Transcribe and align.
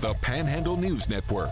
the 0.00 0.14
Panhandle 0.14 0.76
News 0.76 1.08
Network. 1.08 1.50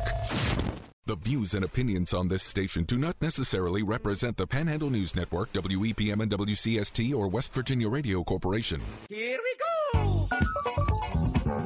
The 1.07 1.17
views 1.17 1.55
and 1.55 1.65
opinions 1.65 2.13
on 2.13 2.29
this 2.29 2.45
station 2.45 2.85
do 2.85 2.97
not 2.97 3.17
necessarily 3.21 3.83
represent 3.83 4.37
the 4.37 4.47
Panhandle 4.47 4.89
News 4.91 5.17
Network, 5.17 5.53
WEPM 5.53 6.23
and 6.23 6.31
WCST, 6.31 7.13
or 7.13 7.27
West 7.27 7.53
Virginia 7.53 7.89
Radio 7.89 8.23
Corporation. 8.23 8.81
Here 9.09 9.39
we 9.43 9.99
go! 9.99 10.29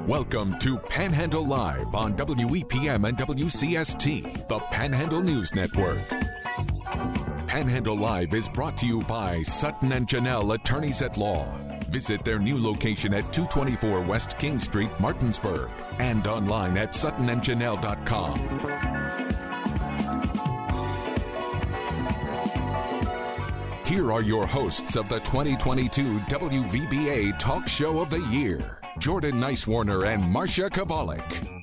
Welcome 0.06 0.58
to 0.60 0.78
Panhandle 0.78 1.46
Live 1.46 1.94
on 1.94 2.14
WEPM 2.16 3.06
and 3.06 3.18
WCST, 3.18 4.48
the 4.48 4.58
Panhandle 4.70 5.22
News 5.22 5.54
Network. 5.54 5.98
Panhandle 7.46 7.96
Live 7.96 8.32
is 8.32 8.48
brought 8.48 8.78
to 8.78 8.86
you 8.86 9.02
by 9.02 9.42
Sutton 9.42 9.92
and 9.92 10.06
Janelle 10.06 10.54
Attorneys 10.54 11.02
at 11.02 11.18
Law. 11.18 11.46
Visit 11.90 12.24
their 12.24 12.38
new 12.38 12.56
location 12.56 13.12
at 13.14 13.32
224 13.32 14.00
West 14.02 14.38
King 14.38 14.60
Street, 14.60 14.90
Martinsburg, 15.00 15.70
and 15.98 16.24
online 16.26 16.78
at 16.78 16.92
suttonandjanelle.com. 16.92 18.38
Here 23.84 24.12
are 24.12 24.22
your 24.22 24.46
hosts 24.46 24.94
of 24.94 25.08
the 25.08 25.18
2022 25.18 26.20
WVBA 26.20 27.36
Talk 27.40 27.66
Show 27.66 28.00
of 28.00 28.08
the 28.08 28.20
Year 28.30 28.78
Jordan 28.98 29.40
Nicewarner 29.40 30.06
and 30.06 30.22
Marsha 30.22 30.70
Chwalik. 30.70 31.59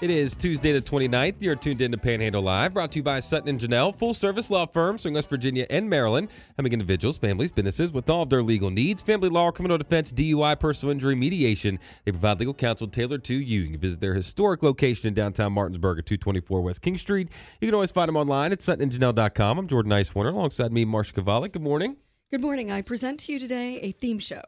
It 0.00 0.10
is 0.10 0.34
Tuesday 0.34 0.72
the 0.72 0.80
29th. 0.80 1.42
You're 1.42 1.56
tuned 1.56 1.82
in 1.82 1.92
to 1.92 1.98
Panhandle 1.98 2.40
Live, 2.40 2.72
brought 2.72 2.90
to 2.92 3.00
you 3.00 3.02
by 3.02 3.20
Sutton 3.20 3.50
and 3.50 3.60
Janelle, 3.60 3.94
full 3.94 4.14
service 4.14 4.50
law 4.50 4.64
firm 4.64 4.96
serving 4.96 5.12
West 5.12 5.28
Virginia 5.28 5.66
and 5.68 5.90
Maryland, 5.90 6.28
helping 6.56 6.72
individuals, 6.72 7.18
families, 7.18 7.52
businesses 7.52 7.92
with 7.92 8.08
all 8.08 8.22
of 8.22 8.30
their 8.30 8.42
legal 8.42 8.70
needs, 8.70 9.02
family 9.02 9.28
law, 9.28 9.50
criminal 9.50 9.76
defense, 9.76 10.10
DUI, 10.10 10.58
personal 10.58 10.90
injury, 10.90 11.14
mediation. 11.14 11.78
They 12.06 12.12
provide 12.12 12.38
legal 12.38 12.54
counsel 12.54 12.88
tailored 12.88 13.24
to 13.24 13.34
you. 13.34 13.60
You 13.60 13.72
can 13.72 13.80
visit 13.80 14.00
their 14.00 14.14
historic 14.14 14.62
location 14.62 15.06
in 15.06 15.12
downtown 15.12 15.52
Martinsburg 15.52 15.98
at 15.98 16.06
224 16.06 16.62
West 16.62 16.80
King 16.80 16.96
Street. 16.96 17.28
You 17.60 17.68
can 17.68 17.74
always 17.74 17.90
find 17.90 18.08
them 18.08 18.16
online 18.16 18.52
at 18.52 18.60
suttonandjanelle.com. 18.60 19.58
I'm 19.58 19.68
Jordan 19.68 19.92
Nicewarner, 19.92 20.32
alongside 20.32 20.72
me, 20.72 20.86
Marsha 20.86 21.12
Chwalik. 21.12 21.52
Good 21.52 21.60
morning. 21.60 21.96
Good 22.30 22.40
morning. 22.40 22.72
I 22.72 22.80
present 22.80 23.20
to 23.20 23.32
you 23.34 23.38
today 23.38 23.78
a 23.82 23.92
theme 23.92 24.18
show. 24.18 24.40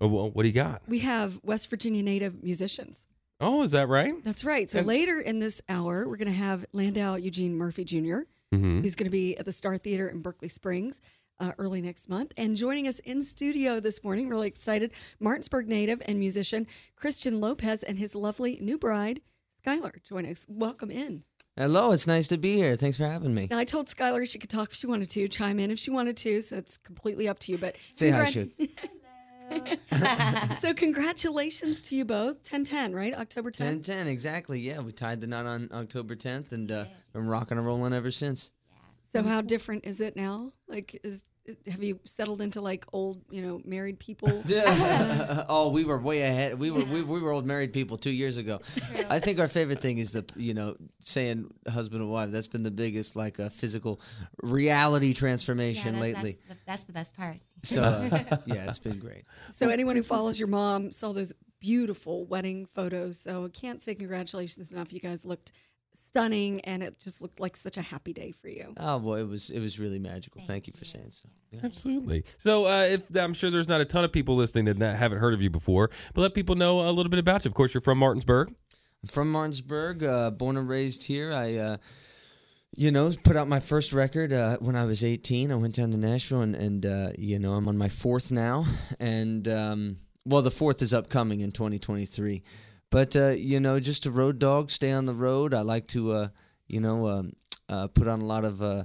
Oh, 0.00 0.08
well, 0.08 0.30
what 0.30 0.44
do 0.44 0.48
you 0.48 0.54
got? 0.54 0.80
We 0.88 1.00
have 1.00 1.40
West 1.42 1.68
Virginia 1.68 2.02
native 2.02 2.42
musicians. 2.42 3.04
Oh, 3.40 3.62
is 3.62 3.70
that 3.72 3.88
right? 3.88 4.14
That's 4.24 4.44
right. 4.44 4.68
So 4.68 4.78
And- 4.80 4.88
later 4.88 5.20
in 5.20 5.38
this 5.38 5.60
hour, 5.68 6.08
we're 6.08 6.16
going 6.16 6.26
to 6.28 6.34
have 6.34 6.66
Landau 6.72 7.14
Eugene 7.16 7.54
Murphy 7.56 7.84
Jr., 7.84 8.20
Mm-hmm. 8.52 8.80
who's 8.80 8.94
going 8.94 9.04
to 9.04 9.10
be 9.10 9.36
at 9.36 9.44
the 9.44 9.52
Star 9.52 9.76
Theater 9.76 10.08
in 10.08 10.22
Berkeley 10.22 10.48
Springs 10.48 11.02
uh, 11.38 11.52
early 11.58 11.82
next 11.82 12.08
month. 12.08 12.32
And 12.38 12.56
joining 12.56 12.88
us 12.88 12.98
in 13.00 13.20
studio 13.22 13.78
this 13.78 14.02
morning, 14.02 14.30
really 14.30 14.48
excited, 14.48 14.90
Martinsburg 15.20 15.68
native 15.68 16.00
and 16.06 16.18
musician 16.18 16.66
Christian 16.96 17.42
Lopez 17.42 17.82
and 17.82 17.98
his 17.98 18.14
lovely 18.14 18.58
new 18.62 18.78
bride, 18.78 19.20
Skylar, 19.66 20.02
join 20.02 20.24
us. 20.24 20.46
Welcome 20.48 20.90
in. 20.90 21.24
Hello, 21.58 21.92
it's 21.92 22.06
nice 22.06 22.26
to 22.28 22.38
be 22.38 22.54
here. 22.54 22.74
Thanks 22.74 22.96
for 22.96 23.04
having 23.04 23.34
me. 23.34 23.48
Now, 23.50 23.58
I 23.58 23.64
told 23.64 23.88
Skylar 23.88 24.26
she 24.26 24.38
could 24.38 24.48
talk 24.48 24.70
if 24.70 24.78
she 24.78 24.86
wanted 24.86 25.10
to, 25.10 25.28
chime 25.28 25.58
in 25.60 25.70
if 25.70 25.78
she 25.78 25.90
wanted 25.90 26.16
to, 26.18 26.40
so 26.40 26.56
it's 26.56 26.78
completely 26.78 27.28
up 27.28 27.38
to 27.40 27.52
you. 27.52 27.58
But 27.58 27.76
Say 27.92 28.08
hi, 28.08 28.24
congrat- 28.24 28.32
Shoot. 28.32 28.70
so 30.60 30.74
congratulations 30.74 31.82
to 31.82 31.96
you 31.96 32.04
both. 32.04 32.36
1010, 32.50 32.94
right? 32.94 33.14
October 33.14 33.50
10th. 33.50 33.56
10 33.56 33.82
10, 33.82 34.06
exactly. 34.06 34.60
Yeah, 34.60 34.80
we 34.80 34.92
tied 34.92 35.20
the 35.20 35.26
knot 35.26 35.46
on 35.46 35.68
October 35.72 36.16
10th 36.16 36.52
and 36.52 36.70
uh, 36.70 36.84
been 37.12 37.26
rocking 37.26 37.58
and 37.58 37.66
rolling 37.66 37.92
ever 37.92 38.10
since. 38.10 38.52
So 39.12 39.22
how 39.22 39.40
different 39.40 39.86
is 39.86 40.00
it 40.00 40.16
now? 40.16 40.52
Like, 40.68 41.00
is 41.02 41.24
have 41.66 41.82
you 41.82 41.98
settled 42.04 42.40
into 42.40 42.60
like 42.60 42.84
old, 42.92 43.22
you 43.30 43.42
know, 43.42 43.60
married 43.64 43.98
people? 43.98 44.42
oh, 45.48 45.70
we 45.72 45.84
were 45.84 45.98
way 45.98 46.22
ahead. 46.22 46.58
We 46.58 46.70
were 46.70 46.84
we, 46.84 47.02
we 47.02 47.20
were 47.20 47.32
old 47.32 47.46
married 47.46 47.72
people 47.72 47.96
two 47.96 48.10
years 48.10 48.36
ago. 48.36 48.60
I 49.08 49.18
think 49.18 49.38
our 49.38 49.48
favorite 49.48 49.80
thing 49.80 49.98
is 49.98 50.12
the 50.12 50.24
you 50.36 50.54
know 50.54 50.76
saying 51.00 51.50
husband 51.66 52.02
and 52.02 52.10
wife. 52.10 52.30
That's 52.30 52.48
been 52.48 52.62
the 52.62 52.70
biggest 52.70 53.16
like 53.16 53.40
uh, 53.40 53.48
physical 53.48 54.00
reality 54.42 55.14
transformation 55.14 55.94
that- 55.94 56.00
lately. 56.00 56.32
That's 56.32 56.48
the, 56.48 56.64
that's 56.66 56.84
the 56.84 56.92
best 56.92 57.16
part. 57.16 57.38
So 57.62 57.82
uh, 57.82 58.36
yeah, 58.46 58.66
it's 58.66 58.78
been 58.78 58.98
great. 58.98 59.26
so 59.54 59.68
anyone 59.68 59.96
who 59.96 60.02
follows 60.02 60.38
your 60.38 60.48
mom 60.48 60.92
saw 60.92 61.12
those 61.12 61.32
beautiful 61.60 62.24
wedding 62.26 62.66
photos. 62.74 63.18
So 63.20 63.44
I 63.46 63.48
can't 63.48 63.82
say 63.82 63.94
congratulations 63.94 64.70
enough. 64.72 64.92
You 64.92 65.00
guys 65.00 65.24
looked 65.26 65.52
stunning, 65.92 66.60
and 66.62 66.82
it 66.82 66.98
just 67.00 67.22
looked 67.22 67.40
like 67.40 67.56
such 67.56 67.76
a 67.76 67.82
happy 67.82 68.12
day 68.12 68.32
for 68.32 68.48
you. 68.48 68.74
Oh 68.78 68.98
boy, 68.98 69.20
it 69.20 69.28
was 69.28 69.50
it 69.50 69.60
was 69.60 69.78
really 69.78 69.98
magical. 69.98 70.40
Thank, 70.46 70.66
you 70.66 70.72
for 70.72 70.84
saying 70.84 71.10
so. 71.10 71.28
Yeah. 71.50 71.60
Absolutely. 71.64 72.24
So, 72.38 72.66
uh, 72.66 72.82
if 72.82 73.14
I'm 73.16 73.34
sure 73.34 73.50
there's 73.50 73.68
not 73.68 73.80
a 73.80 73.84
ton 73.84 74.04
of 74.04 74.12
people 74.12 74.36
listening 74.36 74.66
that 74.66 74.78
not- 74.78 74.96
haven't 74.96 75.18
heard 75.18 75.34
of 75.34 75.40
you 75.40 75.50
before, 75.50 75.90
but 76.14 76.20
let 76.20 76.34
people 76.34 76.54
know 76.54 76.80
a 76.80 76.92
little 76.92 77.10
bit 77.10 77.18
about 77.18 77.44
you. 77.44 77.48
Of 77.48 77.54
course, 77.54 77.74
you're 77.74 77.80
from 77.80 77.98
Martinsburg. 77.98 78.54
I'm 79.02 79.08
from 79.08 79.30
Martinsburg, 79.30 80.02
uh, 80.02 80.30
born 80.30 80.56
and 80.56 80.68
raised 80.68 81.04
here. 81.04 81.32
I, 81.32 81.56
uh, 81.56 81.76
you 82.76 82.90
know, 82.90 83.12
put 83.22 83.36
out 83.36 83.48
my 83.48 83.60
first 83.60 83.92
record 83.92 84.32
uh, 84.32 84.56
when 84.58 84.76
I 84.76 84.84
was 84.84 85.02
18. 85.02 85.50
I 85.50 85.54
went 85.54 85.74
down 85.74 85.90
to 85.90 85.96
Nashville, 85.96 86.42
and, 86.42 86.54
and 86.54 86.86
uh, 86.86 87.10
you 87.16 87.38
know, 87.38 87.54
I'm 87.54 87.68
on 87.68 87.78
my 87.78 87.88
fourth 87.88 88.30
now. 88.30 88.66
And, 89.00 89.48
um, 89.48 89.98
well, 90.24 90.42
the 90.42 90.50
fourth 90.50 90.82
is 90.82 90.92
upcoming 90.92 91.40
in 91.40 91.50
2023. 91.52 92.42
But, 92.90 93.16
uh, 93.16 93.28
you 93.30 93.60
know, 93.60 93.80
just 93.80 94.06
a 94.06 94.10
road 94.10 94.38
dog, 94.38 94.70
stay 94.70 94.92
on 94.92 95.06
the 95.06 95.14
road. 95.14 95.54
I 95.54 95.62
like 95.62 95.88
to, 95.88 96.12
uh, 96.12 96.28
you 96.66 96.80
know, 96.80 97.08
um, 97.08 97.32
uh, 97.68 97.88
put 97.88 98.08
on 98.08 98.20
a 98.20 98.26
lot 98.26 98.44
of. 98.44 98.62
Uh, 98.62 98.84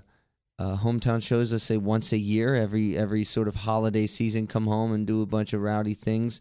hometown 0.59 1.22
shows, 1.22 1.51
let's 1.51 1.66
say 1.66 1.75
once 1.75 2.13
a 2.13 2.17
year, 2.17 2.55
every 2.55 2.97
every 2.97 3.25
sort 3.25 3.49
of 3.49 3.55
holiday 3.55 4.07
season, 4.07 4.47
come 4.47 4.66
home 4.66 4.93
and 4.93 5.05
do 5.05 5.22
a 5.22 5.25
bunch 5.25 5.51
of 5.51 5.59
rowdy 5.59 5.93
things. 5.93 6.39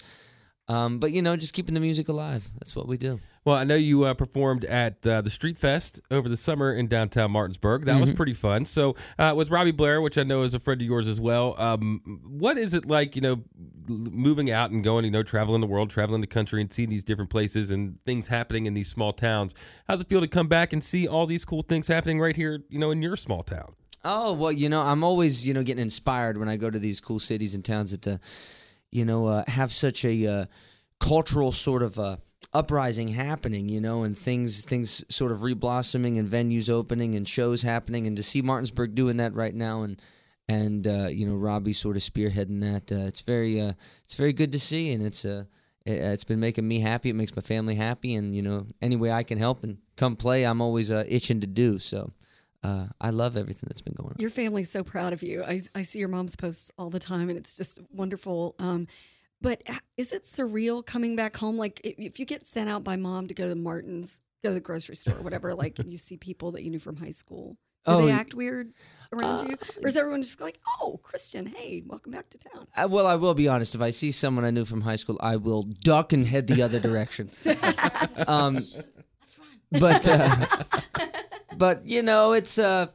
Um, 0.69 0.99
but 0.99 1.13
you 1.13 1.23
know, 1.23 1.37
just 1.37 1.55
keeping 1.55 1.75
the 1.75 1.81
music 1.81 2.09
alive. 2.09 2.49
That's 2.55 2.77
what 2.77 2.87
we 2.87 2.97
do. 2.97 3.21
Well, 3.45 3.57
I 3.57 3.65
know 3.65 3.75
you 3.75 4.05
uh, 4.05 4.15
performed 4.15 4.65
at 4.65 5.05
uh, 5.05 5.21
the 5.21 5.31
Street 5.31 5.59
Fest 5.59 6.01
over 6.13 6.29
the 6.29 6.37
summer 6.37 6.73
in 6.73 6.87
downtown 6.87 7.33
Martinsburg. 7.33 7.87
That 7.87 8.01
was 8.01 8.13
pretty 8.13 8.35
fun. 8.35 8.67
So, 8.67 8.95
uh, 9.19 9.35
with 9.37 9.51
Robbie 9.51 9.73
Blair, 9.73 10.01
which 10.01 10.17
I 10.17 10.23
know 10.23 10.43
is 10.43 10.55
a 10.55 10.61
friend 10.61 10.81
of 10.81 10.87
yours 10.87 11.09
as 11.09 11.21
well, 11.21 11.61
um, 11.61 12.21
what 12.25 12.57
is 12.57 12.73
it 12.73 12.87
like, 12.87 13.17
you 13.17 13.23
know, 13.23 13.43
moving 13.89 14.53
out 14.53 14.71
and 14.71 14.85
going, 14.85 15.05
you 15.05 15.11
know, 15.11 15.25
traveling 15.25 15.61
the 15.61 15.67
world, 15.67 15.91
traveling 15.91 16.21
the 16.21 16.29
country, 16.29 16.61
and 16.61 16.73
seeing 16.73 16.89
these 16.89 17.03
different 17.03 17.31
places 17.31 17.73
and 17.73 17.99
things 18.05 18.29
happening 18.29 18.67
in 18.67 18.75
these 18.75 18.89
small 18.89 19.13
towns? 19.13 19.57
How's 19.89 20.01
it 20.01 20.09
feel 20.09 20.21
to 20.21 20.29
come 20.29 20.47
back 20.47 20.73
and 20.73 20.83
see 20.83 21.09
all 21.09 21.27
these 21.27 21.45
cool 21.45 21.63
things 21.63 21.89
happening 21.89 22.21
right 22.21 22.37
here, 22.37 22.63
you 22.69 22.79
know, 22.79 22.93
in 22.93 23.03
your 23.03 23.17
small 23.17 23.43
town? 23.43 23.75
Oh 24.05 24.33
well, 24.35 24.53
you 24.53 24.69
know, 24.69 24.83
I'm 24.83 25.05
always 25.05 25.47
you 25.47 25.55
know 25.55 25.63
getting 25.63 25.83
inspired 25.83 26.37
when 26.37 26.49
I 26.49 26.57
go 26.57 26.71
to 26.71 26.79
these 26.79 27.01
cool 27.01 27.19
cities 27.19 27.55
and 27.55 27.65
towns 27.65 27.91
that, 27.93 28.07
uh, 28.07 28.19
you 28.93 29.05
know, 29.05 29.27
uh, 29.27 29.45
have 29.49 29.73
such 29.73 30.05
a 30.05 30.27
uh, 30.27 30.45
cultural 31.01 31.51
sort 31.51 31.83
of 31.83 31.99
uh, 31.99 32.17
uprising 32.53 33.09
happening. 33.09 33.69
You 33.69 33.81
know, 33.81 34.05
and 34.05 34.17
things 34.17 34.65
things 34.65 35.05
sort 35.09 35.33
of 35.33 35.39
reblossoming 35.39 36.19
and 36.19 36.29
venues 36.29 36.71
opening 36.71 37.17
and 37.17 37.27
shows 37.27 37.63
happening, 37.63 38.07
and 38.07 38.17
to 38.17 38.23
see 38.23 38.43
Martinsburg 38.43 38.95
doing 38.95 39.17
that 39.17 39.35
right 39.35 39.55
now 39.55 39.83
and. 39.83 40.01
And 40.49 40.87
uh, 40.87 41.07
you 41.07 41.25
know 41.25 41.37
Robbie 41.37 41.73
sort 41.73 41.97
of 41.97 42.03
spearheading 42.03 42.61
that. 42.61 42.93
Uh, 42.93 43.07
it's 43.07 43.21
very, 43.23 43.61
it's 43.61 44.15
very 44.15 44.33
good 44.33 44.53
to 44.53 44.59
see, 44.59 44.93
and 44.93 45.07
it's 45.07 45.25
it, 45.87 45.99
it's 45.99 46.25
been 46.25 46.41
making 46.41 46.67
me 46.67 46.81
happy. 46.81 47.11
It 47.11 47.15
makes 47.15 47.35
my 47.35 47.43
family 47.43 47.75
happy, 47.75 48.15
and 48.15 48.35
you 48.35 48.43
know 48.43 48.67
any 48.81 48.97
way 48.97 49.11
I 49.13 49.23
can 49.23 49.39
help 49.39 49.63
and 49.63 49.79
come 49.97 50.17
play, 50.17 50.45
I'm 50.45 50.61
always 50.61 50.91
uh, 50.91 51.05
itching 51.09 51.41
to 51.41 51.47
do. 51.47 51.79
So 51.79 52.11
uh, 52.63 52.87
I 53.01 53.11
love 53.11 53.37
everything 53.37 53.67
that's 53.69 53.81
been 53.81 53.95
going 53.95 54.11
on. 54.11 54.17
Your 54.19 54.31
family's 54.31 54.71
so 54.71 54.85
proud 54.85 55.13
of 55.13 55.23
you. 55.23 55.43
I, 55.43 55.63
I 55.75 55.83
see 55.83 55.99
your 55.99 56.09
mom's 56.09 56.37
posts 56.37 56.71
all 56.79 56.91
the 56.91 56.99
time, 57.01 57.29
and 57.29 57.39
it's 57.39 57.57
just 57.57 57.79
wonderful. 57.93 58.55
Um, 58.59 58.87
but 59.41 59.63
is 59.97 60.13
it 60.13 60.25
surreal 60.25 60.85
coming 60.87 61.17
back 61.17 61.37
home? 61.37 61.57
Like 61.57 61.81
if, 61.83 61.99
if 61.99 62.21
you 62.21 62.27
get 62.27 62.47
sent 62.47 62.71
out 62.71 62.85
by 62.85 62.97
mom 62.97 63.27
to 63.27 63.35
go 63.35 63.45
to 63.45 63.49
the 63.51 63.57
Martin's, 63.57 64.21
go 64.45 64.51
to 64.51 64.55
the 64.55 64.61
grocery 64.61 64.97
store, 64.97 65.17
or 65.17 65.23
whatever, 65.23 65.55
like 65.57 65.79
you 65.85 65.99
see 65.99 66.17
people 66.17 66.53
that 66.53 66.63
you 66.63 66.71
knew 66.71 66.79
from 66.79 66.97
high 66.97 67.11
school. 67.11 67.57
Do 67.85 67.93
Oh, 67.95 68.07
they 68.07 68.13
act 68.13 68.33
weird 68.35 68.73
around 69.13 69.49
you, 69.49 69.59
or 69.83 69.89
is 69.89 69.97
everyone 69.97 70.23
just 70.23 70.41
like, 70.41 70.61
"Oh, 70.81 71.01
Christian, 71.03 71.47
hey, 71.47 71.83
welcome 71.85 72.13
back 72.13 72.31
to 72.31 72.39
town"? 72.39 72.65
Uh, 72.77 72.87
well, 72.89 73.09
I 73.09 73.17
will 73.17 73.35
be 73.35 73.49
honest. 73.49 73.75
If 73.75 73.81
I 73.81 73.91
see 73.91 74.13
someone 74.13 74.45
I 74.45 74.53
knew 74.53 74.65
from 74.65 74.83
high 74.83 74.95
school, 74.95 75.19
I 75.21 75.35
will 75.35 75.65
duck 75.65 76.13
and 76.13 76.25
head 76.25 76.47
the 76.47 76.63
other 76.63 76.79
direction. 76.79 77.29
um, 78.29 78.55
Let's 78.55 78.77
run. 79.37 79.81
but 79.81 80.07
uh, 80.07 80.47
but 81.59 81.87
you 81.87 82.03
know, 82.03 82.33
it's 82.33 82.59
uh, 82.59 82.87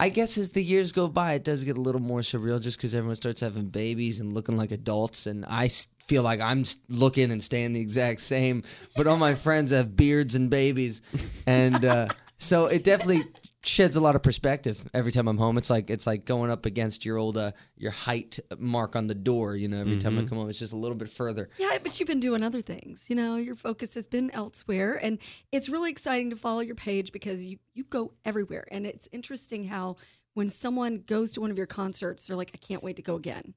I 0.00 0.08
guess 0.08 0.36
as 0.38 0.50
the 0.50 0.62
years 0.62 0.92
go 0.92 1.08
by, 1.08 1.34
it 1.34 1.44
does 1.44 1.64
get 1.64 1.76
a 1.76 1.80
little 1.80 2.00
more 2.00 2.20
surreal, 2.20 2.60
just 2.60 2.76
because 2.76 2.94
everyone 2.94 3.16
starts 3.16 3.40
having 3.40 3.66
babies 3.66 4.20
and 4.20 4.32
looking 4.32 4.56
like 4.56 4.72
adults, 4.72 5.26
and 5.26 5.44
I 5.46 5.68
feel 6.06 6.22
like 6.22 6.40
I'm 6.40 6.64
looking 6.88 7.30
and 7.30 7.42
staying 7.42 7.72
the 7.72 7.80
exact 7.80 8.20
same, 8.20 8.62
but 8.96 9.06
all 9.06 9.16
my 9.16 9.34
friends 9.34 9.70
have 9.70 9.96
beards 9.96 10.34
and 10.34 10.50
babies, 10.50 11.02
and 11.46 11.84
uh, 11.84 12.08
so 12.38 12.66
it 12.66 12.84
definitely 12.84 13.24
sheds 13.66 13.96
a 13.96 14.00
lot 14.00 14.16
of 14.16 14.22
perspective 14.22 14.84
every 14.94 15.12
time 15.12 15.28
I'm 15.28 15.38
home. 15.38 15.58
It's 15.58 15.70
like 15.70 15.90
it's 15.90 16.06
like 16.06 16.24
going 16.24 16.50
up 16.50 16.66
against 16.66 17.04
your 17.04 17.18
old 17.18 17.36
uh, 17.36 17.52
your 17.76 17.90
height 17.90 18.38
mark 18.58 18.96
on 18.96 19.06
the 19.06 19.14
door. 19.14 19.56
You 19.56 19.68
know, 19.68 19.80
every 19.80 19.96
time 19.96 20.18
I 20.18 20.22
come 20.22 20.38
home, 20.38 20.48
it's 20.48 20.58
just 20.58 20.72
a 20.72 20.76
little 20.76 20.96
bit 20.96 21.08
further. 21.08 21.48
Yeah, 21.58 21.78
but 21.82 21.98
you've 21.98 22.06
been 22.06 22.20
doing 22.20 22.42
other 22.42 22.62
things. 22.62 23.06
You 23.08 23.16
know, 23.16 23.36
your 23.36 23.56
focus 23.56 23.94
has 23.94 24.06
been 24.06 24.30
elsewhere, 24.30 24.98
and 25.02 25.18
it's 25.52 25.68
really 25.68 25.90
exciting 25.90 26.30
to 26.30 26.36
follow 26.36 26.60
your 26.60 26.76
page 26.76 27.12
because 27.12 27.44
you 27.44 27.58
you 27.74 27.84
go 27.84 28.12
everywhere, 28.24 28.66
and 28.70 28.86
it's 28.86 29.08
interesting 29.12 29.64
how 29.64 29.96
when 30.34 30.50
someone 30.50 31.02
goes 31.06 31.32
to 31.32 31.40
one 31.40 31.50
of 31.50 31.56
your 31.56 31.66
concerts, 31.66 32.26
they're 32.26 32.36
like, 32.36 32.50
"I 32.54 32.58
can't 32.58 32.82
wait 32.82 32.96
to 32.96 33.02
go 33.02 33.16
again." 33.16 33.54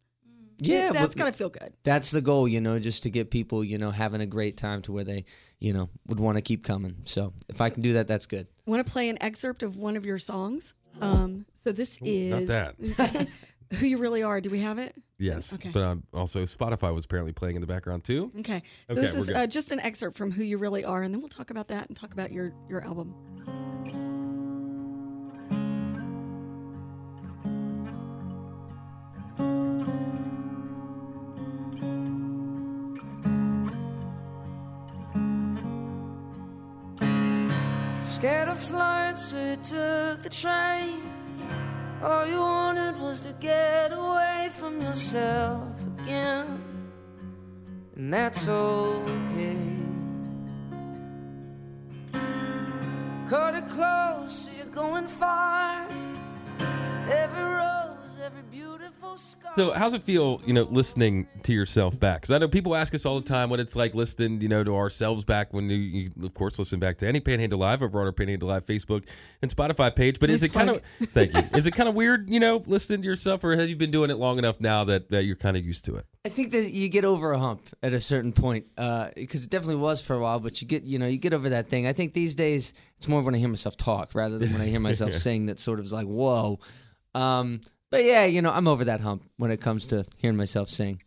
Yeah, 0.59 0.92
that's 0.92 1.15
but- 1.15 1.18
gotta 1.18 1.38
feel 1.38 1.50
good. 1.50 1.74
That's 1.83 2.12
the 2.12 2.21
goal, 2.21 2.48
you 2.48 2.62
know, 2.62 2.80
just 2.80 3.04
to 3.04 3.09
get 3.09 3.30
people, 3.31 3.63
you 3.63 3.77
know, 3.77 3.92
having 3.92 4.21
a 4.21 4.25
great 4.25 4.57
time 4.57 4.81
to 4.83 4.92
where 4.92 5.04
they, 5.04 5.25
you 5.59 5.74
know, 5.74 5.89
would 6.07 6.19
want 6.19 6.38
to 6.38 6.42
keep 6.42 6.63
coming. 6.63 6.95
So 7.06 7.33
if 7.50 7.62
I 7.62 7.69
can 7.69 7.81
do 7.81 7.94
that, 7.94 8.07
that's 8.07 8.25
good. 8.25 8.48
Want 8.65 8.86
to 8.86 8.92
play 8.92 9.09
an 9.09 9.21
excerpt 9.21 9.63
of 9.63 9.77
one 9.77 9.95
of 9.95 10.06
your 10.06 10.19
songs? 10.19 10.74
Um, 11.00 11.45
so 11.54 11.71
this 11.71 12.01
not 12.01 12.42
is 12.42 12.48
that. 12.98 13.27
who 13.74 13.86
you 13.86 13.98
really 13.98 14.24
are. 14.24 14.42
Do 14.42 14.50
we 14.50 14.59
have 14.59 14.77
it? 14.77 14.95
Yes. 15.18 15.54
Okay. 15.54 15.69
But 15.74 15.83
um, 15.83 16.04
also, 16.13 16.45
Spotify 16.45 16.94
was 16.94 17.06
apparently 17.06 17.33
playing 17.33 17.56
in 17.56 17.62
the 17.62 17.68
background 17.68 18.04
too. 18.04 18.31
Okay. 18.39 18.63
So 18.88 18.94
Okay, 18.94 19.01
this 19.01 19.15
is 19.15 19.30
uh, 19.30 19.48
just 19.48 19.71
an 19.71 19.80
excerpt 19.80 20.18
from 20.18 20.31
who 20.31 20.44
you 20.44 20.57
really 20.57 20.83
are, 20.83 21.04
and 21.04 21.13
then 21.13 21.21
we'll 21.21 21.30
talk 21.30 21.50
about 21.50 21.68
that 21.69 21.88
and 21.88 21.98
talk 21.98 22.13
about 22.13 22.31
your 22.31 22.54
your 22.69 22.83
album. 22.86 23.13
Of 38.69 39.18
so 39.18 39.38
you 39.38 39.56
took 39.56 40.24
the 40.24 40.30
train. 40.30 41.02
All 42.04 42.28
you 42.28 42.38
wanted 42.38 43.00
was 43.00 43.22
to 43.22 43.34
get 43.40 43.94
away 43.94 44.50
from 44.60 44.81
yourself 44.81 45.74
again. 46.00 46.62
And 47.96 48.14
that's 48.14 48.46
okay. 48.46 49.58
Cut 53.30 53.56
it 53.56 53.69
close, 53.69 54.46
so 54.46 54.52
you're 54.58 54.74
going 54.74 55.08
far. 55.08 55.88
Every 57.10 57.48
scar. 57.58 57.77
So, 59.56 59.71
how's 59.71 59.95
it 59.95 60.04
feel, 60.04 60.39
you 60.45 60.54
know, 60.54 60.68
listening 60.69 61.27
to 61.42 61.51
yourself 61.51 62.00
back? 62.00 62.21
Because 62.21 62.31
I 62.31 62.38
know 62.38 62.48
people 62.48 62.75
ask 62.75 62.94
us 62.94 63.07
all 63.07 63.19
the 63.19 63.25
time 63.25 63.50
what 63.50 63.59
it's 63.59 63.75
like 63.75 63.95
listening, 63.95 64.39
you 64.39 64.48
know, 64.48 64.63
to 64.63 64.75
ourselves 64.75 65.25
back 65.25 65.51
when 65.51 65.68
you, 65.68 65.77
you 65.77 66.12
of 66.24 66.36
course, 66.36 66.59
listen 66.59 66.80
back 66.80 67.00
to 67.00 67.07
any 67.07 67.19
Panhandle 67.19 67.57
Live 67.57 67.81
over 67.81 68.00
on 68.00 68.06
our 68.06 68.12
Panhandle 68.12 68.50
Live 68.50 68.68
Facebook 68.68 69.06
and 69.42 69.50
Spotify 69.50 69.95
page. 69.95 70.19
But 70.19 70.30
is 70.30 70.44
it 70.44 70.50
kind 70.50 70.69
of, 70.69 70.81
thank 71.06 71.33
you, 71.33 71.42
is 71.57 71.65
it 71.65 71.71
kind 71.71 71.89
of 71.89 71.95
weird, 71.95 72.30
you 72.30 72.39
know, 72.39 72.62
listening 72.68 73.01
to 73.01 73.07
yourself, 73.07 73.44
or 73.44 73.56
have 73.56 73.68
you 73.68 73.75
been 73.75 73.89
doing 73.89 74.12
it 74.12 74.18
long 74.18 74.38
enough 74.38 74.62
now 74.62 74.83
that, 74.83 75.09
that 75.09 75.24
you're 75.24 75.36
kind 75.36 75.57
of 75.57 75.65
used 75.65 75.86
to 75.86 75.95
it? 75.95 76.06
I 76.24 76.30
think 76.30 76.51
that 76.51 76.71
you 76.71 76.88
get 76.88 77.04
over 77.04 77.31
a 77.31 77.39
hump 77.39 77.68
at 77.81 77.94
a 77.94 78.00
certain 78.00 78.33
point 78.33 78.68
because 78.75 79.44
it 79.44 79.50
definitely 79.50 79.77
was 79.77 80.01
for 80.01 80.13
a 80.13 80.19
while. 80.19 80.39
But 80.39 80.62
you 80.62 80.68
get, 80.68 80.83
you 80.83 81.00
know, 81.00 81.07
you 81.07 81.18
get 81.18 81.33
over 81.33 81.50
that 81.50 81.68
thing. 81.68 81.88
I 81.88 81.94
think 81.94 82.13
these 82.13 82.36
days 82.36 82.75
it's 82.98 83.07
more 83.07 83.24
when 83.24 83.33
I 83.33 83.39
hear 83.39 83.48
myself 83.48 83.75
talk 83.75 84.13
rather 84.13 84.38
than 84.38 84.54
when 84.54 84.62
I 84.62 84.65
hear 84.65 84.80
myself 84.80 85.13
sing. 85.15 85.48
That 85.48 85.57
sort 85.57 85.80
of 85.80 85.86
is 85.86 85.94
like, 85.94 86.06
whoa. 86.06 86.59
Um, 87.15 87.62
but 87.89 88.04
yeah, 88.04 88.25
you 88.25 88.42
know, 88.42 88.51
I'm 88.51 88.68
over 88.68 88.86
that 88.86 89.01
hump 89.01 89.24
when 89.38 89.51
it 89.51 89.62
comes 89.62 89.88
to 89.88 90.06
hearing 90.18 90.38
myself 90.38 90.69
sing. 90.69 91.01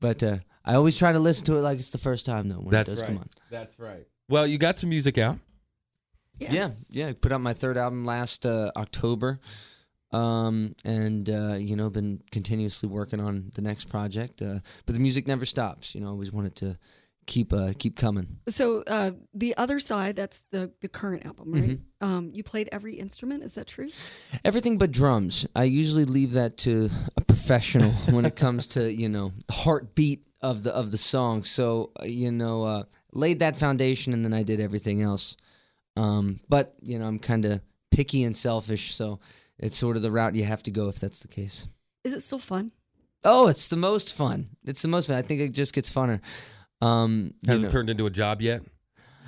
But 0.00 0.22
uh, 0.22 0.38
I 0.64 0.74
always 0.74 0.96
try 0.96 1.12
to 1.12 1.18
listen 1.18 1.44
to 1.46 1.56
it 1.56 1.60
like 1.60 1.78
it's 1.78 1.90
the 1.90 1.98
first 1.98 2.26
time 2.26 2.48
though. 2.48 2.56
When 2.56 2.70
That's 2.70 2.88
it 2.88 2.92
does 2.92 3.00
right. 3.02 3.06
come 3.08 3.18
on. 3.18 3.28
That's 3.50 3.78
right. 3.78 4.06
Well, 4.28 4.46
you 4.46 4.58
got 4.58 4.78
some 4.78 4.90
music 4.90 5.18
out. 5.18 5.38
Yeah, 6.38 6.70
yeah. 6.90 7.08
I 7.08 7.12
Put 7.12 7.32
out 7.32 7.40
my 7.40 7.52
third 7.52 7.76
album 7.76 8.04
last 8.04 8.46
uh, 8.46 8.72
October, 8.76 9.38
um, 10.10 10.74
and 10.84 11.28
uh, 11.28 11.54
you 11.54 11.76
know, 11.76 11.88
been 11.90 12.20
continuously 12.32 12.88
working 12.88 13.20
on 13.20 13.50
the 13.54 13.62
next 13.62 13.84
project. 13.84 14.42
Uh, 14.42 14.58
but 14.86 14.94
the 14.94 15.00
music 15.00 15.28
never 15.28 15.44
stops. 15.44 15.94
You 15.94 16.00
know, 16.00 16.08
I 16.08 16.10
always 16.10 16.32
wanted 16.32 16.56
to 16.56 16.78
keep 17.26 17.52
uh, 17.52 17.72
keep 17.78 17.96
coming. 17.96 18.38
So 18.48 18.82
uh, 18.82 19.12
the 19.34 19.56
other 19.56 19.80
side, 19.80 20.16
that's 20.16 20.42
the 20.50 20.70
the 20.80 20.88
current 20.88 21.26
album, 21.26 21.52
right? 21.52 21.62
Mm-hmm. 21.62 22.06
Um, 22.06 22.30
you 22.32 22.42
played 22.42 22.68
every 22.72 22.94
instrument. 22.94 23.44
Is 23.44 23.54
that 23.54 23.66
true? 23.66 23.88
Everything 24.44 24.78
but 24.78 24.90
drums. 24.90 25.46
I 25.54 25.64
usually 25.64 26.04
leave 26.04 26.32
that 26.32 26.56
to 26.58 26.90
a 27.16 27.20
professional 27.20 27.90
when 28.10 28.24
it 28.24 28.36
comes 28.36 28.66
to 28.68 28.92
you 28.92 29.08
know 29.08 29.32
the 29.46 29.52
heartbeat 29.52 30.26
of 30.40 30.62
the 30.62 30.74
of 30.74 30.90
the 30.90 30.98
song. 30.98 31.44
So 31.44 31.92
uh, 32.00 32.04
you 32.04 32.32
know, 32.32 32.64
uh, 32.64 32.82
laid 33.12 33.38
that 33.40 33.56
foundation, 33.56 34.12
and 34.12 34.24
then 34.24 34.34
I 34.34 34.42
did 34.42 34.60
everything 34.60 35.02
else. 35.02 35.36
Um, 35.96 36.40
but 36.48 36.74
you 36.82 36.98
know, 36.98 37.06
I'm 37.06 37.18
kind 37.18 37.44
of 37.44 37.60
picky 37.90 38.24
and 38.24 38.36
selfish, 38.36 38.94
so 38.94 39.20
it's 39.58 39.76
sort 39.76 39.96
of 39.96 40.02
the 40.02 40.10
route 40.10 40.34
you 40.34 40.44
have 40.44 40.62
to 40.64 40.70
go 40.70 40.88
if 40.88 40.98
that's 40.98 41.20
the 41.20 41.28
case. 41.28 41.66
Is 42.04 42.14
it 42.14 42.22
still 42.22 42.38
fun? 42.38 42.72
Oh, 43.24 43.46
it's 43.46 43.68
the 43.68 43.76
most 43.76 44.14
fun. 44.14 44.48
It's 44.64 44.82
the 44.82 44.88
most 44.88 45.06
fun. 45.06 45.16
I 45.16 45.22
think 45.22 45.40
it 45.40 45.52
just 45.52 45.74
gets 45.74 45.92
funner. 45.92 46.20
Um, 46.82 47.32
you 47.42 47.52
Has 47.52 47.62
know, 47.62 47.68
it 47.68 47.70
turned 47.70 47.90
into 47.90 48.06
a 48.06 48.10
job 48.10 48.42
yet? 48.42 48.62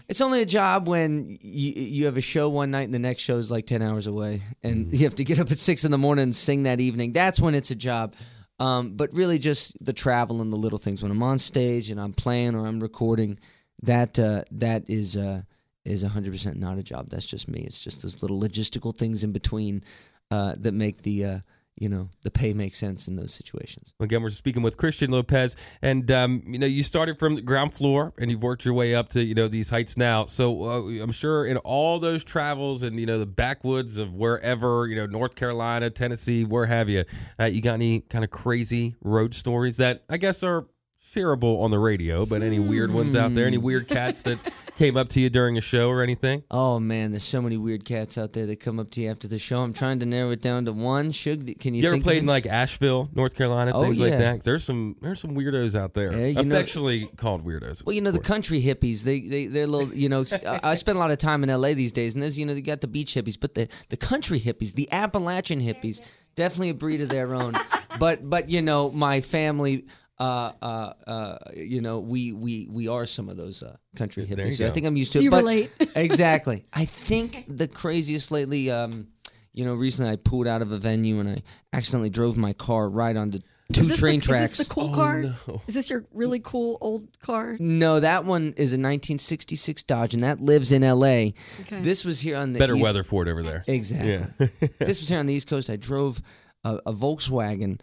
it's 0.09 0.21
only 0.21 0.43
a 0.43 0.47
job 0.47 0.87
when 0.87 1.39
you 1.41 1.73
you 1.73 2.05
have 2.07 2.17
a 2.19 2.21
show 2.21 2.51
one 2.51 2.71
night 2.71 2.83
and 2.83 2.93
the 2.93 2.99
next 2.99 3.23
show 3.23 3.37
is 3.37 3.51
like 3.51 3.65
ten 3.67 3.81
hours 3.81 4.07
away, 4.07 4.43
and 4.63 4.93
you 4.93 5.05
have 5.05 5.15
to 5.15 5.25
get 5.25 5.39
up 5.39 5.51
at 5.51 5.59
six 5.59 5.85
in 5.85 5.91
the 5.91 5.99
morning 5.99 6.25
and 6.25 6.35
sing 6.35 6.65
that 6.65 6.81
evening. 6.81 7.13
That's 7.13 7.41
when 7.41 7.55
it's 7.55 7.71
a 7.71 7.75
job. 7.77 8.15
Um, 8.61 8.97
but 8.97 9.13
really, 9.15 9.39
just 9.39 9.83
the 9.85 9.93
travel 9.93 10.41
and 10.43 10.53
the 10.53 10.57
little 10.57 10.79
things. 10.79 11.03
When 11.03 11.11
I'm 11.11 11.23
on 11.23 11.39
stage 11.39 11.91
and 11.91 12.01
I'm 12.01 12.13
playing 12.13 12.55
or 12.55 12.67
I'm 12.67 12.81
recording, 12.81 13.39
that 13.83 14.19
uh, 14.19 14.43
that 14.53 14.89
is 14.91 15.17
uh, 15.17 15.43
is 15.85 16.03
100 16.03 16.33
percent 16.33 16.59
not 16.59 16.79
a 16.79 16.83
job. 16.83 17.09
That's 17.09 17.27
just 17.27 17.49
me. 17.49 17.61
It's 17.61 17.79
just 17.81 18.03
those 18.03 18.21
little 18.21 18.41
logistical 18.41 18.97
things 18.97 19.25
in 19.25 19.33
between 19.33 19.83
uh, 20.31 20.55
that 20.59 20.73
make 20.73 21.03
the 21.03 21.25
uh, 21.25 21.39
you 21.77 21.89
know 21.89 22.09
the 22.23 22.31
pay 22.31 22.53
makes 22.53 22.79
sense 22.79 23.09
in 23.09 23.17
those 23.17 23.33
situations. 23.33 23.95
Again, 24.01 24.23
we're 24.23 24.31
speaking 24.31 24.63
with 24.63 24.77
Christian 24.77 25.11
Lopez, 25.11 25.57
and 25.83 26.11
um, 26.11 26.43
you 26.47 26.59
know, 26.59 26.67
you 26.67 26.83
started 26.83 27.19
from 27.19 27.35
the 27.35 27.43
ground 27.43 27.75
floor, 27.75 28.13
and 28.19 28.31
you've 28.31 28.43
worked 28.43 28.65
your 28.65 28.75
way 28.75 28.95
up 28.95 29.09
to 29.11 29.23
you 29.23 29.35
know 29.35 29.49
these 29.49 29.71
heights 29.71 29.97
now. 29.97 30.25
So 30.27 30.65
uh, 30.65 31.03
I'm 31.03 31.13
sure 31.13 31.45
in 31.45 31.57
all 31.59 31.99
those 31.99 32.25
travels 32.25 32.83
and 32.83 32.99
you 32.99 33.07
know 33.07 33.19
the 33.19 33.27
backwoods 33.27 33.99
of 33.99 34.15
wherever, 34.15 34.87
you 34.87 34.97
know, 34.97 35.07
North 35.07 35.35
Carolina, 35.35 35.91
Tennessee, 35.91 36.45
where 36.45 36.67
have 36.67 36.89
you, 36.89 37.05
uh, 37.41 37.45
you 37.45 37.61
got 37.61 37.75
any 37.75 38.01
kind 38.01 38.25
of 38.25 38.31
crazy 38.31 38.95
road 39.03 39.35
stories 39.35 39.77
that 39.79 40.05
I 40.09 40.17
guess 40.17 40.43
are 40.43 40.67
shareable 41.15 41.63
on 41.63 41.71
the 41.71 41.79
radio, 41.79 42.27
but 42.27 42.43
any 42.43 42.59
weird 42.59 42.93
ones 42.93 43.17
out 43.17 43.35
there, 43.35 43.47
any 43.47 43.57
hmm. 43.57 43.65
weird 43.65 43.89
cats 43.89 44.23
that 44.23 44.39
came 44.79 44.97
up 44.97 45.09
to 45.11 45.21
you 45.21 45.31
during 45.31 45.57
a 45.57 45.61
show 45.61 45.89
or 45.89 46.03
anything? 46.03 46.43
Oh 46.51 46.81
man, 46.81 47.13
there's 47.13 47.25
so 47.25 47.41
many 47.41 47.57
weird 47.57 47.85
cats 47.85 48.19
out 48.19 48.33
there 48.33 48.47
that 48.47 48.61
come 48.61 48.81
up 48.81 48.91
to 48.93 49.01
you 49.01 49.11
after 49.11 49.29
the 49.29 49.39
show. 49.39 49.63
I'm 49.63 49.73
trying 49.73 50.01
to 50.01 50.07
narrow 50.07 50.31
it 50.31 50.41
down 50.41 50.65
to 50.65 50.73
one. 50.73 51.13
Shug, 51.13 51.47
can 51.59 51.75
you? 51.75 51.83
You 51.83 51.89
ever 51.89 51.95
think 51.97 52.05
played 52.05 52.19
in 52.19 52.27
like 52.27 52.47
Asheville, 52.47 53.09
North 53.15 53.35
Carolina, 53.35 53.73
Oh, 53.75 53.83
things 53.83 54.01
like 54.01 54.13
that? 54.13 54.43
There's 54.43 54.65
some 54.65 54.97
there's 55.01 55.21
some 55.21 55.35
weirdos 55.35 55.79
out 55.79 55.95
there, 55.95 56.13
Yeah, 56.13 56.27
you 56.27 56.45
know- 56.45 56.57
affectionately 56.57 57.07
called 57.17 57.45
weirdos. 57.45 57.85
Well, 57.85 57.95
you 57.95 58.01
know 58.01 58.11
the 58.11 58.19
country 58.19 58.63
hippies. 58.63 59.05
They 59.05 59.21
they 59.21 59.47
they're 59.47 59.65
a 59.65 59.69
little. 59.69 59.95
You 59.95 60.09
know, 60.09 60.21
s- 60.23 60.33
I 60.33 60.61
I 60.63 60.75
spend 60.75 60.97
a 60.97 60.99
lot 60.99 61.11
of 61.11 61.19
time 61.19 61.43
in 61.43 61.51
L.A. 61.51 61.75
these 61.75 61.93
days, 61.93 62.15
and 62.15 62.23
there's 62.23 62.39
you 62.39 62.47
know 62.47 62.55
they 62.55 62.61
got 62.61 62.81
the 62.81 62.89
beach 62.89 63.15
hippies, 63.15 63.39
but 63.39 63.55
the 63.55 63.69
the 63.89 63.97
country 63.97 64.41
hippies, 64.41 64.75
the 64.75 64.91
Appalachian 64.93 65.61
hippies, 65.61 66.01
definitely 66.35 66.71
a 66.71 66.75
breed 66.75 67.01
of 67.01 67.09
their 67.09 67.35
own. 67.35 67.55
but 67.99 68.29
but 68.29 68.49
you 68.49 68.63
know 68.63 68.91
my 68.91 69.21
family. 69.21 69.87
Uh, 70.19 70.53
uh, 70.63 70.93
uh, 71.07 71.39
you 71.57 71.81
know, 71.81 71.99
we, 71.99 72.33
we, 72.33 72.69
we 72.71 72.87
are 72.89 73.05
some 73.07 73.29
of 73.29 73.37
those 73.37 73.63
uh, 73.63 73.77
country 73.97 74.25
There 74.25 74.37
hippies. 74.45 74.51
you 74.51 74.53
So 74.57 74.65
I 74.65 74.69
go. 74.69 74.75
think 74.75 74.87
I'm 74.87 74.97
used 74.97 75.13
So 75.13 75.19
to 75.19 75.23
it. 75.23 75.25
you 75.25 75.31
but 75.31 75.39
relate. 75.39 75.71
exactly. 75.97 76.65
I 76.73 76.85
think 76.85 77.45
the 77.49 77.67
craziest 77.67 78.31
lately, 78.31 78.71
um, 78.71 79.09
you 79.53 79.65
know, 79.65 79.75
recently 79.75 80.13
I 80.13 80.17
pulled 80.17 80.47
out 80.47 80.63
of 80.63 80.71
a 80.71 80.79
venue 80.79 81.19
and 81.21 81.29
I 81.29 81.43
accidentally 81.73 82.11
drove 82.11 82.37
my 82.37 82.53
car 82.53 82.89
right 82.89 83.17
onto 83.17 83.39
two 83.73 83.81
is 83.81 83.89
this 83.89 83.99
train 83.99 84.21
the, 84.21 84.27
tracks. 84.27 84.53
Is 84.53 84.59
this 84.59 84.69
the 84.69 84.75
cool 84.75 84.91
Oh, 84.93 84.95
car? 84.95 85.23
no. 85.23 85.63
Is 85.67 85.75
this 85.75 85.91
your 85.91 86.05
really 86.13 86.39
cool 86.39 86.79
old 86.81 87.09
car? 87.21 87.57
No, 87.59 87.99
that 87.99 88.25
one 88.25 88.49
is 88.57 88.73
a 88.73 88.79
1966 88.79 89.83
Dodge, 89.85 90.15
and 90.15 90.23
that 90.23 90.41
lives 90.41 90.71
in 90.71 90.85
L.A. 90.85 91.35
Okay. 91.63 91.81
This 91.81 92.05
was 92.05 92.21
here 92.21 92.37
on 92.37 92.53
the 92.53 92.59
better 92.61 92.75
East- 92.77 92.83
weather 92.85 93.03
for 93.03 93.27
it 93.27 93.29
over 93.31 93.43
there. 93.43 93.65
Exactly. 93.67 94.13
Yeah. 94.13 94.69
this 94.79 95.01
was 95.01 95.09
here 95.09 95.19
on 95.19 95.27
the 95.27 95.35
East 95.35 95.49
Coast. 95.49 95.71
I 95.71 95.77
drove 95.77 96.21
a, 96.63 96.79
a 96.87 96.93
Volkswagen 96.93 97.81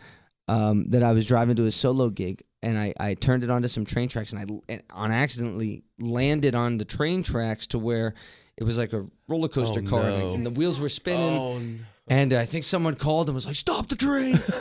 um, 0.51 0.85
that 0.89 1.03
I 1.03 1.13
was 1.13 1.25
driving 1.25 1.55
to 1.57 1.65
a 1.65 1.71
solo 1.71 2.09
gig, 2.09 2.43
and 2.61 2.77
I, 2.77 2.93
I 2.99 3.13
turned 3.13 3.43
it 3.43 3.49
onto 3.49 3.67
some 3.67 3.85
train 3.85 4.09
tracks, 4.09 4.33
and 4.33 4.41
I 4.41 4.45
and 4.73 4.83
on 4.91 5.11
accidentally 5.11 5.83
landed 5.99 6.55
on 6.55 6.77
the 6.77 6.85
train 6.85 7.23
tracks 7.23 7.67
to 7.67 7.79
where 7.79 8.13
it 8.57 8.63
was 8.63 8.77
like 8.77 8.93
a 8.93 9.07
roller 9.27 9.47
coaster 9.47 9.81
Oh, 9.85 9.89
car, 9.89 10.03
and, 10.03 10.15
I- 10.15 10.19
no. 10.19 10.33
and 10.33 10.45
the 10.45 10.51
wheels 10.51 10.79
were 10.79 10.89
spinning. 10.89 11.37
Oh, 11.39 11.57
no. 11.57 11.75
And 12.07 12.33
I 12.33 12.45
think 12.45 12.63
someone 12.65 12.95
called 12.95 13.29
and 13.29 13.35
was 13.35 13.45
like, 13.45 13.55
"Stop 13.55 13.87
the 13.87 13.95
train!" 13.95 14.41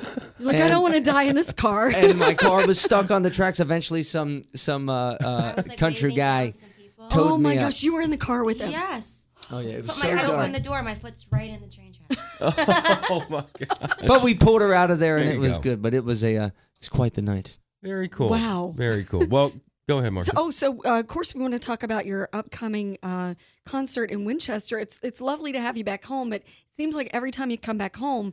Like 0.42 0.56
I 0.56 0.68
don't 0.70 0.80
want 0.80 0.94
to 0.94 1.00
die 1.02 1.24
in 1.24 1.36
this 1.36 1.52
car. 1.52 1.88
and 1.94 2.18
my 2.18 2.32
car 2.32 2.66
was 2.66 2.80
stuck 2.80 3.10
on 3.10 3.20
the 3.22 3.28
tracks. 3.28 3.60
Eventually, 3.60 4.02
some 4.02 4.44
some 4.54 4.88
uh, 4.88 5.10
uh, 5.20 5.52
like, 5.66 5.76
country 5.76 6.14
guy. 6.14 6.44
down 6.44 6.52
some 6.54 6.68
people. 6.78 7.08
towed 7.08 7.32
oh 7.32 7.36
my 7.36 7.50
me 7.50 7.58
up. 7.58 7.64
gosh, 7.66 7.82
you 7.82 7.92
were 7.92 8.00
in 8.00 8.10
the 8.10 8.16
car 8.16 8.42
with 8.44 8.58
them. 8.58 8.70
Yes. 8.70 9.26
Oh 9.50 9.58
yeah, 9.58 9.72
it 9.72 9.82
was 9.82 9.90
Put 9.90 9.94
so 9.96 10.08
my 10.08 10.14
head 10.16 10.26
dark. 10.26 10.38
open 10.38 10.52
the 10.52 10.60
door. 10.60 10.82
My 10.82 10.94
foot's 10.94 11.26
right 11.30 11.50
in 11.50 11.60
the 11.60 11.68
train 11.68 11.88
track. 11.89 11.89
oh 12.40 13.26
my 13.28 13.44
god. 13.58 13.94
but 14.06 14.22
we 14.22 14.34
pulled 14.34 14.62
her 14.62 14.74
out 14.74 14.90
of 14.90 14.98
there, 14.98 15.16
and 15.18 15.26
There 15.26 15.32
it 15.34 15.36
you 15.36 15.40
was 15.40 15.56
go. 15.58 15.62
good. 15.62 15.82
But 15.82 15.94
it 15.94 16.04
was 16.04 16.24
a 16.24 16.36
uh, 16.36 16.50
it's 16.78 16.88
quite 16.88 17.14
the 17.14 17.22
night. 17.22 17.58
Very 17.82 18.08
cool. 18.08 18.28
Wow. 18.28 18.74
Very 18.76 19.04
cool. 19.04 19.26
Well, 19.26 19.52
go 19.88 19.98
ahead, 19.98 20.12
Marsha. 20.12 20.26
So, 20.26 20.32
oh, 20.36 20.50
so 20.50 20.78
uh, 20.84 21.00
of 21.00 21.06
course 21.06 21.34
we 21.34 21.40
want 21.40 21.52
to 21.52 21.58
talk 21.58 21.82
about 21.82 22.06
your 22.06 22.28
upcoming 22.32 22.98
uh, 23.02 23.34
concert 23.66 24.10
in 24.10 24.24
Winchester. 24.24 24.78
It's 24.78 24.98
it's 25.02 25.20
lovely 25.20 25.52
to 25.52 25.60
have 25.60 25.76
you 25.76 25.84
back 25.84 26.04
home, 26.04 26.30
but 26.30 26.42
it 26.42 26.48
seems 26.76 26.94
like 26.94 27.10
every 27.12 27.30
time 27.30 27.50
you 27.50 27.58
come 27.58 27.78
back 27.78 27.96
home, 27.96 28.32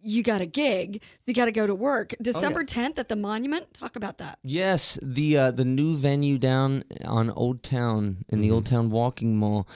you 0.00 0.22
got 0.22 0.40
a 0.40 0.46
gig, 0.46 1.02
so 1.18 1.24
you 1.26 1.34
got 1.34 1.46
to 1.46 1.52
go 1.52 1.66
to 1.66 1.74
work. 1.74 2.14
December 2.22 2.64
tenth 2.64 2.98
at 2.98 3.08
the 3.08 3.16
Monument. 3.16 3.72
Talk 3.74 3.96
about 3.96 4.18
that. 4.18 4.38
Yes, 4.42 4.98
the 5.02 5.36
uh, 5.38 5.50
the 5.50 5.64
new 5.64 5.96
venue 5.96 6.38
down 6.38 6.84
on 7.04 7.30
Old 7.30 7.62
Town 7.62 8.18
in 8.28 8.40
the 8.40 8.50
Old 8.50 8.66
Town 8.66 8.90
Walking 8.90 9.36
Mall, 9.36 9.66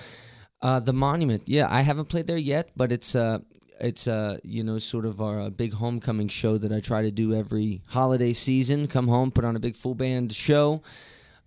uh, 0.62 0.80
the 0.80 0.92
Monument. 0.92 1.42
Yeah, 1.46 1.66
I 1.70 1.82
haven't 1.82 2.06
played 2.06 2.26
there 2.26 2.36
yet, 2.36 2.70
but 2.76 2.92
it's 2.92 3.14
uh, 3.14 3.38
it's 3.80 4.06
uh 4.06 4.38
you 4.44 4.62
know 4.62 4.78
sort 4.78 5.06
of 5.06 5.20
our 5.20 5.40
uh, 5.40 5.50
big 5.50 5.72
homecoming 5.72 6.28
show 6.28 6.58
that 6.58 6.72
I 6.72 6.80
try 6.80 7.02
to 7.02 7.10
do 7.10 7.34
every 7.34 7.82
holiday 7.88 8.32
season. 8.32 8.86
Come 8.86 9.08
home, 9.08 9.30
put 9.30 9.44
on 9.44 9.56
a 9.56 9.60
big 9.60 9.76
full 9.76 9.94
band 9.94 10.32
show. 10.32 10.82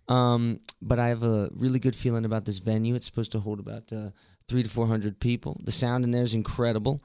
Um, 0.10 0.60
but 0.82 1.00
I 1.00 1.08
have 1.10 1.24
a 1.24 1.50
really 1.54 1.80
good 1.80 1.96
feeling 1.96 2.26
about 2.26 2.46
this 2.46 2.60
venue. 2.60 2.96
It's 2.96 3.06
supposed 3.06 3.32
to 3.34 3.40
hold 3.40 3.60
about 3.60 3.92
uh, 3.94 4.10
three 4.48 4.64
to 4.64 4.70
four 4.70 4.88
hundred 4.88 5.20
people. 5.20 5.60
The 5.64 5.72
sound 5.72 6.04
in 6.04 6.12
there 6.12 6.24
is 6.24 6.34
incredible, 6.34 7.00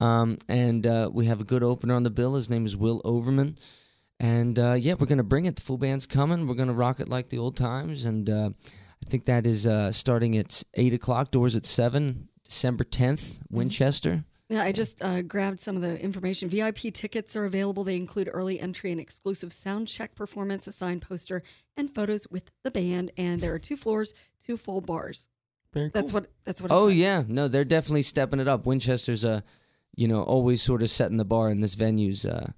um, 0.00 0.38
and 0.48 0.86
uh, 0.86 1.10
we 1.12 1.26
have 1.26 1.40
a 1.40 1.44
good 1.44 1.62
opener 1.62 1.94
on 1.94 2.04
the 2.04 2.10
bill. 2.10 2.34
His 2.36 2.48
name 2.48 2.64
is 2.64 2.76
Will 2.76 3.02
Overman, 3.04 3.58
and 4.18 4.58
uh, 4.58 4.76
yeah, 4.78 4.94
we're 4.98 5.06
gonna 5.06 5.24
bring 5.24 5.44
it. 5.44 5.56
The 5.56 5.62
full 5.62 5.76
band's 5.78 6.06
coming. 6.06 6.46
We're 6.46 6.54
gonna 6.54 6.72
rock 6.72 7.00
it 7.00 7.08
like 7.08 7.28
the 7.28 7.38
old 7.38 7.56
times, 7.56 8.04
and 8.04 8.30
uh, 8.30 8.50
I 9.06 9.10
think 9.10 9.24
that 9.26 9.46
is 9.46 9.66
uh, 9.66 9.92
starting 9.92 10.36
at 10.36 10.62
eight 10.74 10.94
o'clock. 10.94 11.30
Doors 11.30 11.56
at 11.56 11.64
seven. 11.64 12.28
December 12.44 12.82
tenth, 12.84 13.38
Winchester. 13.50 14.24
Yeah, 14.48 14.62
I 14.62 14.72
just 14.72 15.02
uh, 15.02 15.20
grabbed 15.20 15.60
some 15.60 15.76
of 15.76 15.82
the 15.82 16.00
information. 16.02 16.48
VIP 16.48 16.94
tickets 16.94 17.36
are 17.36 17.44
available. 17.44 17.84
They 17.84 17.96
include 17.96 18.30
early 18.32 18.58
entry 18.58 18.90
and 18.90 18.98
exclusive 18.98 19.52
sound 19.52 19.86
check 19.88 20.14
performance, 20.14 20.66
a 20.66 20.72
signed 20.72 21.02
poster, 21.02 21.42
and 21.76 21.94
photos 21.94 22.26
with 22.30 22.44
the 22.62 22.70
band. 22.70 23.10
And 23.18 23.42
there 23.42 23.52
are 23.52 23.58
two 23.58 23.76
floors, 23.76 24.14
two 24.46 24.56
full 24.56 24.80
bars. 24.80 25.28
Very 25.74 25.90
That's 25.92 26.12
cool. 26.12 26.22
what. 26.22 26.30
That's 26.46 26.62
what. 26.62 26.70
It 26.70 26.74
Oh 26.74 26.88
said. 26.88 26.96
yeah, 26.96 27.22
no, 27.28 27.48
they're 27.48 27.64
definitely 27.66 28.00
stepping 28.02 28.40
it 28.40 28.48
up. 28.48 28.64
Winchester's 28.64 29.26
uh, 29.26 29.42
you 29.94 30.08
know, 30.08 30.22
always 30.22 30.62
sort 30.62 30.82
of 30.82 30.88
setting 30.88 31.18
the 31.18 31.26
bar, 31.26 31.48
and 31.50 31.62
this 31.62 31.74
venue's 31.74 32.24
uh, 32.24 32.50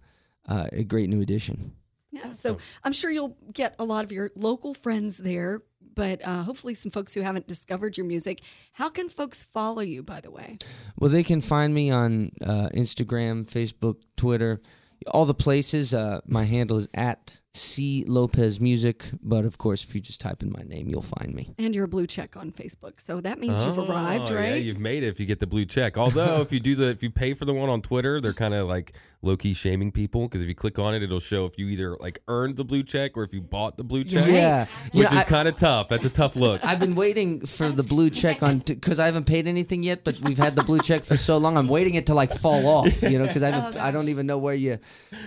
uh, 0.49 0.68
a 0.73 0.85
great 0.85 1.09
new 1.11 1.20
addition. 1.20 1.73
Yeah. 2.12 2.30
So 2.30 2.59
I'm 2.85 2.92
sure 2.92 3.11
you'll 3.11 3.37
get 3.52 3.75
a 3.80 3.85
lot 3.85 4.04
of 4.04 4.12
your 4.12 4.30
local 4.37 4.75
friends 4.75 5.16
there, 5.16 5.62
but 6.00 6.26
uh, 6.26 6.42
hopefully 6.45 6.73
some 6.73 6.90
folks 6.90 7.12
who 7.12 7.21
haven't 7.21 7.47
discovered 7.47 7.99
your 7.99 8.07
music. 8.07 8.40
How 8.73 8.88
can 8.88 9.11
folks 9.11 9.45
follow 9.52 9.83
you? 9.83 10.02
By 10.02 10.23
the 10.23 10.30
way. 10.30 10.57
Well, 10.99 11.11
they 11.11 11.23
can 11.23 11.42
find 11.42 11.75
me 11.75 11.90
on 11.90 12.30
uh, 12.40 12.71
Instagram, 12.73 13.47
Facebook, 13.47 13.97
Twitter, 14.16 14.62
all 15.09 15.26
the 15.26 15.35
places. 15.35 15.92
Uh, 15.92 16.21
my 16.26 16.45
handle 16.45 16.78
is 16.78 16.88
at 16.95 17.39
C 17.52 18.04
Lopez 18.07 18.61
Music, 18.61 19.04
but 19.23 19.45
of 19.45 19.59
course, 19.59 19.83
if 19.83 19.92
you 19.95 20.00
just 20.00 20.21
type 20.21 20.42
in 20.42 20.52
my 20.52 20.62
name, 20.62 20.88
you'll 20.88 21.02
find 21.02 21.35
me. 21.35 21.52
And 21.59 21.75
you're 21.75 21.87
a 21.87 21.88
blue 21.88 22.07
check 22.07 22.37
on 22.37 22.52
Facebook. 22.52 23.00
So 23.00 23.21
that 23.23 23.40
means 23.40 23.64
you've 23.64 23.78
oh, 23.78 23.87
arrived, 23.87 24.30
Oh, 24.30 24.37
right? 24.37 24.50
Yeah, 24.50 24.54
you've 24.54 24.78
made 24.78 25.02
it 25.02 25.09
if 25.09 25.19
you 25.19 25.26
get 25.26 25.40
the 25.40 25.49
blue 25.49 25.64
check. 25.64 25.99
Although 25.99 26.40
if 26.40 26.52
you 26.52 26.61
do 26.61 26.76
the 26.76 26.88
if 26.90 27.02
you 27.02 27.11
pay 27.11 27.35
for 27.35 27.45
the 27.45 27.54
one 27.54 27.69
on 27.69 27.83
Twitter, 27.83 28.21
they're 28.21 28.33
kind 28.33 28.54
of 28.54 28.69
like 28.69 28.92
low 29.23 29.37
key 29.37 29.52
shaming 29.52 29.92
people 29.92 30.28
because 30.28 30.42
if 30.42 30.49
you 30.49 30.54
click 30.54 30.78
on 30.78 30.95
it, 30.95 31.02
it'll 31.02 31.19
show 31.21 31.45
if 31.45 31.59
you 31.59 31.69
either 31.69 31.97
like 31.97 32.23
earned 32.28 32.57
the 32.57 32.64
blue 32.64 32.83
check 32.83 33.16
or 33.16 33.25
if 33.25 33.35
you 33.35 33.40
bought 33.40 33.76
the 33.76 33.85
blue 33.85 34.04
check. 34.04 34.28
Yeah, 34.28 34.66
you 34.92 35.00
which 35.00 35.11
know, 35.11 35.19
is 35.19 35.25
kind 35.25 35.49
of 35.49 35.57
tough. 35.57 35.88
That's 35.88 36.04
a 36.04 36.11
tough 36.11 36.37
look. 36.37 36.64
I've 36.64 36.78
been 36.78 36.95
waiting 36.95 37.45
for 37.47 37.69
the 37.69 37.83
blue 37.83 38.11
check 38.11 38.45
on 38.45 38.59
because 38.59 39.00
I 39.00 39.07
haven't 39.07 39.26
paid 39.26 39.49
anything 39.49 39.83
yet, 39.83 40.04
but 40.04 40.21
we've 40.21 40.38
had 40.38 40.54
the 40.54 40.62
blue 40.62 40.78
check 40.78 41.02
for 41.02 41.16
so 41.16 41.37
long. 41.38 41.57
I'm 41.57 41.69
waiting 41.69 41.97
it 41.97 42.07
to 42.07 42.14
like 42.14 42.30
fall 42.30 42.66
off, 42.69 43.02
you 43.02 43.19
know, 43.19 43.26
because 43.26 43.42
I 43.42 43.49
oh, 43.50 43.52
haven't, 43.52 43.80
I 43.80 43.90
don't 43.90 44.09
even 44.09 44.26
know 44.26 44.38
where 44.38 44.54
you. 44.54 44.78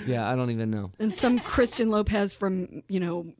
Yeah, 0.07 0.29
I 0.29 0.37
don't 0.37 0.51
even 0.51 0.71
know. 0.71 0.91
and 0.99 1.13
some 1.13 1.37
Christian 1.37 1.89
Lopez 1.89 2.12
from 2.33 2.83
you 2.87 2.99
know 2.99 3.33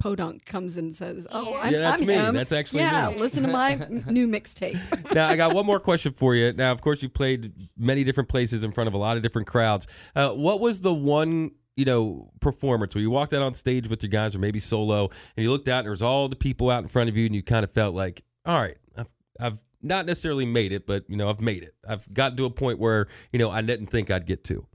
Podunk 0.00 0.44
comes 0.44 0.76
and 0.76 0.92
says, 0.92 1.26
"Oh, 1.30 1.58
I'm, 1.62 1.72
Yeah, 1.72 1.80
that's 1.80 2.02
I'm 2.02 2.06
me. 2.06 2.14
him. 2.14 2.34
That's 2.34 2.52
actually 2.52 2.80
yeah. 2.80 3.10
me." 3.10 3.18
Listen 3.18 3.42
to 3.44 3.48
my 3.48 3.74
new 4.06 4.28
mixtape. 4.28 4.78
now 5.14 5.28
I 5.28 5.36
got 5.36 5.54
one 5.54 5.64
more 5.64 5.80
question 5.80 6.12
for 6.12 6.34
you. 6.34 6.52
Now, 6.52 6.72
of 6.72 6.80
course, 6.80 7.02
you 7.02 7.08
played 7.08 7.52
many 7.78 8.04
different 8.04 8.28
places 8.28 8.64
in 8.64 8.72
front 8.72 8.88
of 8.88 8.94
a 8.94 8.98
lot 8.98 9.16
of 9.16 9.22
different 9.22 9.46
crowds. 9.46 9.86
Uh, 10.14 10.30
what 10.30 10.60
was 10.60 10.82
the 10.82 10.92
one 10.92 11.52
you 11.76 11.84
know 11.84 12.30
performance 12.40 12.94
where 12.94 13.02
you 13.02 13.10
walked 13.10 13.32
out 13.32 13.42
on 13.42 13.54
stage 13.54 13.88
with 13.88 14.02
your 14.02 14.10
guys, 14.10 14.34
or 14.34 14.38
maybe 14.38 14.60
solo, 14.60 15.10
and 15.36 15.44
you 15.44 15.50
looked 15.50 15.68
out 15.68 15.78
and 15.78 15.86
there 15.86 15.90
was 15.90 16.02
all 16.02 16.28
the 16.28 16.36
people 16.36 16.70
out 16.70 16.82
in 16.82 16.88
front 16.88 17.08
of 17.08 17.16
you, 17.16 17.26
and 17.26 17.34
you 17.34 17.42
kind 17.42 17.64
of 17.64 17.70
felt 17.70 17.94
like, 17.94 18.24
all 18.44 18.60
right, 18.60 18.76
I've 18.96 19.08
I've 19.40 19.58
not 19.80 20.06
necessarily 20.06 20.44
made 20.46 20.72
it, 20.72 20.86
but 20.86 21.04
you 21.08 21.16
know 21.16 21.30
I've 21.30 21.40
made 21.40 21.62
it. 21.62 21.74
I've 21.88 22.12
gotten 22.12 22.36
to 22.38 22.44
a 22.44 22.50
point 22.50 22.78
where 22.78 23.08
you 23.32 23.38
know 23.38 23.50
I 23.50 23.62
didn't 23.62 23.86
think 23.86 24.10
I'd 24.10 24.26
get 24.26 24.44
to. 24.44 24.66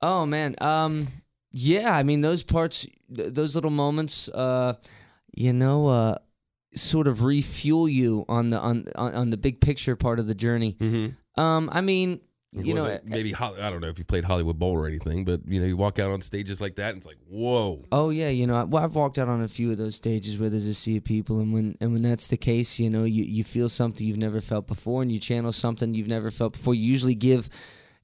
Oh 0.00 0.24
man, 0.26 0.54
um, 0.60 1.08
yeah. 1.52 1.96
I 1.96 2.02
mean, 2.02 2.20
those 2.20 2.42
parts, 2.42 2.86
th- 3.14 3.32
those 3.32 3.54
little 3.54 3.70
moments, 3.70 4.28
uh, 4.28 4.74
you 5.34 5.52
know, 5.52 5.86
uh, 5.88 6.18
sort 6.74 7.06
of 7.06 7.22
refuel 7.22 7.88
you 7.88 8.24
on 8.28 8.48
the 8.48 8.58
on 8.58 8.86
on, 8.96 9.14
on 9.14 9.30
the 9.30 9.36
big 9.36 9.60
picture 9.60 9.96
part 9.96 10.18
of 10.18 10.26
the 10.26 10.34
journey. 10.34 10.74
Mm-hmm. 10.80 11.40
Um, 11.40 11.70
I 11.72 11.80
mean, 11.80 12.20
you 12.54 12.74
know, 12.74 12.98
maybe 13.04 13.34
I 13.34 13.70
don't 13.70 13.80
know 13.80 13.88
if 13.88 13.98
you 13.98 14.04
played 14.04 14.24
Hollywood 14.24 14.58
Bowl 14.58 14.72
or 14.72 14.86
anything, 14.86 15.24
but 15.24 15.40
you 15.46 15.58
know 15.58 15.66
you 15.66 15.76
walk 15.76 15.98
out 15.98 16.10
on 16.10 16.20
stages 16.20 16.60
like 16.60 16.74
that, 16.76 16.90
and 16.90 16.98
it's 16.98 17.06
like, 17.06 17.16
whoa. 17.26 17.82
Oh 17.90 18.10
yeah, 18.10 18.28
you 18.28 18.46
know, 18.46 18.56
I- 18.56 18.64
well, 18.64 18.84
I've 18.84 18.94
walked 18.94 19.16
out 19.16 19.28
on 19.28 19.40
a 19.42 19.48
few 19.48 19.70
of 19.70 19.78
those 19.78 19.96
stages 19.96 20.36
where 20.38 20.50
there's 20.50 20.66
a 20.66 20.74
sea 20.74 20.98
of 20.98 21.04
people, 21.04 21.40
and 21.40 21.52
when 21.54 21.76
and 21.80 21.94
when 21.94 22.02
that's 22.02 22.26
the 22.26 22.36
case, 22.36 22.78
you 22.78 22.90
know, 22.90 23.04
you 23.04 23.24
you 23.24 23.42
feel 23.42 23.70
something 23.70 24.06
you've 24.06 24.18
never 24.18 24.40
felt 24.42 24.66
before, 24.66 25.00
and 25.00 25.10
you 25.10 25.18
channel 25.18 25.50
something 25.52 25.94
you've 25.94 26.08
never 26.08 26.30
felt 26.30 26.52
before. 26.52 26.74
You 26.74 26.84
usually 26.84 27.14
give, 27.14 27.48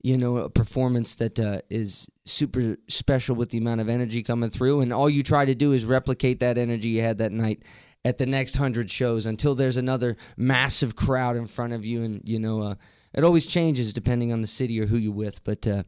you 0.03 0.17
know, 0.17 0.39
a 0.39 0.51
performance 0.51 1.17
that 1.17 1.39
uh, 1.41 1.61
is 1.71 2.09
super 2.25 2.77
special 2.87 3.35
with 3.35 3.51
the 3.51 3.59
amount 3.59 3.81
of 3.81 3.89
energy 3.89 4.23
coming 4.23 4.51
through, 4.51 4.81
and 4.81 4.93
all 4.93 5.11
you 5.11 5.23
try 5.23 5.45
to 5.45 5.55
do 5.55 5.73
is 5.73 5.85
replicate 5.85 6.41
that 6.41 6.59
energy 6.59 6.89
you 6.89 7.03
had 7.03 7.19
that 7.19 7.33
night 7.33 7.63
at 8.05 8.19
the 8.19 8.27
next 8.27 8.57
hundred 8.57 8.91
shows 8.91 9.27
until 9.27 9.55
there's 9.55 9.77
another 9.77 10.17
massive 10.37 10.95
crowd 10.95 11.37
in 11.37 11.47
front 11.47 11.73
of 11.73 11.85
you, 11.85 12.03
and 12.03 12.23
you 12.25 12.39
know, 12.39 12.63
uh, 12.63 12.75
it 13.13 13.25
always 13.25 13.47
changes 13.47 13.93
depending 13.93 14.33
on 14.33 14.41
the 14.41 14.47
city 14.47 14.81
or 14.81 14.87
who 14.87 14.97
you're 14.97 15.13
with, 15.13 15.43
but 15.45 15.67
uh, 15.67 15.83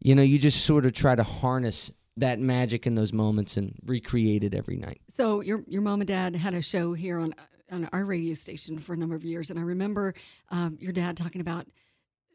you 0.00 0.14
know, 0.14 0.22
you 0.22 0.38
just 0.38 0.64
sort 0.64 0.86
of 0.86 0.92
try 0.92 1.14
to 1.14 1.22
harness 1.22 1.92
that 2.16 2.38
magic 2.38 2.86
in 2.86 2.94
those 2.94 3.12
moments 3.12 3.56
and 3.56 3.74
recreate 3.86 4.44
it 4.44 4.54
every 4.54 4.76
night. 4.76 5.00
So 5.08 5.40
your 5.40 5.62
your 5.66 5.82
mom 5.82 6.00
and 6.00 6.08
dad 6.08 6.34
had 6.34 6.54
a 6.54 6.62
show 6.62 6.94
here 6.94 7.18
on 7.18 7.34
on 7.70 7.88
our 7.92 8.04
radio 8.04 8.34
station 8.34 8.78
for 8.78 8.94
a 8.94 8.96
number 8.96 9.14
of 9.14 9.24
years, 9.24 9.50
and 9.50 9.58
I 9.58 9.62
remember 9.62 10.14
um, 10.48 10.78
your 10.80 10.92
dad 10.92 11.16
talking 11.16 11.40
about 11.40 11.66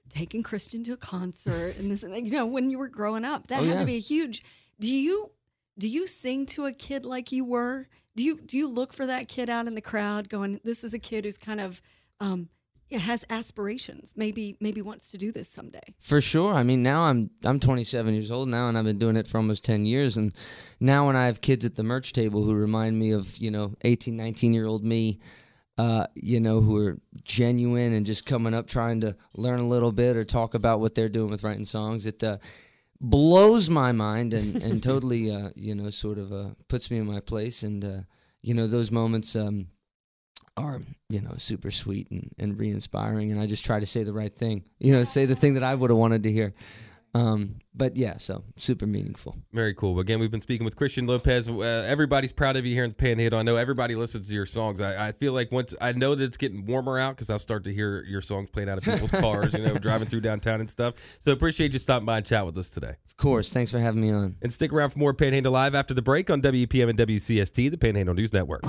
taking 0.09 0.43
Christian 0.43 0.83
to 0.85 0.93
a 0.93 0.97
concert 0.97 1.77
and 1.77 1.91
this. 1.91 2.03
and 2.03 2.13
that. 2.13 2.23
You 2.23 2.31
know, 2.31 2.45
when 2.45 2.69
you 2.69 2.77
were 2.77 2.87
growing 2.89 3.25
up, 3.25 3.47
that 3.47 3.61
Oh, 3.61 3.63
had 3.65 3.73
yeah. 3.73 3.79
to 3.79 3.85
be 3.85 3.95
a 3.95 3.99
huge. 3.99 4.43
Do 4.79 4.91
you 4.91 5.31
do 5.77 5.87
you 5.87 6.07
sing 6.07 6.45
to 6.47 6.65
a 6.65 6.71
kid 6.73 7.05
like 7.05 7.31
you 7.31 7.43
were? 7.45 7.87
Do 8.15 8.23
you 8.23 8.39
do 8.39 8.57
you 8.57 8.67
look 8.67 8.93
for 8.93 9.05
that 9.05 9.27
kid 9.27 9.49
out 9.49 9.67
in 9.67 9.75
the 9.75 9.81
crowd, 9.81 10.29
going, 10.29 10.59
"This 10.63 10.83
is 10.83 10.93
a 10.93 10.99
kid 10.99 11.25
who's 11.25 11.37
kind 11.37 11.59
of." 11.59 11.81
Um, 12.19 12.49
yeah, 12.87 12.99
has 12.99 13.25
aspirations. 13.31 14.13
Maybe 14.15 14.57
maybe 14.59 14.79
wants 14.81 15.09
to 15.09 15.17
do 15.17 15.31
this 15.31 15.49
someday. 15.49 15.81
For 15.99 16.21
sure. 16.21 16.53
I 16.53 16.61
mean, 16.61 16.83
now 16.83 17.05
I'm 17.05 17.31
I'm 17.43 17.59
27 17.59 18.13
years 18.13 18.29
old 18.29 18.47
now, 18.47 18.67
and 18.69 18.77
I've 18.77 18.85
been 18.85 18.99
doing 18.99 19.15
it 19.17 19.27
for 19.27 19.39
almost 19.39 19.63
10 19.63 19.87
years. 19.87 20.17
And 20.17 20.31
now 20.79 21.07
when 21.07 21.15
I 21.15 21.25
have 21.25 21.41
kids 21.41 21.65
at 21.65 21.75
the 21.75 21.83
merch 21.83 22.13
table 22.13 22.43
who 22.43 22.53
remind 22.53 22.99
me 22.99 23.09
of 23.11 23.37
you 23.37 23.49
know 23.49 23.73
18, 23.81 24.15
19 24.15 24.53
year 24.53 24.67
old 24.67 24.83
me, 24.85 25.19
uh, 25.77 26.07
you 26.15 26.39
know, 26.39 26.61
who 26.61 26.77
are 26.77 26.97
genuine 27.23 27.93
and 27.93 28.05
just 28.05 28.25
coming 28.25 28.53
up 28.53 28.67
trying 28.67 29.01
to 29.01 29.15
learn 29.35 29.59
a 29.59 29.67
little 29.67 29.91
bit 29.91 30.15
or 30.15 30.23
talk 30.23 30.53
about 30.53 30.79
what 30.79 30.95
they're 30.95 31.09
doing 31.09 31.29
with 31.29 31.43
writing 31.43 31.65
songs, 31.65 32.07
it 32.07 32.23
uh, 32.23 32.37
blows 33.01 33.69
my 33.69 33.91
mind 33.91 34.33
and 34.33 34.55
and 34.63 34.81
totally 34.81 35.31
uh, 35.31 35.49
you 35.55 35.75
know 35.75 35.89
sort 35.89 36.17
of 36.17 36.31
uh, 36.31 36.49
puts 36.67 36.89
me 36.89 36.97
in 36.97 37.05
my 37.05 37.19
place. 37.19 37.63
And 37.63 37.83
uh, 37.83 38.01
you 38.41 38.53
know 38.53 38.67
those 38.67 38.91
moments. 38.91 39.35
Um, 39.35 39.67
are 40.57 40.81
you 41.09 41.19
know 41.19 41.33
super 41.35 41.69
sweet 41.69 42.09
and, 42.11 42.33
and 42.39 42.57
re-inspiring 42.57 43.29
and 43.29 43.41
i 43.41 43.45
just 43.45 43.65
try 43.65 43.77
to 43.77 43.85
say 43.85 44.03
the 44.03 44.13
right 44.13 44.33
thing 44.33 44.63
you 44.79 44.93
know 44.93 45.03
say 45.03 45.25
the 45.25 45.35
thing 45.35 45.53
that 45.55 45.63
i 45.63 45.75
would 45.75 45.89
have 45.89 45.97
wanted 45.97 46.23
to 46.23 46.31
hear 46.31 46.53
um, 47.15 47.55
but 47.73 47.95
yeah 47.95 48.17
so 48.17 48.43
super 48.57 48.85
meaningful 48.85 49.35
Very 49.53 49.73
cool. 49.73 49.99
Again, 49.99 50.19
we've 50.19 50.31
been 50.31 50.41
speaking 50.41 50.65
with 50.65 50.75
Christian 50.75 51.07
Lopez. 51.07 51.47
Uh, 51.47 51.61
everybody's 51.87 52.33
proud 52.33 52.57
of 52.57 52.65
you 52.65 52.73
here 52.73 52.83
in 52.83 52.89
the 52.89 52.95
Panhandle. 52.95 53.39
I 53.39 53.43
know 53.43 53.55
everybody 53.55 53.95
listens 53.95 54.27
to 54.27 54.33
your 54.35 54.45
songs. 54.45 54.81
I, 54.81 55.07
I 55.07 55.11
feel 55.13 55.31
like 55.31 55.51
once 55.51 55.73
I 55.79 55.93
know 55.93 56.13
that 56.13 56.23
it's 56.23 56.35
getting 56.37 56.65
warmer 56.65 56.99
out 56.99 57.15
because 57.15 57.29
I'll 57.29 57.39
start 57.39 57.63
to 57.63 57.73
hear 57.73 58.03
your 58.03 58.21
songs 58.21 58.49
playing 58.49 58.69
out 58.69 58.77
of 58.77 58.83
people's 58.83 59.11
cars, 59.23 59.53
you 59.53 59.63
know, 59.63 59.75
driving 59.75 60.07
through 60.07 60.21
downtown 60.21 60.59
and 60.59 60.69
stuff. 60.69 60.95
So 61.19 61.31
appreciate 61.31 61.71
you 61.73 61.79
stopping 61.79 62.05
by 62.05 62.17
and 62.17 62.25
chat 62.25 62.45
with 62.45 62.57
us 62.57 62.69
today. 62.69 62.95
of 63.09 63.17
course 63.17 63.53
thanks 63.53 63.71
for 63.71 63.79
having 63.79 64.01
me 64.01 64.11
on 64.11 64.35
And 64.41 64.53
stick 64.53 64.73
around 64.73 64.89
for 64.89 64.99
more 64.99 65.13
Panhandle 65.13 65.53
Live 65.53 65.73
after 65.73 65.93
the 65.93 66.01
break 66.01 66.29
on 66.29 66.41
WEPM 66.41 66.89
and 66.89 66.99
WCST, 66.99 67.71
the 67.71 67.77
Panhandle 67.77 68.15
News 68.15 68.33
Network. 68.33 68.63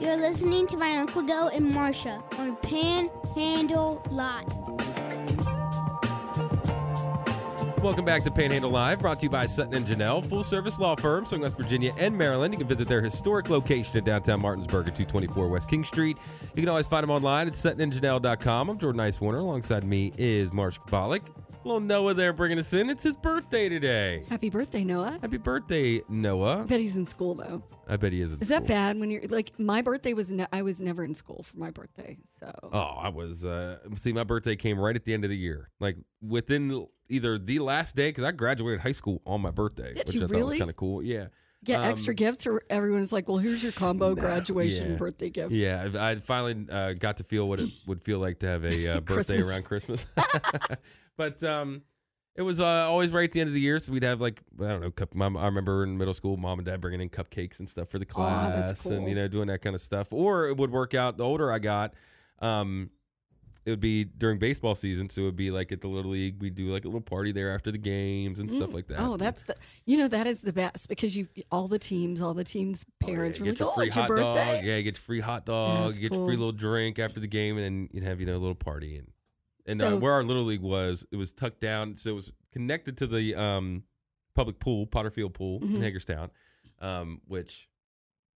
You're 0.00 0.16
listening 0.16 0.66
to 0.66 0.76
my 0.76 0.96
Uncle 0.96 1.22
Doe 1.22 1.48
and 1.52 1.70
Marsha 1.70 2.20
on 2.38 2.56
Panhandle 3.34 4.02
Live. 4.10 4.46
Welcome 7.82 8.04
back 8.04 8.22
to 8.24 8.30
Panhandle 8.30 8.70
Live, 8.70 9.00
brought 9.00 9.18
to 9.20 9.26
you 9.26 9.30
by 9.30 9.46
Sutton 9.46 9.74
and 9.74 9.86
Janelle, 9.86 10.28
full 10.28 10.44
service 10.44 10.78
law 10.78 10.94
firm, 10.94 11.24
serving 11.24 11.42
West 11.42 11.56
Virginia 11.56 11.92
and 11.98 12.16
Maryland. 12.16 12.54
You 12.54 12.58
can 12.58 12.68
visit 12.68 12.88
their 12.88 13.00
historic 13.00 13.48
location 13.48 13.96
in 13.96 14.04
downtown 14.04 14.40
Martinsburg 14.40 14.86
at 14.86 14.94
224 14.94 15.48
West 15.48 15.68
King 15.68 15.82
Street. 15.82 16.16
You 16.54 16.62
can 16.62 16.68
always 16.68 16.86
find 16.86 17.02
them 17.02 17.10
online 17.10 17.48
at 17.48 17.54
suttonandjanelle.com. 17.54 18.68
I'm 18.68 18.78
Jordan 18.78 19.00
Nicewarner. 19.00 19.40
Alongside 19.40 19.82
me 19.82 20.12
is 20.16 20.52
Marsh 20.52 20.78
Chwalik. 20.86 21.22
Little 21.64 21.80
Noah 21.80 22.14
there 22.14 22.32
bringing 22.32 22.58
us 22.58 22.72
in. 22.72 22.90
It's 22.90 23.04
his 23.04 23.16
birthday 23.16 23.68
today. 23.68 24.24
Happy 24.28 24.50
birthday, 24.50 24.82
Noah. 24.82 25.18
Happy 25.22 25.36
birthday, 25.36 26.02
Noah. 26.08 26.62
I 26.62 26.64
bet 26.64 26.80
he's 26.80 26.96
in 26.96 27.06
school 27.06 27.36
though. 27.36 27.62
I 27.88 27.96
bet 27.96 28.12
he 28.12 28.20
is. 28.20 28.32
Is 28.32 28.48
that 28.48 28.66
bad 28.66 28.98
when 28.98 29.10
you're 29.12 29.22
like 29.28 29.52
my 29.60 29.80
birthday 29.80 30.12
was 30.12 30.30
ne- 30.32 30.46
I 30.52 30.62
was 30.62 30.80
never 30.80 31.04
in 31.04 31.14
school 31.14 31.44
for 31.44 31.56
my 31.56 31.70
birthday. 31.70 32.18
So 32.40 32.50
Oh, 32.72 32.78
I 32.78 33.08
was. 33.10 33.44
Uh, 33.44 33.78
see, 33.94 34.12
my 34.12 34.24
birthday 34.24 34.56
came 34.56 34.78
right 34.78 34.96
at 34.96 35.04
the 35.04 35.14
end 35.14 35.22
of 35.24 35.30
the 35.30 35.36
year, 35.36 35.70
like 35.78 35.96
within 36.20 36.86
either 37.08 37.38
the 37.38 37.60
last 37.60 37.94
day 37.94 38.08
because 38.08 38.24
I 38.24 38.32
graduated 38.32 38.80
high 38.80 38.92
school 38.92 39.22
on 39.24 39.40
my 39.40 39.50
birthday, 39.52 39.94
Did 39.94 40.06
which 40.06 40.14
you 40.14 40.20
I 40.20 40.26
thought 40.26 40.30
was 40.32 40.40
really? 40.40 40.58
kind 40.58 40.70
of 40.70 40.76
cool. 40.76 41.00
Yeah. 41.02 41.26
get 41.64 41.78
Um, 41.78 41.86
extra 41.90 42.12
gifts, 42.14 42.44
or 42.44 42.62
everyone's 42.70 43.12
like, 43.12 43.28
"Well, 43.28 43.38
here's 43.38 43.62
your 43.62 43.70
combo 43.72 44.14
graduation 44.16 44.92
Yeah. 44.92 44.96
birthday 44.96 45.30
gift." 45.30 45.52
Yeah, 45.52 45.88
I 45.94 46.10
I 46.10 46.14
finally 46.16 46.66
uh, 46.68 46.94
got 46.94 47.18
to 47.18 47.24
feel 47.24 47.48
what 47.48 47.60
it 47.60 47.70
would 47.86 48.02
feel 48.02 48.18
like 48.18 48.40
to 48.40 48.48
have 48.48 48.64
a 48.64 48.88
uh, 48.96 49.00
birthday 49.12 49.40
around 49.40 49.64
Christmas. 49.64 50.06
but 51.22 51.48
um, 51.48 51.82
it 52.34 52.42
was 52.42 52.60
uh, 52.60 52.64
always 52.64 53.12
right 53.12 53.24
at 53.24 53.32
the 53.32 53.40
end 53.40 53.48
of 53.48 53.54
the 53.54 53.60
year, 53.60 53.78
so 53.78 53.92
we'd 53.92 54.02
have 54.02 54.20
like 54.20 54.40
I 54.60 54.68
don't 54.68 54.80
know. 54.80 54.90
Cup, 54.90 55.14
mom, 55.14 55.36
I 55.36 55.44
remember 55.46 55.84
in 55.84 55.96
middle 55.98 56.14
school, 56.14 56.36
mom 56.36 56.58
and 56.58 56.66
dad 56.66 56.80
bringing 56.80 57.00
in 57.00 57.10
cupcakes 57.10 57.58
and 57.58 57.68
stuff 57.68 57.88
for 57.88 57.98
the 57.98 58.06
class, 58.06 58.48
that's 58.48 58.86
and 58.86 59.08
you 59.08 59.14
know 59.14 59.28
doing 59.28 59.48
that 59.48 59.62
kind 59.62 59.74
of 59.74 59.80
stuff. 59.80 60.12
Or 60.12 60.48
it 60.48 60.56
would 60.56 60.70
work 60.70 60.94
out. 60.94 61.16
The 61.16 61.24
older 61.24 61.52
I 61.52 61.58
got, 61.58 61.94
um, 62.40 62.90
it 63.64 63.70
would 63.70 63.80
be 63.80 64.04
during 64.04 64.38
baseball 64.38 64.74
season, 64.74 65.08
so 65.10 65.22
it 65.22 65.24
would 65.26 65.36
be 65.36 65.50
like 65.52 65.70
at 65.70 65.80
the 65.80 65.88
little 65.88 66.10
league. 66.10 66.40
We'd 66.42 66.56
do 66.56 66.72
like 66.72 66.84
a 66.84 66.88
little 66.88 67.00
party 67.02 67.30
there 67.30 67.54
after 67.54 67.70
the 67.70 67.78
games 67.78 68.40
and 68.40 68.50
stuff 68.50 68.74
like 68.74 68.88
that. 68.88 68.98
Oh, 68.98 69.16
that's 69.16 69.44
the 69.44 69.54
you 69.84 69.96
know 69.96 70.08
that 70.08 70.26
is 70.26 70.40
the 70.40 70.52
best 70.52 70.88
because 70.88 71.16
you 71.16 71.28
all 71.50 71.68
the 71.68 71.78
teams, 71.78 72.20
all 72.20 72.34
the 72.34 72.44
teams' 72.44 72.84
Oh, 72.88 73.06
yeah, 73.06 73.14
parents 73.14 73.38
were 73.38 73.44
get 73.44 73.52
like, 73.52 73.60
your 73.60 73.68
"Oh, 73.68 73.74
free 73.74 73.86
it's 73.86 73.96
your 73.96 74.02
hot 74.02 74.08
birthday." 74.08 74.56
dog. 74.56 74.64
Yeah, 74.64 74.76
you 74.78 74.82
get 74.82 74.94
your 74.96 75.02
free 75.02 75.20
hot 75.20 75.46
dog. 75.46 75.86
that's 75.86 76.00
you 76.00 76.08
get 76.08 76.16
your 76.16 76.26
free 76.26 76.36
little 76.36 76.52
drink 76.52 76.98
after 76.98 77.20
the 77.20 77.28
game, 77.28 77.56
and 77.56 77.64
then 77.64 77.88
you'd 77.92 78.04
have 78.04 78.18
you 78.18 78.26
know 78.26 78.36
a 78.36 78.42
little 78.42 78.54
party. 78.56 78.96
And 78.96 79.08
and 79.66 79.80
uh, 79.82 79.96
where 79.96 80.12
our 80.12 80.24
little 80.24 80.44
league 80.44 80.60
was, 80.62 81.06
it 81.12 81.16
was 81.16 81.32
tucked 81.32 81.60
down, 81.60 81.96
so 81.96 82.10
it 82.10 82.14
was 82.14 82.32
connected 82.52 82.96
to 82.98 83.06
the 83.06 83.34
um, 83.34 83.84
public 84.34 84.58
pool, 84.58 84.86
Potterfield 84.86 85.32
Pool 85.34 85.62
in 85.62 85.68
Mhm. 85.74 85.82
Hagerstown, 85.82 86.30
um, 86.80 87.20
which. 87.26 87.68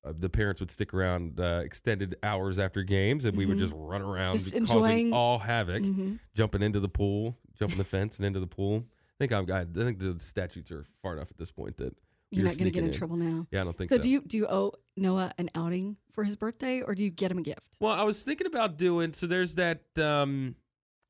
Uh, 0.04 0.12
the 0.16 0.28
parents 0.28 0.60
would 0.60 0.70
stick 0.70 0.94
around 0.94 1.40
uh, 1.40 1.60
extended 1.64 2.14
hours 2.22 2.60
after 2.60 2.84
games, 2.84 3.24
and 3.24 3.36
we 3.36 3.44
would 3.44 3.56
Mhm. 3.56 3.60
just 3.60 3.72
run 3.74 4.02
around, 4.02 4.34
Just 4.38 4.52
causing 4.52 4.62
enjoying- 4.76 5.12
all 5.12 5.40
havoc, 5.40 5.82
Mhm. 5.82 6.20
jumping 6.32 6.62
into 6.62 6.78
the 6.78 6.88
pool, 6.88 7.36
jumping 7.58 7.76
the 7.76 7.82
fence, 7.82 8.16
and 8.18 8.24
into 8.24 8.38
the 8.38 8.46
pool. 8.46 8.84
I 8.86 9.14
think 9.18 9.32
I'm. 9.32 9.50
I 9.50 9.64
think 9.64 9.98
the 9.98 10.20
statutes 10.20 10.70
are 10.70 10.84
far 11.02 11.14
enough 11.14 11.28
at 11.32 11.38
this 11.38 11.50
point 11.50 11.78
that 11.78 11.92
You're 12.30 12.44
not 12.44 12.50
going 12.50 12.58
to 12.58 12.64
get 12.70 12.72
sneaking 12.74 12.84
in 12.84 12.92
trouble 12.92 13.16
now. 13.16 13.48
Yeah, 13.50 13.62
I 13.62 13.64
don't 13.64 13.76
think 13.76 13.90
So, 13.90 13.96
so. 13.96 14.02
do 14.02 14.08
you 14.10 14.20
do 14.20 14.36
you 14.36 14.46
owe 14.46 14.74
Noah 14.96 15.32
an 15.38 15.50
outing 15.56 15.96
for 16.12 16.22
his 16.22 16.36
birthday, 16.36 16.82
or 16.82 16.94
do 16.94 17.02
you 17.02 17.10
get 17.10 17.32
him 17.32 17.38
a 17.38 17.42
gift? 17.42 17.76
Well, 17.80 17.92
I 17.92 18.04
was 18.04 18.22
thinking 18.22 18.46
about 18.46 18.78
doing 18.78 19.12
so. 19.12 19.26
There's 19.26 19.56
that 19.56 19.82
um, 19.98 20.54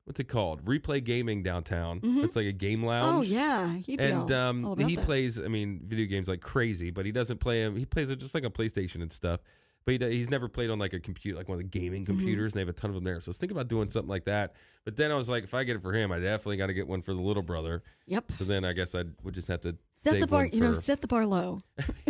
what's 0.07 0.19
it 0.19 0.27
called? 0.29 0.63
Replay 0.65 1.03
Gaming 1.03 1.43
downtown. 1.43 1.99
Mhm. 1.99 2.23
It's 2.23 2.35
like 2.35 2.45
a 2.47 2.51
game 2.53 2.83
lounge. 2.83 3.27
Oh 3.27 3.29
yeah, 3.29 3.77
And 3.99 4.31
um, 4.31 4.65
all 4.65 4.75
he 4.75 4.95
that. 4.95 5.05
plays. 5.05 5.39
I 5.39 5.47
mean, 5.49 5.81
video 5.85 6.05
games 6.07 6.27
like 6.27 6.41
crazy, 6.41 6.89
but 6.91 7.05
he 7.05 7.11
doesn't 7.11 7.39
play 7.39 7.63
them. 7.63 7.75
He 7.75 7.85
plays 7.85 8.09
it 8.09 8.19
just 8.19 8.33
like 8.33 8.45
on 8.45 8.51
PlayStation 8.51 9.01
and 9.01 9.11
stuff. 9.11 9.41
But 9.85 10.01
he, 10.01 10.09
he's 10.15 10.29
never 10.29 10.47
played 10.49 10.69
on 10.69 10.79
like 10.79 10.91
a 10.93 10.99
computer, 10.99 11.37
like 11.37 11.47
one 11.47 11.57
of 11.57 11.63
the 11.63 11.69
gaming 11.79 12.03
Mm-hmm. 12.03 12.13
computers, 12.17 12.53
and 12.53 12.57
they 12.57 12.61
have 12.61 12.69
a 12.69 12.73
ton 12.73 12.89
of 12.89 12.95
them 12.95 13.03
there. 13.03 13.19
So 13.21 13.29
I 13.29 13.31
was 13.31 13.37
thinking 13.37 13.55
about 13.55 13.67
doing 13.69 13.89
something 13.89 14.09
like 14.09 14.25
that. 14.25 14.53
But 14.85 14.95
then 14.97 15.11
I 15.11 15.15
was 15.15 15.29
like, 15.29 15.43
if 15.43 15.53
I 15.53 15.63
get 15.65 15.75
it 15.75 15.81
for 15.81 15.93
him, 15.93 16.11
I 16.11 16.19
definitely 16.19 16.57
got 16.57 16.67
to 16.67 16.73
get 16.73 16.87
one 16.87 17.01
for 17.01 17.13
the 17.13 17.21
little 17.21 17.43
brother. 17.43 17.83
Yep. 18.07 18.31
So 18.37 18.43
then 18.45 18.63
I 18.65 18.71
guess 18.73 18.95
I 18.95 19.03
would 19.23 19.33
just 19.33 19.47
have 19.49 19.61
to 19.61 19.75
Set 20.03 20.19
the 20.21 20.27
bar, 20.27 20.43
one 20.43 20.49
you 20.53 20.61
know, 20.61 20.73
set 20.73 21.01
the 21.01 21.07
bar 21.07 21.25
low. 21.25 21.61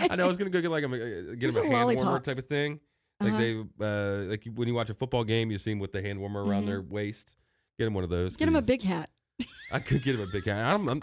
I 0.00 0.16
know 0.16 0.24
I 0.24 0.26
was 0.26 0.36
gonna 0.38 0.50
go 0.50 0.60
get 0.62 0.70
like 0.70 0.84
a 0.84 1.36
get 1.36 1.50
him 1.50 1.56
a 1.56 1.60
a 1.60 1.66
hand 1.68 1.96
warmer 1.96 2.20
type 2.20 2.38
of 2.38 2.46
thing. 2.46 2.80
Like 3.20 3.32
Uh-huh. 3.34 3.38
they 3.38 3.60
uh 3.80 4.28
like 4.30 4.44
when 4.54 4.68
you 4.68 4.74
watch 4.74 4.90
a 4.90 4.94
football 4.94 5.24
game, 5.24 5.50
you 5.50 5.58
see 5.58 5.70
them 5.72 5.78
with 5.78 5.92
the 5.92 6.02
hand 6.02 6.18
warmer 6.20 6.44
around 6.44 6.64
Mhm. 6.64 6.66
their 6.66 6.80
waist. 6.82 7.36
Get 7.78 7.86
him 7.86 7.94
one 7.94 8.04
of 8.04 8.10
those. 8.10 8.36
Get 8.36 8.48
him 8.48 8.56
a 8.56 8.62
big 8.62 8.82
hat. 8.82 9.10
I 9.72 9.78
could 9.80 10.02
get 10.02 10.14
him 10.14 10.20
a 10.22 10.26
big 10.26 10.44
hat. 10.46 10.58
I'm, 10.74 10.88
I'm, 10.88 11.00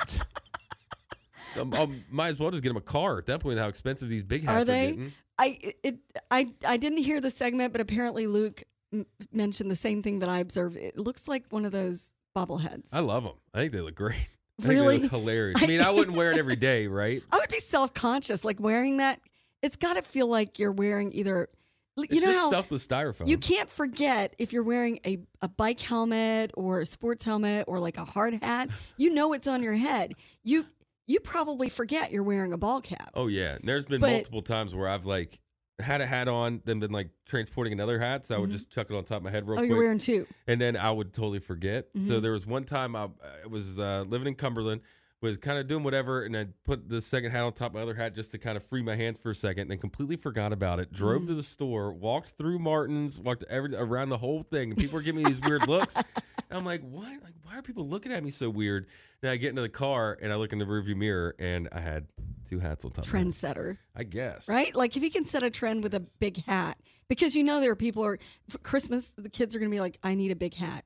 I'm, 1.57 1.73
I'll- 1.73 1.91
might 2.09 2.29
as 2.29 2.39
well 2.39 2.51
just 2.51 2.63
get 2.63 2.69
him 2.69 2.77
a 2.77 2.81
car 2.81 3.17
at 3.17 3.25
that 3.25 3.39
point. 3.41 3.59
How 3.59 3.67
expensive 3.67 4.07
these 4.09 4.23
big 4.23 4.43
hats 4.43 4.53
Are 4.57 4.61
are, 4.61 4.65
they? 4.65 4.87
getting. 4.91 5.13
I 5.37 5.59
it 5.83 5.99
I 6.29 6.47
I 6.65 6.77
didn't 6.77 6.99
hear 6.99 7.19
the 7.19 7.29
segment, 7.29 7.71
but 7.71 7.81
apparently 7.81 8.27
Luke 8.27 8.63
m- 8.93 9.05
mentioned 9.31 9.71
the 9.71 9.75
same 9.75 10.03
thing 10.03 10.19
that 10.19 10.29
I 10.29 10.39
observed. 10.39 10.77
It 10.77 10.97
looks 10.97 11.27
like 11.27 11.45
one 11.49 11.65
of 11.65 11.71
those 11.71 12.13
bobbleheads. 12.35 12.89
I 12.93 12.99
love 12.99 13.23
them. 13.23 13.33
I 13.53 13.59
think 13.59 13.73
they 13.73 13.81
look 13.81 13.95
great. 13.95 14.15
I 14.63 14.67
Really? 14.67 14.99
think 14.99 15.11
they 15.11 15.17
look 15.17 15.23
hilarious. 15.23 15.57
I 15.63 15.65
mean, 15.65 15.81
I 15.81 15.89
wouldn't 15.89 16.15
wear 16.15 16.31
it 16.31 16.37
every 16.37 16.55
day, 16.57 16.87
right? 16.87 17.23
I 17.31 17.37
would 17.39 17.49
be 17.49 17.59
self 17.59 17.93
conscious, 17.93 18.45
like 18.45 18.59
wearing 18.59 18.97
that. 18.97 19.19
It's 19.63 19.75
got 19.75 19.93
to 19.95 20.01
feel 20.03 20.27
like 20.27 20.59
you're 20.59 20.71
wearing 20.71 21.11
either. 21.13 21.49
You 21.97 22.03
It's 22.09 22.13
know 22.15 22.19
just 22.31 22.39
how 22.39 22.47
stuffed 22.49 22.71
with 22.71 22.87
styrofoam. 22.87 23.27
you 23.27 23.37
can't 23.37 23.69
forget 23.69 24.33
if 24.39 24.53
you're 24.53 24.63
wearing 24.63 24.99
a, 25.05 25.19
a 25.41 25.49
bike 25.49 25.79
helmet 25.81 26.51
or 26.53 26.81
a 26.81 26.85
sports 26.85 27.25
helmet 27.25 27.65
or 27.67 27.79
like 27.79 27.97
a 27.97 28.05
hard 28.05 28.41
hat. 28.41 28.69
You 28.97 29.09
know 29.13 29.33
it's 29.33 29.47
on 29.47 29.61
your 29.61 29.73
head. 29.73 30.13
You 30.43 30.65
you 31.07 31.19
probably 31.19 31.67
forget 31.67 32.11
you're 32.11 32.23
wearing 32.23 32.53
a 32.53 32.57
ball 32.57 32.79
cap. 32.79 33.11
Oh 33.13 33.27
yeah, 33.27 33.55
and 33.55 33.67
there's 33.67 33.85
been 33.85 33.99
But- 33.99 34.11
multiple 34.13 34.41
times 34.41 34.73
where 34.73 34.87
I've 34.87 35.05
like 35.05 35.39
had 35.79 35.99
a 35.99 36.05
hat 36.05 36.27
on, 36.29 36.61
then 36.63 36.79
been 36.79 36.91
like 36.91 37.09
transporting 37.27 37.73
another 37.73 37.99
hat, 37.99 38.25
so 38.25 38.35
I 38.35 38.37
would 38.39 38.49
Mhm. 38.51 38.53
just 38.53 38.69
chuck 38.69 38.87
it 38.89 38.95
on 38.95 39.03
top 39.03 39.17
of 39.17 39.23
my 39.23 39.31
head 39.31 39.47
real 39.47 39.57
Oh, 39.57 39.61
quick. 39.61 39.69
you're 39.69 39.77
wearing 39.79 39.97
two. 39.97 40.27
and 40.47 40.61
then 40.61 40.77
I 40.77 40.91
would 40.91 41.11
totally 41.11 41.39
forget. 41.39 41.87
So 41.95 42.19
Mhm. 42.19 42.21
there 42.21 42.31
was 42.31 42.45
one 42.47 42.63
time 42.65 42.95
I, 42.95 43.05
I 43.43 43.47
was 43.49 43.79
uh, 43.79 44.05
living 44.07 44.27
in 44.27 44.35
Cumberland, 44.35 44.81
was 45.21 45.37
kind 45.37 45.59
of 45.59 45.67
doing 45.67 45.83
whatever, 45.83 46.23
and 46.23 46.35
I 46.35 46.47
put 46.65 46.89
the 46.89 46.99
second 47.01 47.31
hat 47.31 47.43
on 47.43 47.53
top 47.53 47.71
of 47.71 47.75
my 47.75 47.81
other 47.81 47.93
hat 47.93 48.15
just 48.15 48.31
to 48.31 48.37
kind 48.39 48.57
of 48.57 48.63
free 48.63 48.81
my 48.81 48.95
hands 48.95 49.19
for 49.19 49.29
a 49.31 49.35
second, 49.35 49.63
and 49.63 49.71
then 49.71 49.77
completely 49.77 50.15
forgot 50.15 50.51
about 50.51 50.79
it. 50.79 50.91
Drove 50.91 51.21
Mm. 51.23 51.27
to 51.27 51.33
the 51.35 51.43
store, 51.43 51.93
walked 51.93 52.29
through 52.29 52.57
Martin's, 52.59 53.19
walked 53.19 53.43
every 53.49 53.75
around 53.75 54.09
the 54.09 54.17
whole 54.17 54.43
thing, 54.43 54.71
and 54.71 54.79
people 54.79 54.95
were 54.97 55.03
giving 55.03 55.23
me 55.23 55.29
these 55.29 55.41
weird 55.41 55.67
looks. 55.67 55.95
And 56.49 56.57
I'm 56.57 56.65
like, 56.65 56.81
what? 56.81 57.07
Like, 57.23 57.31
why 57.43 57.57
are 57.57 57.61
people 57.61 57.87
looking 57.87 58.11
at 58.11 58.21
me 58.25 58.29
so 58.29 58.49
weird? 58.49 58.87
Then 59.21 59.31
I 59.31 59.37
get 59.37 59.51
into 59.51 59.61
the 59.61 59.69
car 59.69 60.17
and 60.21 60.33
I 60.33 60.35
look 60.35 60.51
in 60.51 60.59
the 60.59 60.65
rearview 60.65 60.97
mirror, 60.97 61.33
and 61.39 61.69
I 61.71 61.79
had 61.79 62.07
two 62.49 62.59
hats 62.59 62.83
on 62.83 62.91
top. 62.91 63.05
of. 63.05 63.09
Trendsetter. 63.11 63.77
I 63.95 64.03
guess. 64.03 64.49
right? 64.49 64.75
Like 64.75 64.97
if 64.97 65.01
you 65.03 65.09
can 65.09 65.23
set 65.23 65.43
a 65.43 65.49
trend 65.49 65.81
with 65.81 65.93
a 65.93 66.01
big 66.19 66.43
hat, 66.43 66.77
because 67.07 67.37
you 67.37 67.43
know 67.45 67.61
there 67.61 67.71
are 67.71 67.75
people 67.77 68.03
are 68.03 68.19
for 68.49 68.57
Christmas, 68.57 69.13
the 69.17 69.29
kids 69.29 69.55
are 69.55 69.59
going 69.59 69.71
to 69.71 69.73
be 69.73 69.79
like, 69.79 69.97
"I 70.03 70.13
need 70.13 70.31
a 70.31 70.35
big 70.35 70.53
hat," 70.55 70.83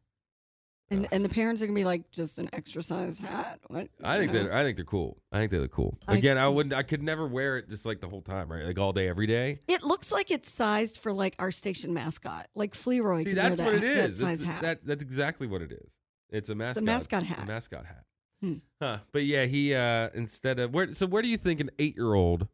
and 0.92 1.08
and 1.12 1.26
the 1.26 1.30
parents 1.30 1.62
are 1.64 1.68
to 1.68 1.74
be 1.74 1.84
like, 1.84 2.12
"Just 2.12 2.38
an 2.38 2.50
extra 2.54 2.84
size 2.84 3.18
hat." 3.18 3.60
What? 3.68 3.88
I 4.04 4.18
think 4.18 4.32
know? 4.34 4.44
they're 4.44 4.54
I 4.54 4.64
think 4.64 4.76
they're 4.78 4.86
cool. 4.86 5.18
I 5.32 5.38
think 5.40 5.52
they 5.52 5.58
look 5.58 5.72
cool. 5.72 5.98
Again, 6.08 6.38
I 6.38 6.48
wouldn't 6.48 6.74
I 6.74 6.84
could 6.84 7.02
never 7.02 7.28
wear 7.28 7.58
it 7.58 7.70
just 7.70 7.86
like 7.86 8.02
the 8.02 8.08
whole 8.08 8.22
time, 8.22 8.52
right? 8.52 8.64
Like 8.66 8.78
all 8.78 8.94
day, 8.94 9.08
every 9.08 9.26
day. 9.28 9.62
It 9.68 9.84
looks 9.84 10.12
like 10.12 10.30
it's 10.32 10.52
sized 10.52 10.98
for 11.00 11.12
like 11.12 11.36
our 11.40 11.52
station 11.52 11.94
mascot, 11.94 12.48
like 12.56 12.74
Flearoy. 12.76 13.24
See, 13.26 13.34
that's 13.34 13.58
that, 13.58 13.64
what 13.66 13.74
it 13.76 13.82
That 13.82 14.10
is. 14.12 14.20
size 14.20 14.42
It's- 14.42 14.54
hat. 14.56 14.62
That, 14.62 14.86
that's 14.86 15.02
exactly 15.04 15.48
what 15.48 15.62
it 15.62 15.72
is. 15.72 15.90
It's 16.30 16.50
a 16.50 16.56
mascot. 16.56 16.84
mascot 16.84 17.24
a 17.24 17.26
hat. 17.26 17.48
mascot 17.48 17.86
hat. 17.86 18.04
Hmm. 18.42 18.54
Huh. 18.82 18.98
But 19.12 19.24
yeah, 19.26 19.46
he 19.46 19.74
uh 19.74 20.10
instead 20.14 20.60
of 20.60 20.74
where 20.74 20.92
so 20.94 21.08
where 21.08 21.22
do 21.22 21.30
you 21.30 21.38
think 21.38 21.60
an 21.62 21.70
eight 21.80 21.96
year 21.96 22.14
old 22.14 22.48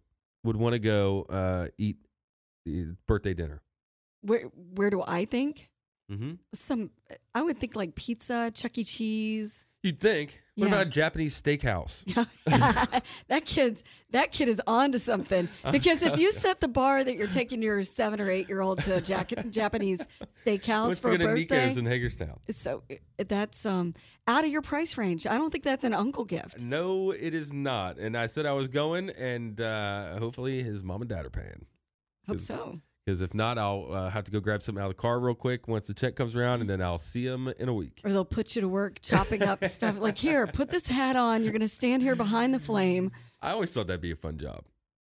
would 0.43 0.55
want 0.55 0.73
to 0.73 0.79
go 0.79 1.23
uh 1.29 1.67
eat 1.77 1.97
birthday 3.07 3.33
dinner? 3.33 3.61
where 4.21 4.43
where 4.75 4.89
do 4.91 5.01
I 5.05 5.25
think? 5.25 5.70
Mm-hmm. 6.11 6.31
Some 6.53 6.91
I 7.33 7.41
would 7.41 7.57
think 7.59 7.75
like 7.75 7.95
pizza, 7.95 8.51
Chuck 8.53 8.77
E. 8.77 8.83
Cheese. 8.83 9.65
You'd 9.83 9.99
think. 9.99 10.39
What 10.55 10.67
Yeah. 10.67 10.75
about 10.75 10.87
a 10.87 10.89
Japanese 10.91 11.41
steakhouse? 11.41 12.03
that 13.29 13.45
kid's 13.45 13.83
that 14.11 14.31
kid 14.31 14.47
is 14.49 14.61
on 14.67 14.91
to 14.91 14.99
something 14.99 15.47
because 15.71 16.03
if 16.03 16.17
you 16.19 16.31
set 16.43 16.59
the 16.59 16.67
bar 16.67 17.03
that 17.03 17.15
you're 17.15 17.27
taking 17.27 17.61
your 17.63 17.81
seven 17.83 18.19
or 18.19 18.29
eight 18.29 18.47
year 18.49 18.61
old 18.61 18.83
to 18.83 18.95
a 18.95 19.01
Jack- 19.01 19.31
Japanese 19.49 20.01
steakhouse 20.45 20.87
What's 20.89 20.99
for 20.99 21.13
a 21.13 21.17
birthday, 21.17 21.33
Nico's 21.65 21.77
in 21.77 21.85
Hagerstown? 21.85 22.39
so 22.51 22.83
uh, 22.91 22.95
that's 23.27 23.65
um 23.65 23.95
out 24.27 24.43
of 24.43 24.51
your 24.51 24.61
price 24.61 24.97
range. 24.97 25.25
I 25.25 25.35
don't 25.35 25.49
think 25.51 25.63
that's 25.63 25.83
an 25.85 25.93
uncle 25.93 26.25
gift. 26.25 26.59
No, 26.61 27.11
it 27.11 27.33
is 27.33 27.51
not. 27.53 27.97
And 27.97 28.15
I 28.17 28.27
said 28.27 28.45
I 28.45 28.53
was 28.53 28.67
going, 28.67 29.09
and 29.11 29.59
uh, 29.59 30.19
hopefully 30.19 30.61
his 30.61 30.83
mom 30.83 31.01
and 31.01 31.09
dad 31.09 31.25
are 31.25 31.29
paying. 31.31 31.65
Hope 32.27 32.39
so. 32.39 32.79
Because 33.11 33.21
if 33.21 33.33
not, 33.33 33.57
I'll 33.57 33.87
uh, 33.91 34.09
have 34.09 34.23
to 34.23 34.31
go 34.31 34.39
grab 34.39 34.63
something 34.63 34.81
out 34.81 34.89
of 34.89 34.95
the 34.95 35.01
car 35.01 35.19
real 35.19 35.35
quick 35.35 35.67
once 35.67 35.87
the 35.87 35.93
check 35.93 36.15
comes 36.15 36.33
around, 36.33 36.61
and 36.61 36.69
then 36.69 36.81
I'll 36.81 36.97
see 36.97 37.27
them 37.27 37.51
in 37.59 37.67
a 37.67 37.73
week. 37.73 37.99
Or 38.05 38.11
they'll 38.13 38.23
put 38.23 38.55
you 38.55 38.61
to 38.61 38.69
work 38.69 39.01
chopping 39.01 39.43
up 39.43 39.65
stuff. 39.69 39.97
Like 39.99 40.17
here, 40.17 40.47
put 40.47 40.69
this 40.69 40.87
hat 40.87 41.17
on. 41.17 41.43
You're 41.43 41.51
going 41.51 41.59
to 41.59 41.67
stand 41.67 42.03
here 42.03 42.15
behind 42.15 42.53
the 42.53 42.59
flame. 42.59 43.11
I 43.41 43.51
always 43.51 43.73
thought 43.73 43.87
that'd 43.87 43.99
be 43.99 44.11
a 44.11 44.15
fun 44.15 44.37
job, 44.37 44.63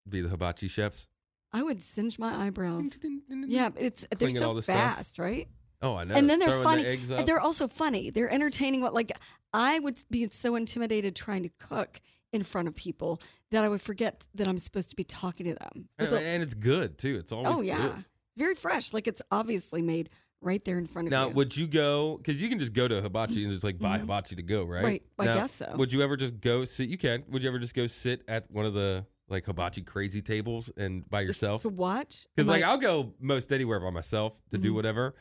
be 0.09 0.21
the 0.21 0.29
hibachi 0.29 0.69
chefs. 0.69 1.09
I 1.53 1.65
would 1.65 1.83
singe 1.83 2.17
my 2.17 2.47
eyebrows. 2.47 2.97
Yeah, 3.29 3.71
it's 3.75 4.07
they're 4.17 4.31
so 4.31 4.55
the 4.55 4.63
stuff. 4.63 4.77
fast, 4.77 5.19
right? 5.19 5.49
Oh, 5.83 5.97
I 5.97 6.05
know. 6.05 6.15
and 6.15 6.31
then 6.31 6.39
they're 6.39 6.51
Throwing 6.51 6.63
funny. 6.63 6.97
The. 6.97 7.25
They're 7.27 7.41
also 7.41 7.67
funny. 7.67 8.11
They're 8.11 8.31
entertaining. 8.33 8.83
What 8.83 8.95
like 8.95 9.11
I 9.53 9.81
would 9.81 9.99
be 10.13 10.29
so 10.31 10.55
intimidated 10.55 11.17
trying 11.17 11.43
to 11.43 11.51
cook 11.59 12.01
in 12.33 12.43
front 12.43 12.69
of 12.69 12.75
people 12.75 13.21
that 13.51 13.65
I 13.65 13.69
would 13.69 13.81
forget 13.81 14.25
that 14.35 14.49
I'm 14.49 14.59
supposed 14.59 14.91
to 14.91 14.97
be 14.97 15.05
talking 15.05 15.47
to 15.47 15.55
them. 15.55 15.89
and, 15.99 16.09
a- 16.13 16.21
and 16.21 16.43
it's 16.43 16.55
good 16.55 16.99
too. 16.99 17.17
It's 17.17 17.33
always 17.33 17.55
oh 17.57 17.61
yeah, 17.63 17.81
good. 17.83 18.05
very 18.37 18.55
fresh. 18.55 18.93
Like 18.93 19.07
it's 19.07 19.23
obviously 19.31 19.83
made 19.83 20.11
right 20.43 20.63
there 20.65 20.79
in 20.79 20.87
front 20.87 21.09
of 21.09 21.13
Now, 21.13 21.25
you. 21.25 21.29
Now, 21.31 21.35
would 21.37 21.57
you 21.57 21.67
go? 21.67 22.19
Because 22.19 22.41
you 22.43 22.49
can 22.49 22.59
just 22.59 22.73
go 22.73 22.87
to 22.89 23.01
hibachi 23.01 23.43
and 23.45 23.53
just 23.53 23.65
like 23.65 23.79
buy 23.79 23.99
hibachi 23.99 24.37
to 24.37 24.43
go, 24.43 24.65
right? 24.65 24.79
Mm-hmm. 24.79 24.87
Right, 24.87 25.03
I 25.19 25.25
Now, 25.25 25.35
guess 25.37 25.53
so. 25.55 25.73
Would 25.77 25.93
you 25.93 26.03
ever 26.03 26.17
just 26.17 26.41
go 26.41 26.65
sit? 26.65 26.89
You 26.89 26.99
can. 26.99 27.25
Would 27.29 27.43
you 27.43 27.49
ever 27.49 27.59
just 27.59 27.75
go 27.75 27.87
sit 27.87 28.23
at 28.29 28.51
one 28.51 28.67
of 28.67 28.75
the 28.75 29.07
like 29.29 29.47
hibachi 29.47 29.83
crazy 29.83 30.23
tables 30.23 30.71
and 30.77 31.09
by 31.09 31.23
Just 31.25 31.41
yourself? 31.43 31.63
to 31.63 31.69
watch? 31.69 32.27
Because 32.37 32.49
like 32.49 32.63
I- 32.63 32.69
I'll 32.71 32.79
go 32.79 33.15
most 33.21 33.53
anywhere 33.53 33.81
by 33.81 33.91
myself 33.91 34.39
to 34.51 34.59
do 34.59 34.73
Mhm. 34.73 34.75
whatever, 34.75 35.15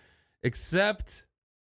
except 0.43 1.25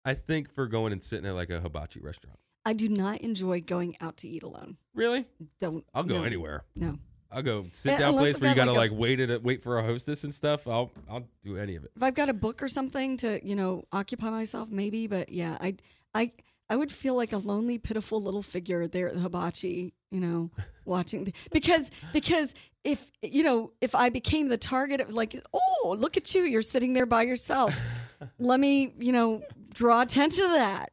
I 0.06 0.14
think 0.14 0.52
for 0.54 0.68
going 0.68 0.94
and 0.94 1.04
sitting 1.04 1.26
at 1.28 1.36
like 1.36 1.50
a 1.50 1.60
hibachi 1.62 2.00
restaurant. 2.00 2.40
I 2.66 2.74
do 2.74 2.90
not 2.90 3.22
enjoy 3.22 3.62
going 3.62 3.98
out 4.02 4.18
to 4.18 4.28
eat 4.28 4.44
alone. 4.44 4.78
Really? 4.94 5.26
Don't. 5.60 5.84
I'll 5.94 6.04
go 6.04 6.20
no, 6.20 6.24
anywhere. 6.24 6.64
No. 6.76 6.98
I'll 7.32 7.42
go 7.42 7.68
sit 7.72 7.94
Uh, 7.94 7.98
down 7.98 8.10
unless 8.10 8.22
place 8.24 8.36
I've 8.36 8.42
where 8.42 8.50
you 8.52 8.56
got, 8.56 8.66
gotta 8.66 8.78
like, 8.78 8.92
like, 8.92 8.98
a- 8.98 9.02
wait 9.02 9.20
it 9.20 9.44
wait 9.44 9.64
for 9.64 9.78
a 9.80 9.84
hostess 9.84 10.24
and 10.26 10.34
stuff. 10.34 10.68
I'll 10.68 10.92
I'll 11.10 11.28
do 11.44 11.58
any 11.58 11.76
of 11.76 11.86
it. 11.86 11.92
If 11.96 12.04
I've 12.04 12.14
got 12.14 12.30
a 12.30 12.34
book 12.34 12.62
or 12.62 12.68
something 12.68 13.18
to, 13.18 13.46
you 13.46 13.56
know, 13.56 13.86
occupy 13.92 14.30
myself, 14.30 14.70
maybe. 14.70 15.08
But 15.08 15.30
yeah, 15.30 15.58
I, 15.62 15.76
I, 16.14 16.32
I 16.70 16.76
would 16.76 16.92
feel 16.92 17.16
like 17.16 17.32
a 17.32 17.38
lonely, 17.38 17.78
pitiful 17.78 18.22
little 18.22 18.44
figure 18.44 18.86
there 18.88 19.08
at 19.08 19.16
the 19.16 19.22
hibachi, 19.22 19.94
you 20.12 20.20
know, 20.20 20.52
watching 20.86 21.24
the, 21.24 21.34
because 21.52 21.90
because 22.12 22.54
if 22.84 23.10
you 23.22 23.44
know 23.44 23.72
if 23.80 23.96
I 23.96 24.10
became 24.10 24.50
the 24.50 24.58
target 24.58 25.00
of 25.00 25.14
like, 25.14 25.42
oh, 25.54 25.96
look 25.98 26.18
at 26.18 26.36
you, 26.36 26.44
you're 26.44 26.62
sitting 26.62 26.94
there 26.94 27.06
by 27.06 27.24
yourself. 27.24 27.80
Let 28.40 28.60
me, 28.60 28.94
you 29.00 29.12
know, 29.14 29.42
draw 29.74 30.02
attention 30.02 30.44
to 30.46 30.50
that. 30.52 30.92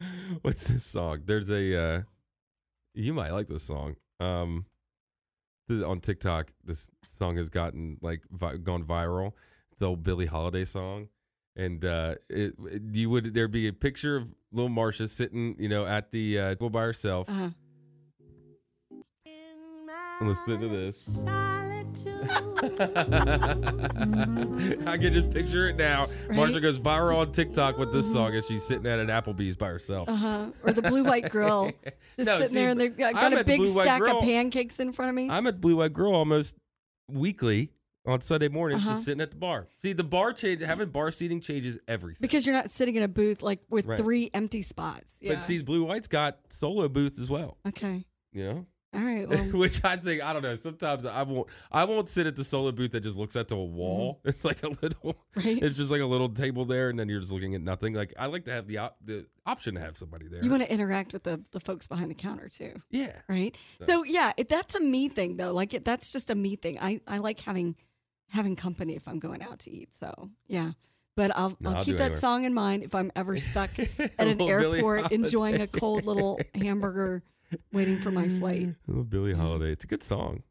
What's 0.42 0.66
this 0.66 0.84
song? 0.84 1.22
There's 1.24 1.50
a 1.50 1.76
uh 1.82 2.02
you 2.94 3.12
might 3.14 3.32
like 3.32 3.46
this 3.48 3.62
song. 3.62 3.96
Um 4.20 4.66
this 5.68 5.82
on 5.82 6.00
TikTok 6.00 6.52
this 6.64 6.88
song 7.12 7.36
has 7.36 7.48
gotten 7.48 7.98
like 8.02 8.22
vi- 8.30 8.56
gone 8.58 8.84
viral. 8.84 9.32
It's 9.70 9.80
the 9.80 9.86
old 9.88 10.02
Billie 10.02 10.26
Holiday 10.26 10.64
song. 10.64 11.08
And 11.56 11.84
uh 11.84 12.16
it, 12.28 12.54
it- 12.70 12.82
you 12.92 13.10
would 13.10 13.34
there 13.34 13.48
be 13.48 13.68
a 13.68 13.72
picture 13.72 14.16
of 14.16 14.32
little 14.52 14.70
Marsha 14.70 15.08
sitting, 15.08 15.56
you 15.58 15.68
know, 15.68 15.86
at 15.86 16.10
the 16.10 16.38
uh 16.38 16.54
by 16.54 16.82
herself. 16.82 17.28
Uh, 17.28 17.50
Listen 20.22 20.60
to 20.60 20.68
this. 20.68 21.24
I 24.86 24.96
can 24.98 25.12
just 25.12 25.30
picture 25.30 25.68
it 25.68 25.76
now. 25.76 26.06
Right? 26.28 26.38
Marsha 26.38 26.60
goes 26.62 26.78
viral 26.78 27.16
on 27.18 27.32
TikTok 27.32 27.78
with 27.78 27.92
this 27.92 28.10
song 28.10 28.34
as 28.34 28.46
she's 28.46 28.62
sitting 28.62 28.86
at 28.86 28.98
an 28.98 29.08
Applebee's 29.08 29.56
by 29.56 29.68
herself. 29.68 30.08
uh 30.08 30.14
huh. 30.16 30.46
Or 30.64 30.72
the 30.72 30.82
blue 30.82 31.04
white 31.04 31.30
grill, 31.30 31.72
just 32.16 32.26
No, 32.26 32.38
sitting 32.38 32.48
see, 32.48 32.54
there 32.54 32.70
and 32.70 32.80
they've 32.80 32.96
got, 32.96 33.14
I'm 33.16 33.36
a 33.36 33.44
big 33.44 33.66
stack 33.68 34.00
Grill. 34.00 34.18
of 34.18 34.24
pancakes 34.24 34.80
in 34.80 34.92
front 34.92 35.10
of 35.10 35.14
me. 35.14 35.28
I'm 35.30 35.46
at 35.46 35.60
Blue 35.60 35.76
White 35.76 35.92
Grill 35.92 36.14
almost 36.14 36.56
weekly 37.08 37.70
on 38.06 38.20
Sunday 38.20 38.48
mornings, 38.48 38.82
Uh-huh. 38.82 38.94
just 38.94 39.04
sitting 39.06 39.20
at 39.20 39.30
the 39.32 39.36
bar. 39.36 39.66
See, 39.74 39.92
the 39.92 40.04
bar 40.04 40.32
change, 40.32 40.62
having 40.62 40.88
bar 40.90 41.10
seating 41.10 41.40
changes 41.40 41.78
everything. 41.88 42.18
because 42.20 42.46
you're 42.46 42.54
not 42.54 42.70
sitting 42.70 42.94
in 42.96 43.02
a 43.02 43.08
booth 43.08 43.42
like 43.42 43.60
with 43.68 43.86
Right. 43.86 43.98
three 43.98 44.30
empty 44.32 44.62
spots. 44.62 45.12
Yeah. 45.20 45.34
But 45.34 45.42
see, 45.42 45.60
Blue 45.62 45.84
White's 45.84 46.08
got 46.08 46.38
solo 46.50 46.88
booths 46.88 47.18
as 47.18 47.28
well. 47.30 47.58
okay. 47.66 48.04
Know, 48.32 48.66
All 48.96 49.02
right. 49.02 49.28
Well, 49.28 49.38
which 49.60 49.84
I 49.84 49.96
think 49.96 50.22
I 50.22 50.32
don't 50.32 50.42
know. 50.42 50.54
Sometimes 50.54 51.04
I 51.04 51.22
won't. 51.22 51.48
I 51.70 51.84
won't 51.84 52.08
sit 52.08 52.26
at 52.26 52.36
the 52.36 52.44
solo 52.44 52.72
booth 52.72 52.92
that 52.92 53.00
just 53.00 53.16
looks 53.16 53.36
at 53.36 53.48
the 53.48 53.56
wall. 53.56 54.20
It's 54.24 54.44
like 54.44 54.62
a 54.62 54.68
little. 54.68 55.14
Mm-hmm. 55.36 55.48
Right. 55.48 55.62
It's 55.62 55.76
just 55.76 55.90
like 55.90 56.00
a 56.00 56.06
little 56.06 56.28
table 56.28 56.64
there, 56.64 56.88
and 56.88 56.98
then 56.98 57.08
you're 57.08 57.20
just 57.20 57.32
looking 57.32 57.54
at 57.54 57.60
nothing. 57.60 57.94
Like 57.94 58.14
I 58.18 58.26
like 58.26 58.44
to 58.46 58.52
have 58.52 58.66
the 58.66 58.78
op- 58.78 58.96
the 59.04 59.26
option 59.44 59.74
to 59.74 59.80
have 59.80 59.96
somebody 59.96 60.28
there. 60.28 60.42
you 60.42 60.50
want 60.50 60.62
to 60.62 60.72
interact 60.72 61.12
with 61.12 61.24
the, 61.24 61.40
the 61.52 61.60
folks 61.60 61.86
behind 61.86 62.10
the 62.10 62.14
counter 62.14 62.48
too, 62.48 62.80
yeah. 62.90 63.12
right? 63.28 63.56
So 63.86 64.02
yeah, 64.04 64.32
it, 64.36 64.48
that's 64.48 64.74
a 64.74 64.80
me 64.80 65.08
thing 65.08 65.36
though. 65.36 65.52
Like 65.52 65.74
it, 65.74 65.84
that's 65.84 66.10
just 66.12 66.30
a 66.30 66.34
me 66.34 66.56
thing. 66.56 66.78
I, 66.80 67.00
I 67.06 67.18
like 67.18 67.40
having 67.40 67.76
having 68.28 68.56
company 68.56 68.96
if 68.96 69.06
I'm 69.06 69.18
going 69.18 69.42
out 69.42 69.60
to 69.60 69.70
eat. 69.70 69.90
So 69.98 70.30
yeah. 70.46 70.72
But 71.16 71.34
I'll, 71.34 71.56
No, 71.60 71.70
I'll 71.70 71.76
I'll 71.76 71.84
keep 71.84 71.96
that 71.96 72.02
anywhere. 72.04 72.20
song 72.20 72.44
in 72.44 72.52
mind 72.52 72.82
if 72.82 72.94
I'm 72.94 73.10
ever 73.16 73.38
stuck 73.38 73.70
at 73.98 74.12
an 74.18 74.38
airport 74.40 75.12
enjoying 75.12 75.62
a 75.62 75.66
cold 75.66 76.04
little 76.04 76.38
hamburger 76.54 77.22
waiting 77.72 77.98
for 78.00 78.10
my 78.10 78.28
flight. 78.28 78.74
Little 78.86 79.04
Billie 79.04 79.34
Holiday. 79.34 79.72
It's 79.72 79.84
a 79.84 79.86
good 79.86 80.02
song. 80.04 80.42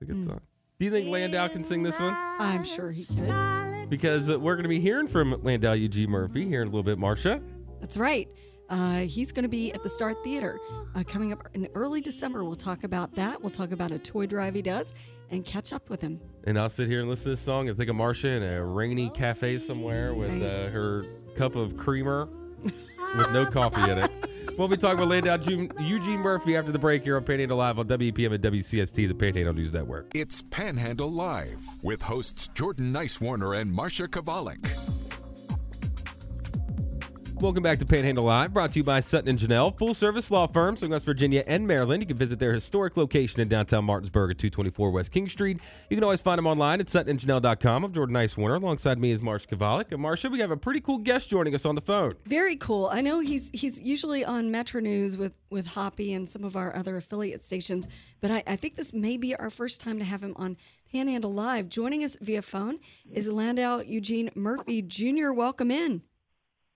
It's 0.00 0.02
a 0.02 0.12
good 0.12 0.22
Mm. 0.22 0.26
song. 0.26 0.40
Do 0.78 0.84
you 0.86 0.90
think 0.90 1.08
Landau 1.08 1.46
can 1.48 1.62
sing 1.62 1.82
this 1.82 2.00
one? 2.00 2.14
I'm 2.14 2.64
sure 2.64 2.90
he 2.90 3.04
could. 3.04 3.88
Because 3.90 4.30
uh, 4.30 4.40
we're 4.40 4.54
going 4.54 4.62
to 4.62 4.68
be 4.70 4.80
hearing 4.80 5.08
from 5.08 5.36
Landau 5.42 5.72
Eugene 5.72 6.08
Murphy 6.10 6.46
here 6.46 6.62
in 6.62 6.68
a 6.68 6.70
little 6.70 6.82
bit, 6.82 6.98
Marsha. 6.98 7.42
That's 7.80 7.96
right. 7.98 8.28
Uh, 8.70 9.00
he's 9.00 9.30
going 9.32 9.42
to 9.42 9.48
be 9.48 9.72
at 9.74 9.82
the 9.82 9.88
Star 9.88 10.14
Theater 10.24 10.58
uh, 10.94 11.02
coming 11.02 11.32
up 11.32 11.48
in 11.54 11.68
early 11.74 12.00
December. 12.00 12.44
We'll 12.44 12.54
talk 12.56 12.84
about 12.84 13.14
that. 13.16 13.42
We'll 13.42 13.50
talk 13.50 13.72
about 13.72 13.90
a 13.90 13.98
toy 13.98 14.26
drive 14.26 14.54
he 14.54 14.62
does 14.62 14.94
and 15.28 15.44
catch 15.44 15.72
up 15.72 15.90
with 15.90 16.00
him. 16.00 16.18
And 16.44 16.56
I'll 16.58 16.68
sit 16.68 16.88
here 16.88 17.00
and 17.00 17.08
listen 17.08 17.24
to 17.24 17.30
this 17.30 17.40
song 17.40 17.68
and 17.68 17.76
think 17.76 17.90
of 17.90 17.96
Marsha 17.96 18.36
in 18.36 18.42
a 18.42 18.64
rainy 18.64 19.10
cafe 19.10 19.58
somewhere 19.58 20.14
with 20.14 20.40
uh, 20.42 20.68
her 20.70 21.04
cup 21.34 21.56
of 21.56 21.76
creamer 21.76 22.28
with 22.62 23.30
no 23.32 23.44
coffee 23.44 23.90
in 23.90 23.98
it. 23.98 24.10
We'll 24.56 24.68
be 24.68 24.76
talking 24.76 24.98
about 24.98 25.08
Landau 25.08 25.36
Eugene 25.80 26.20
Murphy 26.20 26.56
after 26.56 26.72
the 26.72 26.78
break 26.78 27.04
here 27.04 27.16
on 27.16 27.24
Panhandle 27.24 27.58
Live 27.58 27.78
on 27.78 27.86
WEPM 27.86 28.34
and 28.34 28.42
WCST, 28.42 29.08
the 29.08 29.14
Panhandle 29.14 29.54
News 29.54 29.72
Network. 29.72 30.10
It's 30.14 30.42
Panhandle 30.50 31.10
Live 31.10 31.78
with 31.82 32.02
hosts 32.02 32.48
Jordan 32.48 32.92
Nicewarner 32.92 33.58
and 33.58 33.72
Marsha 33.72 34.06
Chwalik. 34.06 34.99
Welcome 37.40 37.62
back 37.62 37.78
to 37.78 37.86
Panhandle 37.86 38.24
Live, 38.24 38.52
brought 38.52 38.72
to 38.72 38.80
you 38.80 38.84
by 38.84 39.00
Sutton 39.00 39.30
and 39.30 39.38
Janelle, 39.38 39.74
full 39.78 39.94
service 39.94 40.30
law 40.30 40.46
firms 40.46 40.82
in 40.82 40.90
West 40.90 41.06
Virginia 41.06 41.42
and 41.46 41.66
Maryland. 41.66 42.02
You 42.02 42.06
can 42.06 42.18
visit 42.18 42.38
their 42.38 42.52
historic 42.52 42.98
location 42.98 43.40
in 43.40 43.48
downtown 43.48 43.86
Martinsburg 43.86 44.32
at 44.32 44.38
224 44.38 44.90
West 44.90 45.10
King 45.10 45.26
Street. 45.26 45.58
You 45.88 45.96
can 45.96 46.04
always 46.04 46.20
find 46.20 46.36
them 46.36 46.46
online 46.46 46.80
at 46.80 46.88
suttonandjanelle.com. 46.88 47.84
I'm 47.84 47.92
Jordan 47.94 48.14
Nicewarner. 48.14 48.62
Alongside 48.62 48.98
me 48.98 49.10
is 49.10 49.22
Marsh 49.22 49.46
Chwalik. 49.46 49.90
And 49.90 50.04
Marsha, 50.04 50.30
we 50.30 50.40
have 50.40 50.50
a 50.50 50.56
pretty 50.58 50.82
cool 50.82 50.98
guest 50.98 51.30
joining 51.30 51.54
us 51.54 51.64
on 51.64 51.76
the 51.76 51.80
phone. 51.80 52.14
Very 52.26 52.56
cool. 52.56 52.90
I 52.92 53.00
know 53.00 53.20
he's 53.20 53.48
he's 53.54 53.80
usually 53.80 54.22
on 54.22 54.50
Metro 54.50 54.82
News 54.82 55.16
with 55.16 55.32
with 55.48 55.66
Hoppy 55.66 56.12
and 56.12 56.28
some 56.28 56.44
of 56.44 56.56
our 56.56 56.76
other 56.76 56.98
affiliate 56.98 57.42
stations, 57.42 57.88
but 58.20 58.30
I, 58.30 58.42
I 58.46 58.56
think 58.56 58.76
this 58.76 58.92
may 58.92 59.16
be 59.16 59.34
our 59.34 59.48
first 59.48 59.80
time 59.80 59.98
to 59.98 60.04
have 60.04 60.22
him 60.22 60.34
on 60.36 60.58
Panhandle 60.92 61.32
Live. 61.32 61.70
Joining 61.70 62.04
us 62.04 62.18
via 62.20 62.42
phone 62.42 62.80
is 63.10 63.28
Landau 63.28 63.80
Eugene 63.80 64.30
Murphy 64.34 64.82
Jr. 64.82 65.32
Welcome 65.32 65.70
in. 65.70 66.02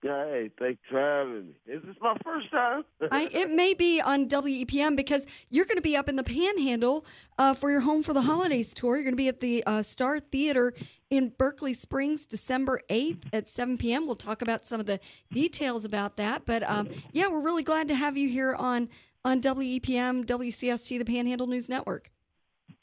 Hey, 0.05 0.51
thanks 0.59 0.79
for 0.87 0.99
having 0.99 1.47
me. 1.47 1.53
Is 1.65 1.81
this 1.83 1.95
my 1.99 2.15
first 2.23 2.51
time? 2.51 2.83
I, 3.11 3.27
it 3.31 3.49
may 3.49 3.73
be 3.73 3.99
on 3.99 4.29
WEPM 4.29 4.95
because 4.95 5.25
you're 5.49 5.65
going 5.65 5.77
to 5.77 5.81
be 5.81 5.97
up 5.97 6.07
in 6.07 6.15
the 6.15 6.23
Panhandle 6.23 7.07
uh, 7.39 7.55
for 7.55 7.71
your 7.71 7.79
Home 7.79 8.03
for 8.03 8.13
the 8.13 8.21
Holidays 8.21 8.71
tour. 8.71 8.97
You're 8.97 9.03
going 9.03 9.13
to 9.13 9.17
be 9.17 9.29
at 9.29 9.39
the 9.39 9.63
uh, 9.65 9.81
Star 9.81 10.19
Theater 10.19 10.75
in 11.09 11.33
Berkeley 11.35 11.73
Springs, 11.73 12.27
December 12.27 12.81
8th 12.87 13.23
at 13.33 13.47
7 13.47 13.79
p.m. 13.79 14.05
We'll 14.05 14.15
talk 14.15 14.43
about 14.43 14.67
some 14.67 14.79
of 14.79 14.85
the 14.85 14.99
details 15.31 15.85
about 15.85 16.17
that. 16.17 16.45
But 16.45 16.61
um, 16.69 16.89
yeah, 17.11 17.27
we're 17.27 17.41
really 17.41 17.63
glad 17.63 17.87
to 17.87 17.95
have 17.95 18.15
you 18.15 18.29
here 18.29 18.53
on 18.53 18.89
on 19.23 19.41
WEPM, 19.41 20.25
WCST, 20.25 20.99
the 20.99 21.05
Panhandle 21.05 21.47
News 21.47 21.67
Network. 21.67 22.11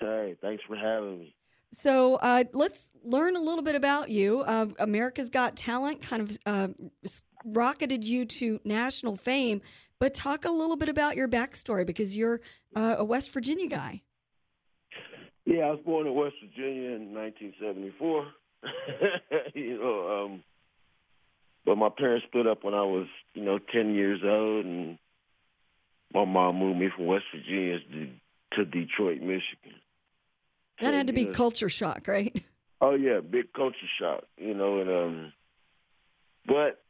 hey, 0.01 0.35
thanks 0.43 0.65
for 0.67 0.75
having 0.75 1.21
me. 1.21 1.37
So 1.73 2.17
uh, 2.17 2.45
let's 2.53 2.91
learn 3.03 3.35
a 3.35 3.41
little 3.41 3.65
bit 3.65 3.75
about 3.75 4.11
you. 4.11 4.43
Uh, 4.43 4.67
America's 4.79 5.31
Got 5.31 5.57
Talent 5.57 6.03
kind 6.03 6.23
of 6.23 6.39
uh, 6.45 6.69
rocketed 7.45 8.05
you 8.05 8.27
to 8.27 8.61
national 8.65 9.17
fame, 9.17 9.63
but 9.99 10.13
talk 10.13 10.45
a 10.45 10.51
little 10.51 10.77
bit 10.77 10.91
about 10.91 11.17
your 11.17 11.29
backstory 11.29 11.87
because 11.87 12.15
you're 12.17 12.41
uh, 12.77 12.97
a 12.99 13.05
West 13.05 13.31
Virginia 13.33 13.69
guy. 13.69 14.03
Yeah, 15.47 15.65
I 15.65 15.71
was 15.71 15.81
born 15.85 16.07
in 16.07 16.15
West 16.15 16.37
Virginia 16.41 16.91
in 16.91 17.15
1974. 17.15 18.27
you 19.55 19.79
know, 19.79 20.25
um, 20.25 20.45
but 21.65 21.77
my 21.77 21.89
parents 21.89 22.27
split 22.29 22.47
up 22.47 22.65
when 22.65 22.75
I 22.75 22.83
was, 22.83 23.07
you 23.35 23.45
know, 23.45 23.59
10 23.59 23.95
years 23.95 24.21
old, 24.25 24.67
and 24.67 24.99
my 26.13 26.25
mom 26.25 26.57
moved 26.57 26.79
me 26.79 26.91
from 26.95 27.07
West 27.07 27.25
Virginia 27.35 27.79
to, 27.81 28.09
to 28.57 28.65
Detroit, 28.65 29.21
Michigan. 29.21 29.81
That 30.81 30.95
had 30.95 31.07
to 31.09 31.13
be 31.13 31.27
culture 31.27 31.69
shock, 31.69 32.09
right? 32.09 32.35
Oh 32.85 32.97
yeah, 32.97 33.21
big 33.21 33.53
culture 33.53 33.77
shock, 34.01 34.25
you 34.37 34.55
know, 34.55 34.81
and 34.81 34.91
um 34.91 35.33
but 36.45 36.83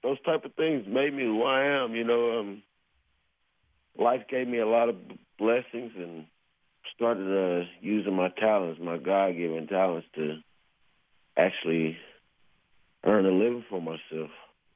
those 0.00 0.20
type 0.22 0.44
of 0.44 0.54
things 0.54 0.86
made 0.86 1.12
me 1.12 1.24
who 1.24 1.42
I 1.42 1.64
am, 1.82 1.96
you 1.96 2.04
know, 2.04 2.38
um 2.38 2.62
life 3.98 4.20
gave 4.30 4.46
me 4.46 4.58
a 4.58 4.66
lot 4.68 4.88
of 4.88 4.94
blessings 5.40 5.90
and 5.96 6.26
started 6.94 7.26
uh 7.26 7.66
using 7.80 8.14
my 8.14 8.28
talents, 8.28 8.80
my 8.80 8.96
God 8.96 9.36
given 9.36 9.66
talents 9.66 10.06
to 10.14 10.36
actually 11.36 11.98
earn 13.04 13.26
a 13.26 13.30
living 13.30 13.64
for 13.68 13.80
myself. 13.80 13.98
So 14.10 14.28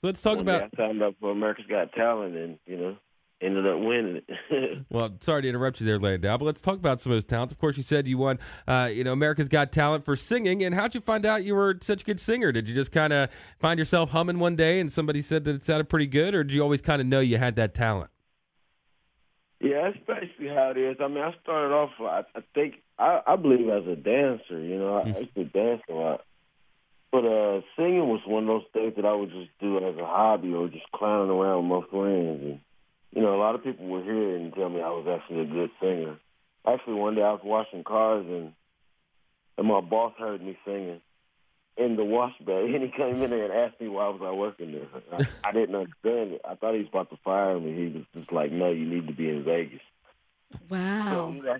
let's 0.02 0.22
talk 0.22 0.38
One 0.38 0.48
about. 0.48 0.70
I 0.74 0.76
signed 0.76 1.02
up 1.02 1.14
for 1.20 1.30
America's 1.30 1.66
Got 1.66 1.92
Talent 1.92 2.36
and, 2.36 2.58
you 2.66 2.76
know, 2.76 2.96
ended 3.44 3.66
up 3.66 3.78
winning 3.78 4.22
it. 4.26 4.84
Well, 4.90 5.16
sorry 5.20 5.42
to 5.42 5.48
interrupt 5.48 5.80
you 5.80 5.86
there, 5.86 5.98
Landau, 5.98 6.36
but 6.36 6.44
let's 6.44 6.60
talk 6.60 6.76
about 6.76 7.00
some 7.00 7.10
of 7.10 7.16
those 7.16 7.24
talents. 7.24 7.52
Of 7.52 7.58
course, 7.58 7.76
you 7.76 7.82
said 7.82 8.06
you 8.06 8.18
won, 8.18 8.38
uh, 8.68 8.88
you 8.92 9.02
know, 9.02 9.12
America's 9.12 9.48
Got 9.48 9.72
Talent 9.72 10.04
for 10.04 10.14
singing. 10.14 10.62
And 10.62 10.74
how'd 10.74 10.94
you 10.94 11.00
find 11.00 11.26
out 11.26 11.42
you 11.44 11.54
were 11.54 11.76
such 11.80 12.02
a 12.02 12.04
good 12.04 12.20
singer? 12.20 12.52
Did 12.52 12.68
you 12.68 12.74
just 12.74 12.92
kind 12.92 13.12
of 13.12 13.30
find 13.58 13.78
yourself 13.78 14.12
humming 14.12 14.38
one 14.38 14.54
day 14.56 14.78
and 14.78 14.92
somebody 14.92 15.22
said 15.22 15.44
that 15.44 15.54
it 15.56 15.64
sounded 15.64 15.88
pretty 15.88 16.06
good, 16.06 16.34
or 16.34 16.44
did 16.44 16.54
you 16.54 16.62
always 16.62 16.80
kind 16.80 17.00
of 17.00 17.08
know 17.08 17.20
you 17.20 17.38
had 17.38 17.56
that 17.56 17.74
talent? 17.74 18.10
Yeah, 19.60 19.90
that's 19.90 20.20
basically 20.20 20.48
how 20.48 20.72
it 20.72 20.76
is. 20.76 20.96
I 21.00 21.08
mean, 21.08 21.24
I 21.24 21.34
started 21.42 21.72
off. 21.74 21.90
I, 21.98 22.24
I 22.38 22.42
think 22.54 22.82
I, 22.98 23.20
I 23.26 23.36
believe 23.36 23.68
as 23.68 23.86
a 23.86 23.96
dancer. 23.96 24.60
You 24.60 24.78
know, 24.78 24.96
I, 24.98 25.18
used 25.18 25.34
to 25.34 25.44
dance 25.44 25.82
a 25.88 25.94
lot, 25.94 26.20
but 27.10 27.24
uh, 27.24 27.62
singing 27.76 28.06
was 28.08 28.20
one 28.26 28.42
of 28.42 28.48
those 28.48 28.66
things 28.72 28.96
that 28.96 29.06
I 29.06 29.14
would 29.14 29.30
just 29.30 29.50
do 29.60 29.78
as 29.78 29.96
a 29.96 30.04
hobby 30.04 30.52
or 30.52 30.68
just 30.68 30.90
clowning 30.92 31.30
around 31.30 31.68
with 31.68 31.84
my 31.84 31.90
friends. 31.90 32.42
And 32.42 32.60
you 33.14 33.22
know, 33.22 33.34
a 33.34 33.40
lot 33.40 33.54
of 33.54 33.62
people 33.62 33.86
would 33.86 34.04
hear 34.04 34.36
it 34.36 34.40
and 34.40 34.54
tell 34.54 34.68
me 34.68 34.80
I 34.80 34.90
was 34.90 35.06
actually 35.08 35.42
a 35.42 35.46
good 35.46 35.70
singer. 35.80 36.18
Actually, 36.66 36.94
one 36.94 37.14
day 37.14 37.22
I 37.22 37.32
was 37.32 37.42
washing 37.44 37.84
cars 37.84 38.26
and 38.28 38.52
and 39.56 39.68
my 39.68 39.80
boss 39.80 40.12
heard 40.18 40.42
me 40.42 40.58
singing 40.64 41.00
in 41.76 41.96
the 41.96 42.04
wash 42.04 42.34
bay, 42.44 42.70
and 42.74 42.82
he 42.82 42.90
came 42.90 43.22
in 43.22 43.30
there 43.30 43.44
and 43.44 43.52
asked 43.52 43.80
me 43.80 43.88
why 43.88 44.08
was 44.08 44.20
I 44.22 44.32
working 44.32 44.72
there. 44.72 44.88
I, 45.12 45.48
I 45.48 45.52
didn't 45.52 45.74
understand 45.74 46.32
it. 46.32 46.40
I 46.44 46.54
thought 46.56 46.74
he 46.74 46.80
was 46.80 46.88
about 46.88 47.10
to 47.10 47.18
fire 47.24 47.58
me. 47.58 47.74
He 47.74 47.98
was 47.98 48.04
just 48.14 48.32
like, 48.32 48.50
"No, 48.50 48.70
you 48.70 48.86
need 48.86 49.06
to 49.06 49.14
be 49.14 49.28
in 49.28 49.44
Vegas." 49.44 49.80
Wow. 50.68 51.06
So, 51.10 51.42
yeah, 51.44 51.58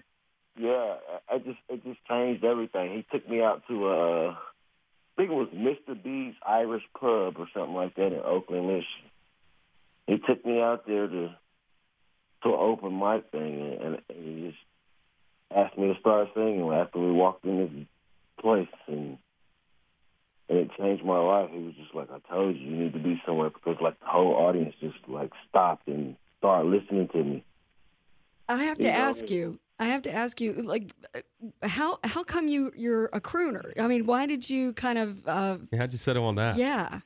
yeah, 0.59 0.95
I 1.29 1.39
just 1.39 1.59
it 1.69 1.85
just 1.85 2.05
changed 2.07 2.45
everything. 2.45 2.95
He 2.95 3.07
took 3.17 3.29
me 3.29 3.43
out 3.43 3.63
to 3.69 3.89
uh, 3.89 4.31
I 4.31 5.17
think 5.17 5.31
it 5.31 5.35
was 5.35 5.49
Mr. 5.55 6.01
B's 6.01 6.35
Irish 6.47 6.85
Pub 6.99 7.35
or 7.39 7.47
something 7.55 7.75
like 7.75 7.95
that 7.95 8.13
in 8.13 8.21
Oakland, 8.25 8.67
Michigan. 8.67 9.11
he 10.07 10.19
took 10.19 10.45
me 10.45 10.61
out 10.61 10.87
there 10.87 11.07
to 11.07 11.37
to 12.45 12.51
an 12.51 12.59
open 12.61 12.99
mic 12.99 13.31
thing, 13.33 13.61
and, 13.61 13.83
and, 13.83 14.03
and 14.09 14.39
he 14.39 14.47
just 14.49 14.59
asked 15.55 15.77
me 15.77 15.93
to 15.93 15.99
start 16.01 16.29
singing 16.35 16.71
after 16.73 16.99
we 16.99 17.11
walked 17.11 17.45
in 17.45 17.59
this 17.59 17.87
place, 18.41 18.69
and 18.87 19.19
and 20.49 20.59
it 20.59 20.71
changed 20.79 21.05
my 21.05 21.19
life. 21.19 21.51
He 21.51 21.59
was 21.59 21.75
just 21.75 21.95
like, 21.95 22.09
"I 22.11 22.19
told 22.33 22.57
you, 22.57 22.63
you 22.71 22.77
need 22.77 22.93
to 22.93 22.99
be 22.99 23.21
somewhere," 23.27 23.51
because 23.51 23.77
like 23.81 23.99
the 24.01 24.07
whole 24.07 24.35
audience 24.35 24.75
just 24.81 24.97
like 25.09 25.31
stopped 25.49 25.89
and 25.89 26.17
started 26.39 26.69
listening 26.69 27.09
to 27.09 27.25
me. 27.25 27.45
I 28.49 28.63
have 28.65 28.79
to 28.79 28.89
know, 28.89 28.95
ask 28.95 29.31
you. 29.31 29.59
I 29.79 29.87
have 29.87 30.03
to 30.03 30.13
ask 30.13 30.41
you, 30.41 30.53
like, 30.53 30.93
uh, 31.15 31.21
how 31.67 31.99
how 32.05 32.23
come 32.23 32.47
you 32.47 32.71
you're 32.77 33.07
a 33.07 33.21
crooner? 33.21 33.73
I 33.79 33.89
mean, 33.89 34.07
why 34.07 34.27
did 34.27 34.49
you 34.49 34.73
kind 34.75 34.99
of, 34.99 35.27
uh, 35.27 35.59
How'd 35.77 35.93
you 35.93 35.99
settle 35.99 36.25
on 36.25 36.37
that? 36.37 36.57
yeah? 36.57 37.01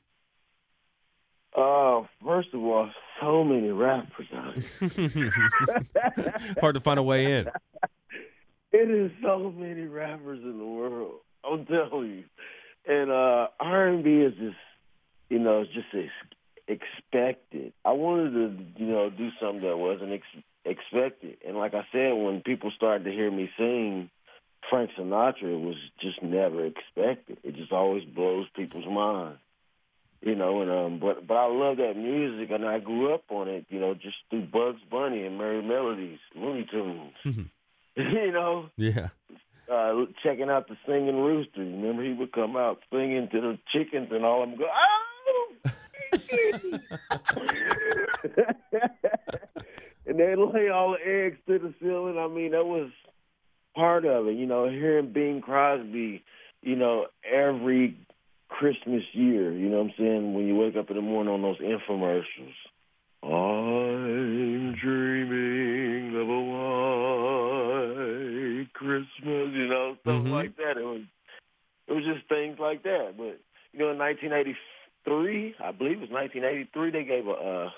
Uh, 1.55 2.03
first 2.23 2.49
of 2.53 2.61
all, 2.63 2.89
so 3.21 3.43
many 3.43 3.69
rappers 3.69 4.27
out 4.33 4.53
here. 4.55 5.31
Hard 6.59 6.75
to 6.75 6.81
find 6.81 6.99
a 6.99 7.03
way 7.03 7.39
in. 7.39 7.49
It 8.71 8.89
is 8.89 9.11
so 9.21 9.51
many 9.55 9.83
rappers 9.83 10.39
in 10.43 10.57
the 10.59 10.65
world. 10.65 11.15
I'm 11.43 11.65
telling 11.65 12.09
you. 12.09 12.23
And 12.87 13.11
uh 13.11 13.47
R&B 13.59 14.09
is 14.09 14.33
just, 14.35 14.55
you 15.29 15.39
know, 15.39 15.61
it's 15.61 15.71
just 15.73 15.87
ex- 15.93 16.79
expected. 16.97 17.73
I 17.83 17.91
wanted 17.91 18.31
to, 18.31 18.83
you 18.83 18.89
know, 18.91 19.09
do 19.09 19.29
something 19.41 19.61
that 19.67 19.77
wasn't 19.77 20.13
ex- 20.13 20.43
expected. 20.65 21.37
And 21.45 21.57
like 21.57 21.73
I 21.73 21.85
said, 21.91 22.11
when 22.13 22.41
people 22.41 22.71
started 22.75 23.03
to 23.05 23.11
hear 23.11 23.29
me 23.31 23.49
sing 23.57 24.09
Frank 24.69 24.91
Sinatra, 24.97 25.43
it 25.43 25.61
was 25.61 25.75
just 25.99 26.21
never 26.21 26.65
expected. 26.65 27.39
It 27.43 27.55
just 27.55 27.71
always 27.71 28.03
blows 28.05 28.47
people's 28.55 28.87
mind. 28.87 29.37
You 30.21 30.35
know, 30.35 30.61
and 30.61 30.69
um, 30.69 30.99
but 30.99 31.25
but 31.25 31.35
I 31.35 31.47
love 31.47 31.77
that 31.77 31.95
music, 31.95 32.51
and 32.51 32.65
I 32.65 32.79
grew 32.79 33.13
up 33.13 33.23
on 33.29 33.47
it. 33.47 33.65
You 33.69 33.79
know, 33.79 33.93
just 33.93 34.17
through 34.29 34.47
Bugs 34.47 34.81
Bunny 34.91 35.25
and 35.25 35.39
Merrie 35.39 35.63
Melodies, 35.65 36.19
Looney 36.35 36.65
Tunes. 36.69 37.13
you 37.95 38.31
know, 38.31 38.69
Yeah. 38.77 39.09
uh, 39.71 40.05
checking 40.23 40.49
out 40.49 40.67
the 40.67 40.75
singing 40.85 41.15
rooster. 41.21 41.61
Remember, 41.61 42.03
he 42.03 42.13
would 42.13 42.31
come 42.33 42.55
out 42.57 42.79
singing 42.91 43.29
to 43.31 43.39
the 43.41 43.57
chickens 43.71 44.09
and 44.11 44.25
all 44.25 44.43
of 44.43 44.49
them 44.49 44.59
go, 44.59 44.65
oh! 44.67 45.71
and 50.05 50.19
they 50.19 50.35
lay 50.35 50.69
all 50.69 50.91
the 50.91 51.05
eggs 51.05 51.37
to 51.47 51.59
the 51.59 51.73
ceiling. 51.81 52.17
I 52.17 52.27
mean, 52.27 52.51
that 52.51 52.65
was 52.65 52.89
part 53.75 54.05
of 54.05 54.27
it. 54.27 54.35
You 54.35 54.45
know, 54.45 54.69
hearing 54.69 55.11
Bing 55.11 55.41
Crosby, 55.41 56.23
you 56.61 56.75
know, 56.75 57.07
every 57.29 57.97
Christmas 58.49 59.03
year, 59.13 59.51
you 59.53 59.69
know 59.69 59.77
what 59.77 59.91
I'm 59.91 59.93
saying, 59.97 60.33
when 60.33 60.47
you 60.47 60.55
wake 60.55 60.75
up 60.75 60.89
in 60.89 60.95
the 60.95 61.01
morning 61.01 61.33
on 61.33 61.41
those 61.41 61.59
infomercials. 61.59 62.55
I'm 63.21 64.75
dreaming 64.75 66.15
of 66.15 66.29
a 66.29 66.41
white 68.59 68.73
Christmas, 68.73 69.53
you 69.53 69.67
know, 69.67 69.95
stuff 70.01 70.23
Mhm. 70.23 70.31
like 70.31 70.55
that. 70.57 70.77
It 70.77 70.83
was 70.85 71.01
it 71.87 71.93
was 71.93 72.05
just 72.05 72.27
things 72.27 72.59
like 72.59 72.83
that. 72.83 73.17
But 73.17 73.39
you 73.73 73.79
know, 73.79 73.89
in 73.89 73.97
1983, 73.97 75.55
I 75.59 75.71
believe 75.71 75.97
it 75.97 76.01
was 76.01 76.09
1983, 76.11 76.91
they 76.91 77.03
gave 77.03 77.27
a 77.27 77.31
uh, 77.31 77.71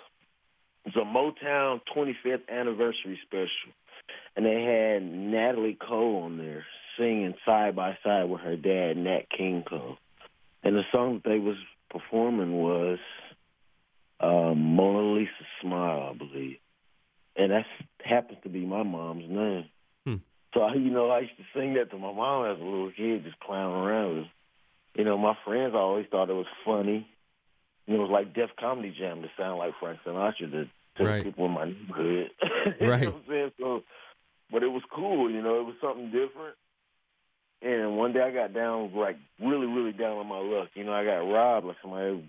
it 0.86 0.96
was 0.96 1.04
a 1.04 1.06
Motown 1.06 1.82
25th 1.86 2.50
anniversary 2.50 3.20
special, 3.24 3.72
and 4.36 4.46
they 4.46 4.64
had 4.64 5.04
Natalie 5.04 5.76
Cole 5.76 6.24
on 6.24 6.38
there 6.38 6.66
singing 6.98 7.36
side 7.46 7.76
by 7.76 7.98
side 8.04 8.30
with 8.30 8.42
her 8.42 8.56
dad, 8.58 8.98
Nat 8.98 9.30
King 9.30 9.64
Cole, 9.64 9.98
and 10.72 10.80
the 10.80 10.86
song 10.90 11.16
that 11.16 11.30
they 11.30 11.38
was 11.38 11.58
performing 11.90 12.54
was 12.54 12.98
um, 14.22 14.58
Mona 14.58 15.16
Lisa 15.16 15.32
Smile, 15.62 16.12
I 16.14 16.18
believe. 16.18 16.60
And 17.36 17.52
that 17.52 17.66
happens 18.02 18.40
to 18.44 18.50
be 18.50 18.66
my 18.66 18.82
mom's 18.82 19.30
name. 19.30 19.66
Hmm. 20.06 20.16
So, 20.54 20.62
I, 20.62 20.76
you 20.76 20.90
know, 20.90 21.10
I 21.10 21.20
used 21.20 21.36
to 21.36 21.44
sing 21.54 21.74
that 21.74 21.92
to 21.92 21.98
my 21.98 22.14
mom 22.14 22.46
as 22.46 22.58
a 22.58 22.64
little 22.64 22.90
kid, 22.96 23.26
just 23.26 23.38
clowning 23.42 23.84
around. 23.84 24.16
Was, 24.16 24.26
you 24.96 25.04
know, 25.04 25.18
my 25.18 25.36
friends 25.44 25.74
always 25.76 26.06
thought 26.10 26.30
it 26.30 26.34
was 26.34 26.46
funny. 26.64 27.06
Know, 27.86 27.96
it 27.96 28.00
was 28.00 28.10
like 28.10 28.34
Def 28.34 28.52
Comedy 28.58 28.96
Jam 28.98 29.24
to 29.24 29.28
sound 29.38 29.58
like 29.58 29.74
Frank 29.78 30.00
Sinatra 30.08 30.52
to, 30.52 30.70
to 31.00 31.04
Right. 31.04 31.24
people 31.26 31.48
in 31.48 31.52
my 31.52 31.66
neighborhood. 31.66 32.30
right. 32.40 32.76
you 32.80 32.88
know 32.88 33.12
what 33.12 33.16
I'm 33.16 33.24
saying? 33.28 33.52
So, 33.60 33.84
but 34.50 34.64
it 34.64 34.72
was 34.72 34.84
cool, 34.96 35.30
you 35.30 35.42
know, 35.42 35.60
it 35.60 35.66
was 35.66 35.76
something 35.82 36.06
different. 36.06 36.56
And 37.62 37.95
one 37.95 38.13
day 38.13 38.21
I 38.21 38.32
got 38.32 38.54
down, 38.54 38.91
like, 38.95 39.17
really, 39.39 39.67
really 39.67 39.91
down 39.91 40.17
on 40.17 40.28
my 40.28 40.39
luck. 40.39 40.69
You 40.74 40.84
know, 40.84 40.93
I 40.93 41.06
got 41.06 41.19
robbed, 41.19 41.67
like 41.67 41.78
somebody 41.82 42.24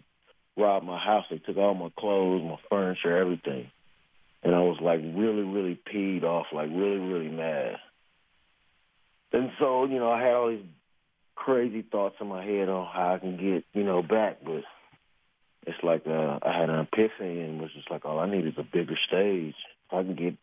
robbed 0.57 0.85
my 0.85 0.99
house. 0.99 1.25
They 1.31 1.39
took 1.39 1.57
all 1.57 1.75
my 1.75 1.91
clothes, 1.99 2.43
my 2.43 2.59
furniture, 2.69 3.17
everything. 3.17 3.71
And 4.43 4.55
I 4.55 4.59
was 4.59 4.79
like 4.81 5.01
really, 5.01 5.43
really 5.43 5.79
peed 5.91 6.25
off, 6.25 6.47
like 6.53 6.69
really, 6.69 6.99
really 6.99 7.31
mad. 7.31 7.77
And 9.33 9.51
so, 9.59 9.87
you 9.87 9.99
know, 9.99 10.11
I 10.11 10.21
had 10.21 10.35
all 10.35 10.51
these 10.51 10.67
crazy 11.35 11.83
thoughts 11.83 12.17
in 12.21 12.27
my 12.27 12.45
head 12.45 12.69
on 12.69 12.87
how 12.93 13.15
I 13.15 13.19
can 13.19 13.37
get, 13.37 13.65
you 13.73 13.85
know, 13.85 14.03
back. 14.03 14.39
But 14.45 14.65
it's 15.67 15.83
like 15.83 16.03
uh, 16.07 16.41
I 16.43 16.53
had 16.53 16.69
an 16.69 16.81
epiphany 16.81 17.41
and 17.41 17.61
was 17.61 17.73
just 17.73 17.91
like, 17.91 18.05
all 18.05 18.19
I 18.19 18.29
need 18.29 18.47
is 18.47 18.59
a 18.59 18.65
bigger 18.65 18.99
stage. 19.07 19.55
If 19.87 19.93
I 19.95 20.03
can 20.03 20.17
get 20.17 20.35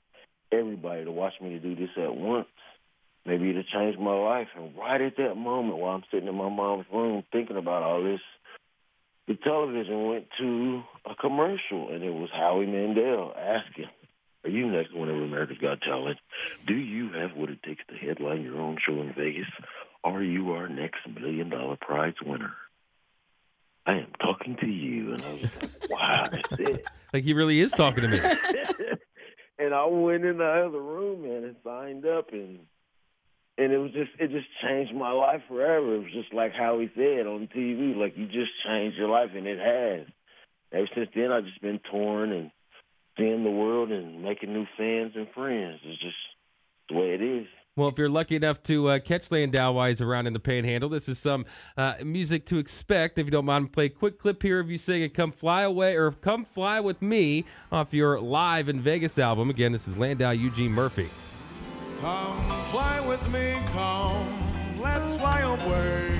everybody 0.51 1.03
to 1.03 1.11
watch 1.11 1.33
me 1.41 1.49
to 1.49 1.59
do 1.59 1.75
this 1.75 1.91
at 1.97 2.15
once, 2.15 2.47
maybe 3.25 3.49
it'll 3.49 3.63
change 3.63 3.97
my 3.97 4.13
life. 4.13 4.47
And 4.55 4.75
right 4.77 5.01
at 5.01 5.17
that 5.17 5.35
moment 5.35 5.77
while 5.77 5.95
I'm 5.95 6.03
sitting 6.11 6.27
in 6.27 6.35
my 6.35 6.49
mom's 6.49 6.85
room 6.91 7.23
thinking 7.31 7.57
about 7.57 7.83
all 7.83 8.03
this, 8.03 8.21
the 9.27 9.35
television 9.35 10.07
went 10.07 10.27
to 10.39 10.81
a 11.05 11.15
commercial, 11.15 11.89
and 11.93 12.03
it 12.03 12.13
was 12.13 12.29
Howie 12.31 12.65
Mandel 12.65 13.33
asking, 13.37 13.89
are 14.43 14.49
you 14.49 14.67
next 14.67 14.91
of 14.91 14.99
America's 14.99 15.57
Got 15.57 15.81
Talent? 15.81 16.17
Do 16.65 16.73
you 16.73 17.11
have 17.11 17.35
what 17.35 17.49
it 17.49 17.61
takes 17.61 17.83
to 17.87 17.95
headline 17.95 18.41
your 18.41 18.59
own 18.59 18.77
show 18.83 18.93
in 19.01 19.13
Vegas? 19.13 19.47
Are 20.03 20.23
you 20.23 20.53
our 20.53 20.69
next 20.69 20.99
million 21.07 21.49
dollar 21.49 21.75
prize 21.75 22.13
winner? 22.25 22.53
I 23.85 23.93
am 23.93 24.11
talking 24.21 24.55
to 24.61 24.67
you. 24.67 25.13
And 25.13 25.23
I 25.23 25.33
was 25.33 25.41
like, 25.43 25.71
wow, 25.89 26.27
that's 26.31 26.59
it. 26.59 26.85
Like 27.11 27.23
he 27.23 27.33
really 27.33 27.59
is 27.59 27.71
talking 27.71 28.03
to 28.03 28.07
me. 28.07 28.19
and 29.57 29.73
I 29.73 29.83
went 29.85 30.25
in 30.25 30.37
the 30.37 30.45
other 30.45 30.79
room, 30.79 31.23
man, 31.23 31.43
and 31.43 31.55
signed 31.63 32.05
up, 32.05 32.31
and 32.31 32.59
and 33.59 33.73
it 33.73 33.77
was 33.77 33.91
just 33.91 34.11
it 34.19 34.31
just 34.31 34.47
changed 34.63 34.95
my 34.95 35.11
life 35.11 35.41
forever. 35.47 35.95
It 35.95 36.03
was 36.03 36.13
just 36.13 36.33
like 36.33 36.53
how 36.53 36.79
he 36.79 36.89
said 36.95 37.27
on 37.27 37.49
TV, 37.53 37.95
like 37.95 38.17
you 38.17 38.25
just 38.25 38.51
changed 38.65 38.97
your 38.97 39.09
life, 39.09 39.31
and 39.35 39.45
it 39.45 39.59
has. 39.59 40.07
Ever 40.71 40.87
since 40.95 41.09
then, 41.13 41.31
I've 41.31 41.45
just 41.45 41.61
been 41.61 41.79
torn 41.91 42.31
and 42.31 42.51
seeing 43.17 43.43
the 43.43 43.51
world 43.51 43.91
and 43.91 44.23
making 44.23 44.53
new 44.53 44.65
fans 44.77 45.13
and 45.15 45.27
friends. 45.35 45.79
It's 45.83 46.01
just 46.01 46.15
the 46.87 46.95
way 46.95 47.13
it 47.15 47.21
is. 47.21 47.47
Well, 47.75 47.89
if 47.89 47.97
you're 47.97 48.09
lucky 48.09 48.35
enough 48.35 48.61
to 48.63 48.89
uh, 48.89 48.99
catch 48.99 49.31
Landau 49.31 49.71
Wise 49.73 50.01
around 50.01 50.27
in 50.27 50.33
the 50.33 50.39
Panhandle, 50.39 50.89
this 50.89 51.07
is 51.07 51.17
some 51.17 51.45
uh, 51.77 51.95
music 52.03 52.45
to 52.47 52.57
expect. 52.57 53.17
If 53.17 53.25
you 53.25 53.31
don't 53.31 53.45
mind, 53.45 53.71
play 53.71 53.85
a 53.85 53.89
quick 53.89 54.19
clip 54.19 54.41
here 54.41 54.59
of 54.59 54.71
you 54.71 54.77
singing 54.77 55.09
"Come 55.09 55.31
Fly 55.31 55.63
Away" 55.63 55.95
or 55.95 56.11
"Come 56.11 56.45
Fly 56.45 56.79
with 56.79 57.01
Me" 57.01 57.45
off 57.71 57.93
your 57.93 58.21
live 58.21 58.69
in 58.69 58.79
Vegas 58.79 59.19
album. 59.19 59.49
Again, 59.49 59.73
this 59.73 59.87
is 59.87 59.97
Landau 59.97 60.31
Eugene 60.31 60.71
Murphy. 60.71 61.09
Come 62.01 62.41
fly 62.71 63.01
with 63.05 63.21
me, 63.33 63.55
come, 63.73 64.25
let's 64.79 65.15
fly 65.15 65.41
away. 65.41 66.17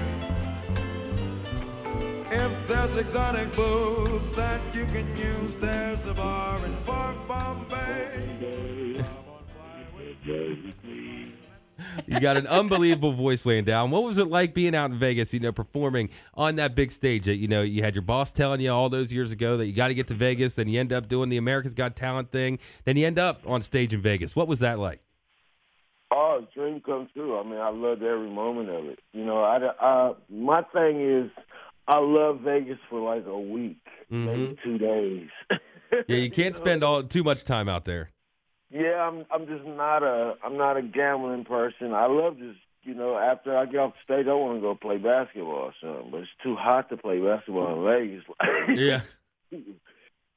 If 2.32 2.68
there's 2.68 2.96
exotic 2.98 3.56
booze 3.56 4.32
that 4.34 4.60
you 4.76 4.86
can 4.88 5.08
use, 5.16 5.56
there's 5.56 6.06
a 6.06 6.14
bar 6.14 6.58
in 6.66 6.76
Fort 6.86 7.16
Bombay. 7.30 9.06
You 12.08 12.20
got 12.20 12.36
an 12.36 12.48
unbelievable 12.48 13.14
voice, 13.14 13.46
Landau. 13.46 13.84
And 13.84 13.92
what 13.92 14.04
was 14.04 14.18
it 14.18 14.28
like 14.28 14.54
being 14.54 14.76
out 14.76 14.92
in 14.92 15.00
Vegas? 15.00 15.34
You 15.34 15.40
know, 15.40 15.54
performing 15.54 16.10
on 16.34 16.56
that 16.56 16.76
big 16.76 16.92
stage 16.92 17.26
that 17.26 17.38
you 17.38 17.48
know 17.48 17.62
you 17.62 17.84
had 17.84 17.96
your 17.96 18.02
boss 18.02 18.34
telling 18.34 18.60
you 18.60 18.70
all 18.70 18.90
those 18.90 19.14
years 19.14 19.32
ago 19.32 19.56
that 19.56 19.66
you 19.66 19.74
got 19.74 19.88
to 19.88 19.94
get 19.94 20.10
to 20.10 20.14
Vegas. 20.14 20.56
Then 20.56 20.68
you 20.68 20.80
end 20.80 20.92
up 20.92 21.08
doing 21.08 21.30
the 21.30 21.38
America's 21.38 21.74
Got 21.74 21.96
Talent 21.96 22.32
thing. 22.32 22.60
Then 22.84 22.98
you 22.98 23.08
end 23.08 23.18
up 23.18 23.44
on 23.48 23.62
stage 23.62 23.94
in 23.94 24.02
Vegas. 24.02 24.36
What 24.36 24.50
was 24.50 24.60
that 24.60 24.78
like? 24.78 25.02
Oh, 26.12 26.46
dream 26.56 26.82
come 26.84 27.08
true. 27.14 27.40
I 27.40 27.44
mean, 27.44 27.60
I 27.60 27.70
loved 27.70 28.02
every 28.02 28.30
moment 28.30 28.70
of 28.70 28.86
it. 28.86 29.00
You 29.14 29.26
know, 29.26 29.44
I, 29.44 29.60
I 29.80 30.14
my 30.30 30.64
thing 30.74 31.02
is, 31.02 31.32
I 31.88 32.00
love 32.00 32.42
Vegas 32.42 32.80
for 32.90 33.00
like 33.00 33.26
a 33.28 33.40
week, 33.40 33.78
maybe 34.10 34.58
two 34.64 34.78
days. 34.78 35.30
Yeah, 36.08 36.18
you 36.18 36.30
can't 36.30 36.56
spend 36.56 36.84
all 36.84 37.02
too 37.02 37.24
much 37.24 37.44
time 37.46 37.68
out 37.68 37.86
there. 37.86 38.12
Yeah, 38.70 39.02
I'm. 39.02 39.26
I'm 39.32 39.48
just 39.48 39.66
not 39.66 40.04
a. 40.04 40.36
I'm 40.44 40.56
not 40.56 40.78
a 40.78 40.84
gambling 40.84 41.46
person. 41.46 41.94
I 41.96 42.06
love 42.06 42.38
just. 42.38 42.60
You 42.84 42.94
know, 42.94 43.18
after 43.18 43.58
I 43.58 43.66
get 43.66 43.78
off 43.78 43.94
the 43.94 44.14
stage, 44.14 44.28
I 44.28 44.34
want 44.34 44.58
to 44.58 44.62
go 44.62 44.76
play 44.76 44.98
basketball 44.98 45.72
or 45.72 45.74
something. 45.82 46.12
But 46.12 46.22
it's 46.22 46.30
too 46.44 46.56
hot 46.56 46.90
to 46.90 46.98
play 46.98 47.20
basketball 47.20 47.88
in 47.88 48.24
Vegas. 48.70 48.80
Yeah. 48.80 49.02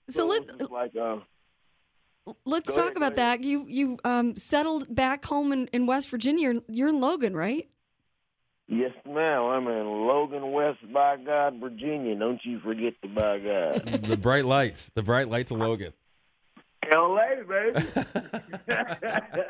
So 0.09 0.27
let 0.27 0.43
it's 0.59 0.71
like, 0.71 0.97
uh, 0.97 1.19
let's 2.45 2.69
Go 2.69 2.77
talk 2.77 2.85
ahead, 2.85 2.97
about 2.97 3.17
that. 3.17 3.43
You 3.43 3.67
you 3.69 3.99
um 4.05 4.37
settled 4.37 4.95
back 4.95 5.25
home 5.25 5.53
in, 5.53 5.67
in 5.69 5.87
West 5.87 6.09
Virginia. 6.09 6.53
You're, 6.53 6.63
you're 6.69 6.89
in 6.89 7.01
Logan, 7.01 7.35
right? 7.35 7.69
Yes, 8.69 8.93
ma'am. 9.05 9.43
I'm 9.43 9.67
in 9.67 9.87
Logan 10.07 10.53
West, 10.53 10.79
by 10.93 11.17
God, 11.19 11.59
Virginia. 11.61 12.17
Don't 12.19 12.41
you 12.45 12.59
forget 12.61 12.95
the 13.03 13.09
by 13.09 13.39
God. 13.39 14.03
the 14.09 14.17
bright 14.17 14.47
lights, 14.47 14.91
the 14.95 15.03
bright 15.03 15.29
lights 15.29 15.51
of 15.51 15.59
Logan. 15.59 15.93
L.A., 16.91 17.45
baby. 17.45 17.87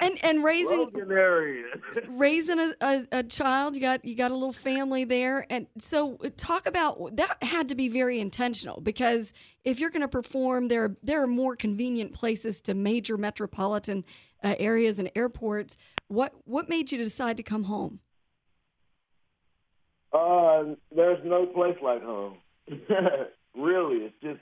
And 0.01 0.19
and 0.25 0.43
raising 0.43 0.91
raising 2.09 2.59
a, 2.59 2.73
a, 2.81 3.07
a 3.13 3.23
child, 3.23 3.77
you 3.77 3.81
got 3.81 4.05
you 4.05 4.17
got 4.17 4.33
a 4.33 4.35
little 4.35 4.53
family 4.53 5.05
there, 5.05 5.47
and 5.49 5.69
so 5.79 6.19
uh, 6.25 6.31
talk 6.37 6.67
about 6.67 7.17
that 7.17 7.41
had 7.43 7.69
to 7.69 7.77
be 7.77 7.89
very 7.89 8.19
intentional 8.19 8.81
because 8.81 9.33
if 9.65 9.79
you're 9.79 9.91
going 9.91 10.03
to 10.03 10.09
perform, 10.09 10.69
there 10.69 10.97
there 11.05 11.23
are 11.23 11.29
more 11.29 11.55
convenient 11.55 12.15
places 12.15 12.61
to 12.63 12.75
major 12.75 13.17
metropolitan 13.17 14.05
uh, 14.43 14.57
areas 14.59 14.99
and 14.99 15.11
airports. 15.15 15.77
What 16.09 16.35
what 16.45 16.69
made 16.69 16.91
you 16.91 16.99
decide 16.99 17.37
to 17.37 17.45
come 17.45 17.65
home? 17.65 18.01
Uh, 20.13 20.75
there's 20.95 21.25
no 21.25 21.47
place 21.47 21.77
like 21.83 22.03
home. 22.03 22.39
really, 23.57 23.97
it's 24.07 24.15
just 24.23 24.41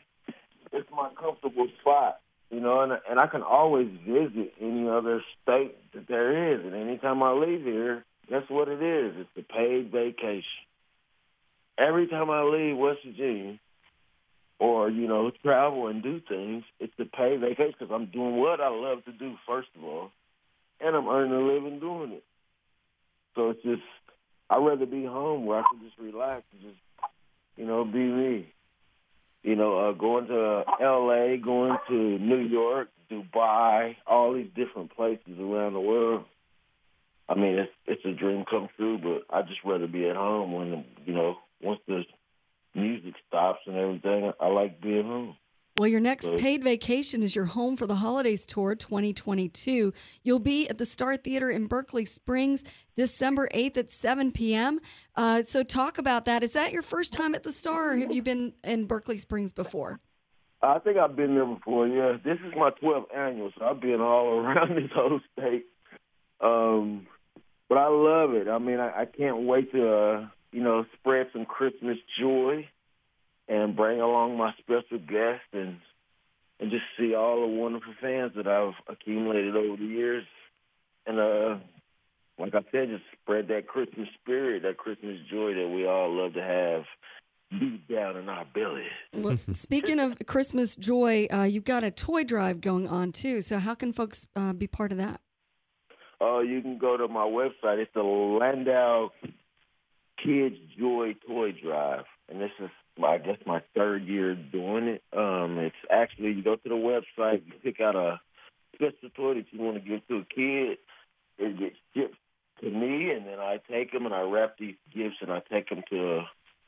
it's 0.72 0.90
my 0.90 1.10
comfortable 1.20 1.68
spot, 1.80 2.20
you 2.50 2.60
know, 2.60 2.80
and 2.80 2.92
and 3.08 3.20
I 3.20 3.26
can 3.26 3.42
always 3.42 3.88
visit 4.06 4.54
any 4.60 4.88
other 4.88 5.22
state 5.42 5.76
that 5.94 6.08
there 6.08 6.54
is, 6.54 6.64
and 6.64 6.74
anytime 6.74 7.22
I 7.22 7.32
leave 7.32 7.62
here, 7.62 8.04
that's 8.28 8.50
what 8.50 8.68
it 8.68 8.82
is. 8.82 9.14
It's 9.16 9.48
a 9.48 9.52
paid 9.52 9.90
vacation. 9.90 10.44
Every 11.78 12.08
time 12.08 12.30
I 12.30 12.42
leave 12.42 12.76
West 12.76 13.00
Virginia, 13.04 13.58
or 14.58 14.90
you 14.90 15.06
know, 15.06 15.30
travel 15.42 15.86
and 15.86 16.02
do 16.02 16.20
things, 16.20 16.64
it's 16.78 16.92
a 16.98 17.04
paid 17.04 17.40
vacation 17.40 17.74
because 17.78 17.94
I'm 17.94 18.06
doing 18.06 18.36
what 18.36 18.60
I 18.60 18.68
love 18.68 19.04
to 19.04 19.12
do 19.12 19.36
first 19.46 19.68
of 19.76 19.84
all, 19.84 20.10
and 20.80 20.94
I'm 20.94 21.08
earning 21.08 21.32
a 21.32 21.40
living 21.40 21.80
doing 21.80 22.12
it. 22.12 22.24
So 23.36 23.50
it's 23.50 23.62
just 23.62 23.82
I'd 24.50 24.58
rather 24.58 24.86
be 24.86 25.04
home 25.04 25.46
where 25.46 25.60
I 25.60 25.62
can 25.70 25.80
just 25.86 25.96
relax 25.98 26.42
and 26.52 26.60
just, 26.60 26.80
you 27.56 27.64
know, 27.64 27.84
be 27.84 27.98
me. 27.98 28.52
You 29.42 29.56
know, 29.56 29.88
uh, 29.88 29.92
going 29.92 30.26
to 30.26 30.64
L.A., 30.82 31.38
going 31.38 31.76
to 31.88 31.94
New 31.94 32.40
York, 32.40 32.88
Dubai, 33.10 33.96
all 34.06 34.34
these 34.34 34.50
different 34.54 34.94
places 34.94 35.38
around 35.38 35.72
the 35.72 35.80
world. 35.80 36.24
I 37.28 37.34
mean, 37.34 37.58
it's 37.58 37.72
it's 37.86 38.04
a 38.04 38.12
dream 38.12 38.44
come 38.50 38.68
true, 38.76 38.98
but 38.98 39.34
I 39.34 39.42
just 39.42 39.60
rather 39.64 39.86
be 39.86 40.08
at 40.08 40.16
home 40.16 40.52
when 40.52 40.84
you 41.06 41.14
know 41.14 41.36
once 41.62 41.80
the 41.86 42.02
music 42.74 43.14
stops 43.28 43.60
and 43.66 43.76
everything. 43.76 44.32
I 44.40 44.48
like 44.48 44.80
being 44.80 45.04
home. 45.04 45.36
Well, 45.80 45.88
your 45.88 45.98
next 45.98 46.26
So- 46.26 46.36
paid 46.36 46.62
vacation 46.62 47.22
is 47.22 47.34
your 47.34 47.46
Home 47.46 47.74
for 47.74 47.86
the 47.86 47.94
Holidays 47.94 48.44
tour 48.44 48.74
2022. 48.74 49.94
You'll 50.22 50.38
be 50.38 50.68
at 50.68 50.76
the 50.76 50.84
Star 50.84 51.16
Theater 51.16 51.48
in 51.48 51.68
Berkeley 51.68 52.04
Springs 52.04 52.62
December 52.96 53.48
8th 53.54 53.78
at 53.78 53.90
7 53.90 54.30
p.m. 54.30 54.80
Uh, 55.16 55.40
so, 55.40 55.62
talk 55.62 55.96
about 55.96 56.26
that. 56.26 56.42
Is 56.42 56.52
that 56.52 56.70
your 56.72 56.82
first 56.82 57.14
time 57.14 57.34
at 57.34 57.44
the 57.44 57.50
Star, 57.50 57.92
or 57.92 57.96
have 57.96 58.12
you 58.12 58.20
been 58.20 58.52
in 58.62 58.84
Berkeley 58.84 59.16
Springs 59.16 59.52
before? 59.52 60.00
I 60.60 60.80
think 60.80 60.98
I've 60.98 61.16
been 61.16 61.34
there 61.34 61.46
before. 61.46 61.88
Yeah, 61.88 62.18
this 62.22 62.36
is 62.46 62.52
my 62.54 62.72
12th 62.72 63.06
annual, 63.16 63.50
so 63.58 63.64
I've 63.64 63.80
been 63.80 64.02
all 64.02 64.38
around 64.38 64.76
this 64.76 64.90
whole 64.94 65.20
state. 65.32 65.64
Um, 66.42 67.06
but 67.70 67.78
I 67.78 67.88
love 67.88 68.34
it. 68.34 68.48
I 68.48 68.58
mean, 68.58 68.80
I, 68.80 69.00
I 69.00 69.04
can't 69.06 69.46
wait 69.46 69.72
to 69.72 69.90
uh, 69.90 70.26
you 70.52 70.62
know 70.62 70.84
spread 70.98 71.28
some 71.32 71.46
Christmas 71.46 71.96
joy 72.18 72.68
and 73.50 73.76
bring 73.76 74.00
along 74.00 74.38
my 74.38 74.52
special 74.60 74.98
guests 74.98 75.44
and 75.52 75.76
and 76.60 76.70
just 76.70 76.84
see 76.98 77.14
all 77.14 77.40
the 77.40 77.46
wonderful 77.46 77.94
fans 78.00 78.32
that 78.36 78.46
I've 78.46 78.74
accumulated 78.86 79.56
over 79.56 79.76
the 79.76 79.88
years. 79.88 80.24
And 81.06 81.18
uh, 81.18 81.56
like 82.38 82.54
I 82.54 82.60
said, 82.70 82.90
just 82.90 83.02
spread 83.20 83.48
that 83.48 83.66
Christmas 83.66 84.08
spirit, 84.20 84.62
that 84.62 84.76
Christmas 84.76 85.16
joy 85.30 85.54
that 85.54 85.68
we 85.74 85.86
all 85.86 86.12
love 86.14 86.34
to 86.34 86.42
have 86.42 86.84
deep 87.58 87.88
down 87.88 88.18
in 88.18 88.28
our 88.28 88.44
belly. 88.54 88.84
Well, 89.14 89.38
speaking 89.52 89.98
of 89.98 90.18
Christmas 90.26 90.76
joy, 90.76 91.26
uh, 91.32 91.44
you've 91.44 91.64
got 91.64 91.82
a 91.82 91.90
toy 91.90 92.24
drive 92.24 92.60
going 92.60 92.86
on 92.86 93.10
too. 93.10 93.40
So, 93.40 93.58
how 93.58 93.74
can 93.74 93.92
folks 93.92 94.26
uh, 94.36 94.52
be 94.52 94.66
part 94.66 94.92
of 94.92 94.98
that? 94.98 95.20
Uh, 96.20 96.40
you 96.40 96.60
can 96.60 96.76
go 96.76 96.98
to 96.98 97.08
my 97.08 97.24
website. 97.24 97.78
It's 97.78 97.90
the 97.94 98.02
Landau 98.02 99.08
Kids 100.22 100.56
Joy 100.78 101.14
Toy 101.26 101.52
Drive, 101.52 102.04
and 102.28 102.40
this 102.40 102.50
is, 102.60 102.68
I 103.02 103.18
guess, 103.18 103.38
my 103.46 103.62
third 103.74 104.04
year 104.04 104.34
doing 104.34 104.84
it. 104.84 105.02
Um, 105.16 105.58
it's 105.58 105.74
actually 105.90 106.32
you 106.32 106.42
go 106.42 106.56
to 106.56 106.68
the 106.68 106.74
website, 106.74 107.42
you 107.46 107.52
pick 107.62 107.80
out 107.80 107.96
a 107.96 108.20
special 108.74 109.10
toy 109.14 109.34
that 109.34 109.46
you 109.50 109.60
want 109.60 109.82
to 109.82 109.88
give 109.88 110.06
to 110.08 110.16
a 110.16 110.24
kid. 110.24 110.78
It 111.38 111.58
gets 111.58 111.76
shipped 111.94 112.16
to 112.60 112.70
me, 112.70 113.10
and 113.10 113.26
then 113.26 113.38
I 113.38 113.58
take 113.70 113.92
them 113.92 114.06
and 114.06 114.14
I 114.14 114.22
wrap 114.22 114.58
these 114.58 114.76
gifts 114.94 115.16
and 115.20 115.32
I 115.32 115.40
take 115.50 115.68
them 115.70 115.82
to, 115.90 116.22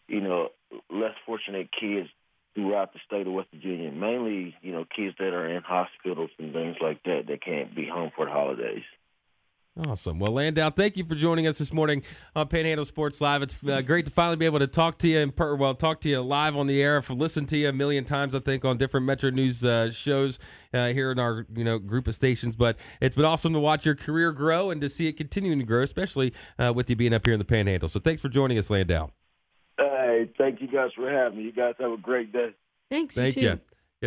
you 0.08 0.20
know, 0.20 0.48
less 0.90 1.14
fortunate 1.26 1.68
kids 1.78 2.08
throughout 2.54 2.92
the 2.92 3.00
state 3.06 3.26
of 3.26 3.32
West 3.32 3.48
Virginia. 3.52 3.90
Mainly, 3.90 4.54
you 4.62 4.72
know, 4.72 4.84
kids 4.84 5.16
that 5.18 5.34
are 5.34 5.46
in 5.46 5.62
hospitals 5.62 6.30
and 6.38 6.52
things 6.52 6.76
like 6.80 7.02
that 7.04 7.24
that 7.28 7.44
can't 7.44 7.74
be 7.74 7.86
home 7.86 8.10
for 8.16 8.26
the 8.26 8.32
holidays. 8.32 8.84
Awesome. 9.78 10.18
Well, 10.18 10.32
Landau, 10.32 10.68
thank 10.68 10.98
you 10.98 11.04
for 11.04 11.14
joining 11.14 11.46
us 11.46 11.56
this 11.56 11.72
morning 11.72 12.02
on 12.36 12.46
Panhandle 12.48 12.84
Sports 12.84 13.22
Live. 13.22 13.40
It's 13.40 13.56
uh, 13.66 13.80
great 13.80 14.04
to 14.04 14.12
finally 14.12 14.36
be 14.36 14.44
able 14.44 14.58
to 14.58 14.66
talk 14.66 14.98
to 14.98 15.08
you 15.08 15.20
and 15.20 15.34
per- 15.34 15.54
well, 15.54 15.74
talk 15.74 16.02
to 16.02 16.10
you 16.10 16.20
live 16.20 16.58
on 16.58 16.66
the 16.66 16.82
air. 16.82 16.98
I've 16.98 17.08
listened 17.08 17.48
to 17.50 17.56
you 17.56 17.70
a 17.70 17.72
million 17.72 18.04
times, 18.04 18.34
I 18.34 18.40
think, 18.40 18.66
on 18.66 18.76
different 18.76 19.06
Metro 19.06 19.30
News 19.30 19.64
uh, 19.64 19.90
shows 19.90 20.38
uh, 20.74 20.88
here 20.88 21.10
in 21.10 21.18
our 21.18 21.46
you 21.54 21.64
know 21.64 21.78
group 21.78 22.06
of 22.06 22.14
stations. 22.14 22.54
But 22.54 22.76
it's 23.00 23.16
been 23.16 23.24
awesome 23.24 23.54
to 23.54 23.60
watch 23.60 23.86
your 23.86 23.94
career 23.94 24.30
grow 24.32 24.70
and 24.70 24.78
to 24.82 24.90
see 24.90 25.08
it 25.08 25.14
continuing 25.14 25.58
to 25.60 25.64
grow, 25.64 25.80
especially 25.80 26.34
uh, 26.58 26.74
with 26.74 26.90
you 26.90 26.96
being 26.96 27.14
up 27.14 27.24
here 27.24 27.32
in 27.32 27.38
the 27.38 27.44
Panhandle. 27.46 27.88
So 27.88 27.98
thanks 27.98 28.20
for 28.20 28.28
joining 28.28 28.58
us, 28.58 28.68
Landau. 28.68 29.08
Hey, 29.78 30.30
thank 30.36 30.60
you 30.60 30.68
guys 30.68 30.90
for 30.94 31.10
having 31.10 31.38
me. 31.38 31.44
You 31.44 31.52
guys 31.52 31.76
have 31.80 31.92
a 31.92 31.96
great 31.96 32.30
day. 32.30 32.50
Thanks. 32.90 33.14
Thank 33.14 33.36
you. 33.36 33.48
And 33.52 33.60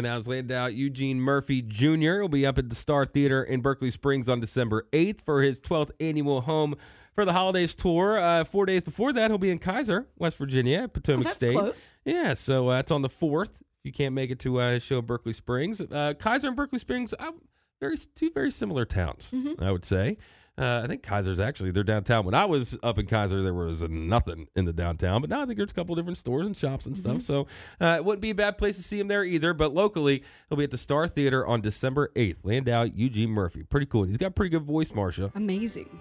now 0.04 0.18
it's 0.18 0.52
out 0.52 0.74
Eugene 0.74 1.20
Murphy 1.20 1.62
Jr. 1.62 2.20
will 2.22 2.30
be 2.30 2.46
up 2.46 2.58
at 2.58 2.70
the 2.70 2.76
Star 2.76 3.06
Theater 3.06 3.44
in 3.44 3.62
Berkeley 3.62 3.92
Springs 3.92 4.28
on 4.28 4.40
December 4.40 4.88
8th 4.92 5.22
for 5.22 5.42
his 5.42 5.60
12th 5.60 5.92
annual 6.00 6.42
Home 6.42 6.76
for 7.14 7.24
the 7.26 7.34
Holidays 7.34 7.74
tour. 7.74 8.20
Uh, 8.20 8.44
four 8.44 8.66
days 8.66 8.84
before 8.84 9.14
that, 9.14 9.32
he'll 9.32 9.38
be 9.38 9.50
in 9.50 9.60
Keyser, 9.60 10.06
West 10.18 10.38
Virginia, 10.38 10.88
Potomac 10.88 11.26
that's 11.26 11.36
State. 11.36 11.58
close. 11.58 11.94
Yeah, 12.04 12.34
so 12.34 12.72
uh, 12.72 12.80
it's 12.80 12.92
on 12.92 13.02
the 13.02 13.10
4th. 13.10 13.62
If 13.62 13.86
you 13.86 13.92
can't 13.92 14.14
make 14.14 14.32
it 14.32 14.40
to 14.40 14.60
uh, 14.60 14.80
show 14.80 15.02
Berkeley 15.02 15.34
Springs, 15.34 15.80
uh, 15.80 16.14
Keyser 16.20 16.46
and 16.48 16.56
Berkeley 16.56 16.80
Springs, 16.80 17.14
uh, 17.18 17.32
very 17.80 17.98
two 18.16 18.32
very 18.34 18.52
similar 18.52 18.86
towns, 18.86 19.34
I 19.60 19.72
would 19.72 19.86
say. 19.86 20.18
Uh, 20.58 20.82
I 20.84 20.88
think 20.88 21.04
Keyser's 21.04 21.40
actually 21.40 21.72
they're 21.72 21.84
downtown. 21.84 22.26
When 22.26 22.34
I 22.34 22.46
was 22.46 22.78
up 22.82 22.98
in 22.98 23.08
Keyser, 23.08 23.44
there 23.44 23.54
was 23.54 23.82
nothing 23.82 24.48
in 24.56 24.66
the 24.66 24.72
downtown, 24.74 25.22
but 25.22 25.30
now 25.30 25.42
I 25.42 25.46
think 25.46 25.58
there's 25.58 25.72
a 25.72 25.74
couple 25.74 25.96
different 25.96 26.18
stores 26.18 26.46
and 26.46 26.56
shops 26.56 26.86
and 26.86 26.98
stuff. 26.98 27.22
So 27.22 27.48
uh, 27.82 27.96
it 27.98 28.06
wouldn't 28.06 28.22
be 28.22 28.30
a 28.30 28.36
bad 28.36 28.58
place 28.58 28.78
to 28.78 28.84
see 28.84 29.00
him 29.00 29.08
there 29.08 29.24
either. 29.24 29.54
But 29.54 29.74
locally, 29.74 30.24
he'll 30.50 30.58
be 30.58 30.64
at 30.64 30.72
the 30.72 30.78
Star 30.78 31.08
Theater 31.08 31.46
on 31.46 31.60
December 31.62 32.12
8th. 32.16 32.38
Landau 32.44 32.84
Eugene 32.84 33.30
Murphy, 33.32 33.64
pretty 33.64 33.86
cool. 33.86 34.04
He's 34.04 34.18
got 34.18 34.36
pretty 34.36 34.52
good 34.52 34.64
voice, 34.64 34.92
Marsha. 34.92 35.32
Amazing. 35.36 36.00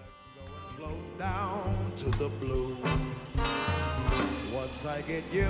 Down 1.18 1.92
to 1.98 2.10
the 2.10 2.28
blue. 2.40 2.76
Once 4.52 4.84
I 4.84 5.02
get 5.06 5.24
you. 5.32 5.46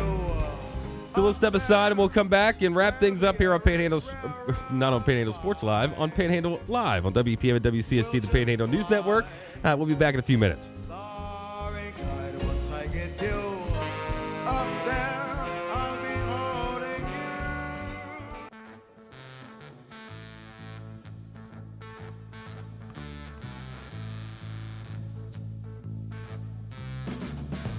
So 1.14 1.22
we'll 1.22 1.33
step 1.33 1.55
aside 1.55 1.92
and 1.92 1.98
we'll 1.98 2.09
come 2.09 2.27
back 2.27 2.61
and 2.62 2.74
wrap 2.74 2.98
things 2.98 3.22
up 3.22 3.37
here 3.37 3.55
on 3.55 3.61
Panhandle, 3.61 4.03
not 4.72 4.92
on 4.92 5.05
Panhandle 5.05 5.33
Sports 5.33 5.62
Live, 5.62 5.96
on 5.96 6.11
Panhandle 6.11 6.61
Live 6.66 7.07
on 7.07 7.12
WEPM 7.12 7.55
and 7.55 7.64
WCST, 7.64 8.20
the 8.20 8.27
Panhandle 8.27 8.66
News 8.66 8.90
Network. 8.90 9.24
Uh, 9.62 9.77
we'll 9.79 9.87
be 9.87 9.94
back 9.94 10.14
in 10.14 10.20
a 10.20 10.24
few 10.24 10.38
minutes. 10.38 10.70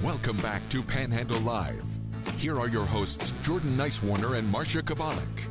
Welcome 0.02 0.38
back 0.38 0.70
to 0.70 0.82
Panhandle 0.82 1.42
Live. 1.42 1.95
Here 2.46 2.60
are 2.60 2.68
your 2.68 2.86
hosts, 2.86 3.34
Jordan 3.42 3.76
Nicewarner 3.76 4.38
and 4.38 4.54
Marsha 4.54 4.84
Chwalik. 4.84 5.48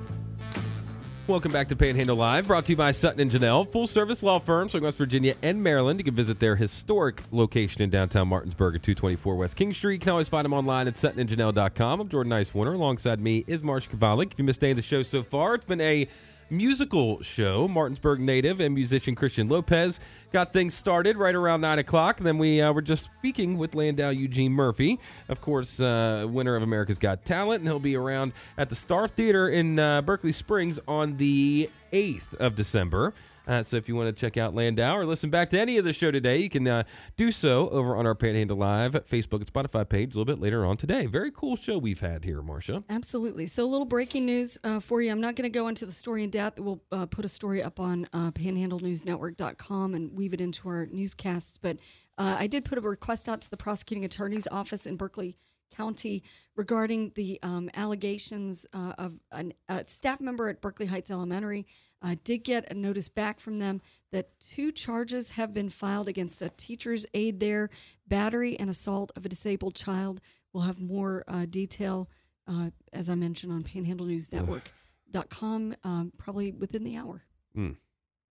Welcome 1.27 1.51
back 1.51 1.67
to 1.71 1.75
Panhandle 1.75 2.15
Live, 2.15 2.47
brought 2.47 2.67
to 2.67 2.73
you 2.73 2.77
by 2.77 2.93
Sutton 2.93 3.19
and 3.19 3.29
Janelle, 3.33 3.69
full 3.69 3.89
service 3.89 4.23
law 4.23 4.39
firm 4.39 4.69
serving 4.69 4.85
West 4.85 4.99
Virginia 4.99 5.35
and 5.43 5.61
Maryland. 5.61 5.99
You 5.99 6.05
can 6.05 6.15
visit 6.15 6.39
their 6.39 6.55
historic 6.55 7.25
location 7.33 7.83
in 7.83 7.91
downtown 7.91 8.29
Martinsburg 8.29 8.77
at 8.77 8.85
224 8.85 9.35
West 9.35 9.57
King 9.57 9.75
Street. 9.75 9.95
You 9.95 9.99
can 9.99 10.11
always 10.11 10.29
find 10.29 10.45
them 10.45 10.53
online 10.53 10.87
at 10.87 10.95
suttonandjanelle.com. 10.95 12.01
I'm 12.01 12.09
Jordan 12.09 12.31
Nicewarner. 12.31 12.75
Alongside 12.75 13.19
me 13.19 13.43
is 13.49 13.63
Marsha 13.63 13.89
Chwalik. 13.89 14.31
If 14.31 14.39
you 14.39 14.45
missed 14.45 14.63
any 14.63 14.71
of 14.71 14.77
the 14.77 14.83
show 14.83 15.03
so 15.03 15.25
far, 15.25 15.57
it's 15.57 15.65
been 15.65 15.81
a 15.81 16.07
musical 16.51 17.23
show. 17.23 17.69
Martinsburg 17.69 18.21
native 18.21 18.61
and 18.61 18.75
musician 18.75 19.15
Christian 19.15 19.49
Lopez 19.49 20.01
got 20.33 20.53
things 20.53 20.75
started 20.75 21.17
right 21.17 21.35
around 21.35 21.61
9 21.61 21.79
o'clock. 21.79 22.19
Then 22.19 22.39
we 22.39 22.61
uh, 22.61 22.73
were 22.73 22.83
just 22.83 23.05
speaking 23.05 23.59
with 23.59 23.75
Landau 23.75 24.11
Eugene 24.11 24.53
Murphy, 24.53 24.99
of 25.29 25.41
course, 25.41 25.81
uh, 25.81 26.27
winner 26.29 26.57
of 26.57 26.63
America's 26.63 26.99
Got 26.99 27.25
Talent, 27.25 27.61
and 27.61 27.69
he'll 27.69 27.79
be 27.79 27.97
around 27.97 28.33
at 28.59 28.69
the 28.69 28.75
Star 28.75 29.09
Theater 29.09 29.49
in 29.49 29.79
uh, 29.79 30.03
Berkeley 30.03 30.33
Springs 30.33 30.79
on 30.87 31.17
the 31.17 31.71
8th 31.93 32.35
of 32.35 32.55
December. 32.55 33.15
Uh, 33.47 33.63
so 33.63 33.77
if 33.77 33.89
you 33.89 33.97
want 33.97 34.15
to 34.15 34.21
check 34.21 34.37
out 34.37 34.55
Landau 34.55 34.97
or 34.97 35.05
listen 35.05 35.31
back 35.31 35.51
to 35.51 35.59
any 35.59 35.79
of 35.79 35.85
the 35.85 35.93
show 35.93 36.11
today, 36.11 36.39
you 36.39 36.49
can 36.49 36.67
uh, 36.67 36.83
do 37.17 37.31
so 37.31 37.69
over 37.69 37.97
on 37.97 38.07
our 38.07 38.15
Panhandle 38.15 38.57
Live 38.57 38.93
Facebook 39.09 39.39
and 39.39 39.53
Spotify 39.53 39.89
page 39.89 40.15
a 40.15 40.19
little 40.19 40.25
bit 40.25 40.41
later 40.41 40.65
on 40.65 40.77
today. 40.77 41.07
Very 41.07 41.31
cool 41.31 41.57
show 41.57 41.79
we've 41.79 42.01
had 42.01 42.25
here, 42.25 42.43
Marsha. 42.43 42.85
Absolutely. 42.89 43.47
So, 43.47 43.65
a 43.65 43.67
little 43.67 43.87
breaking 43.87 44.27
news 44.27 44.59
uh, 44.65 44.81
for 44.81 45.03
you. 45.03 45.11
I'm 45.11 45.21
not 45.21 45.37
going 45.37 45.51
to 45.51 45.59
go 45.59 45.69
into 45.69 45.87
the 45.87 45.93
story 45.93 46.25
in 46.25 46.31
depth. 46.31 46.59
We'll 46.59 46.83
uh, 46.93 47.07
put 47.07 47.25
a 47.25 47.29
story 47.29 47.63
up 47.63 47.81
on 47.81 48.09
uh, 48.13 48.31
panhandlenewsnetwork.com 48.33 49.95
and 49.95 50.13
weave 50.13 50.35
it 50.35 50.41
into 50.41 50.69
our 50.69 50.87
newscasts. 50.87 51.59
But 51.59 51.79
uh, 52.17 52.37
I 52.39 52.47
did 52.47 52.65
put 52.65 52.79
a 52.79 52.81
request 52.81 53.29
out 53.29 53.41
to 53.43 53.51
the 53.51 53.57
prosecuting 53.57 54.05
attorney's 54.05 54.47
office 54.47 54.87
in 54.87 54.97
Berkeley 54.97 55.37
County 55.71 56.23
regarding 56.57 57.13
the 57.15 57.39
um, 57.43 57.71
allegations 57.75 58.67
uh, 58.73 58.93
of 58.99 59.15
an, 59.33 59.53
a 59.69 59.85
staff 59.87 60.21
member 60.21 60.49
at 60.49 60.61
Berkeley 60.61 60.87
Heights 60.87 61.11
Elementary. 61.11 61.67
I 62.01 62.15
did 62.17 62.45
get 62.45 62.71
a 62.71 62.75
notice 62.75 63.09
back 63.09 63.41
from 63.41 63.59
them 63.59 63.81
that 64.13 64.39
two 64.39 64.71
charges 64.71 65.31
have 65.31 65.53
been 65.55 65.71
filed 65.71 66.09
against 66.09 66.43
a 66.43 66.51
teacher's 66.51 67.07
aide 67.15 67.41
there, 67.41 67.71
battery 68.07 68.59
and 68.61 68.69
assault 68.71 69.11
of 69.17 69.25
a 69.25 69.29
disabled 69.29 69.75
child. 69.75 70.21
We'll 70.53 70.65
have 70.65 70.81
more 70.81 71.25
uh, 71.27 71.47
detail, 71.49 72.09
uh, 72.47 72.71
as 72.93 73.09
I 73.11 73.15
mentioned, 73.17 73.53
on 73.53 73.65
panhandlenewsnetwork.com 73.65 75.75
um, 75.83 76.13
probably 76.19 76.53
within 76.53 76.85
the 76.85 76.97
hour. 76.97 77.25
Mm. 77.57 77.77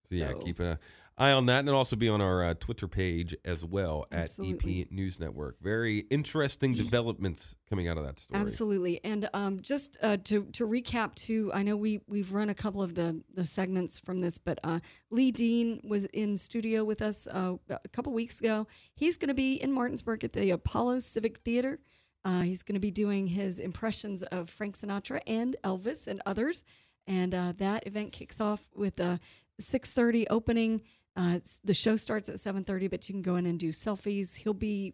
So 0.09 0.15
yeah, 0.15 0.31
So- 0.31 0.39
keep 0.39 0.59
an 0.59 0.77
eye 1.17 1.31
on 1.31 1.45
that, 1.47 1.59
and 1.59 1.67
it'll 1.67 1.77
also 1.77 1.95
be 1.95 2.09
on 2.09 2.21
our 2.21 2.43
uh, 2.43 2.53
Twitter 2.55 2.87
page 2.87 3.35
as 3.45 3.63
well 3.63 4.05
at 4.11 4.23
Absolutely. 4.23 4.81
EP 4.81 4.91
News 4.91 5.19
Network. 5.19 5.57
Very 5.61 5.99
interesting 6.09 6.73
developments 6.73 7.55
coming 7.69 7.87
out 7.87 7.97
of 7.97 8.05
that 8.05 8.19
story. 8.19 8.39
Absolutely, 8.39 8.99
and 9.03 9.29
um, 9.33 9.61
just 9.61 9.97
uh, 10.01 10.17
to 10.23 10.45
to 10.53 10.67
recap, 10.67 11.15
too, 11.15 11.51
I 11.53 11.63
know 11.63 11.75
we 11.77 12.01
we've 12.07 12.31
run 12.33 12.49
a 12.49 12.55
couple 12.55 12.81
of 12.81 12.95
the 12.95 13.21
the 13.33 13.45
segments 13.45 13.99
from 13.99 14.21
this, 14.21 14.37
but 14.37 14.59
uh, 14.63 14.79
Lee 15.11 15.31
Dean 15.31 15.81
was 15.83 16.05
in 16.07 16.37
studio 16.37 16.83
with 16.83 17.01
us 17.01 17.27
uh, 17.27 17.55
a 17.69 17.87
couple 17.89 18.13
weeks 18.13 18.39
ago. 18.39 18.67
He's 18.95 19.17
going 19.17 19.29
to 19.29 19.33
be 19.33 19.55
in 19.61 19.71
Martinsburg 19.71 20.23
at 20.23 20.33
the 20.33 20.51
Apollo 20.51 20.99
Civic 20.99 21.39
Theater. 21.39 21.79
Uh, 22.25 22.41
he's 22.41 22.63
going 22.63 22.75
to 22.75 22.79
be 22.79 22.91
doing 22.91 23.27
his 23.27 23.59
impressions 23.59 24.23
of 24.23 24.49
Frank 24.49 24.77
Sinatra 24.77 25.19
and 25.27 25.57
Elvis 25.63 26.07
and 26.07 26.21
others, 26.25 26.63
and 27.05 27.35
uh, 27.35 27.53
that 27.57 27.85
event 27.85 28.13
kicks 28.13 28.39
off 28.39 28.61
with 28.73 28.99
a 28.99 29.19
6:30 29.61 30.25
opening. 30.29 30.81
Uh, 31.15 31.39
the 31.63 31.73
show 31.73 31.95
starts 31.95 32.29
at 32.29 32.35
7:30, 32.39 32.87
but 32.89 33.07
you 33.07 33.13
can 33.13 33.21
go 33.21 33.35
in 33.35 33.45
and 33.45 33.59
do 33.59 33.69
selfies. 33.69 34.35
He'll 34.35 34.53
be 34.53 34.93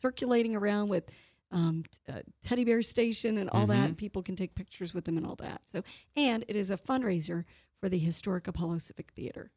circulating 0.00 0.54
around 0.56 0.88
with 0.88 1.04
um, 1.50 1.84
t- 2.06 2.12
uh, 2.12 2.20
teddy 2.44 2.64
bear 2.64 2.82
station 2.82 3.38
and 3.38 3.48
all 3.50 3.66
that. 3.66 3.92
Mhm. 3.92 3.96
People 3.96 4.22
can 4.22 4.36
take 4.36 4.54
pictures 4.54 4.92
with 4.94 5.08
him 5.08 5.16
and 5.16 5.26
all 5.26 5.36
that. 5.36 5.62
So, 5.66 5.82
and 6.14 6.44
it 6.46 6.56
is 6.56 6.70
a 6.70 6.76
fundraiser 6.76 7.44
for 7.80 7.88
the 7.88 7.98
historic 7.98 8.46
Apollo 8.48 8.78
Civic 8.78 9.10
Theater. 9.12 9.50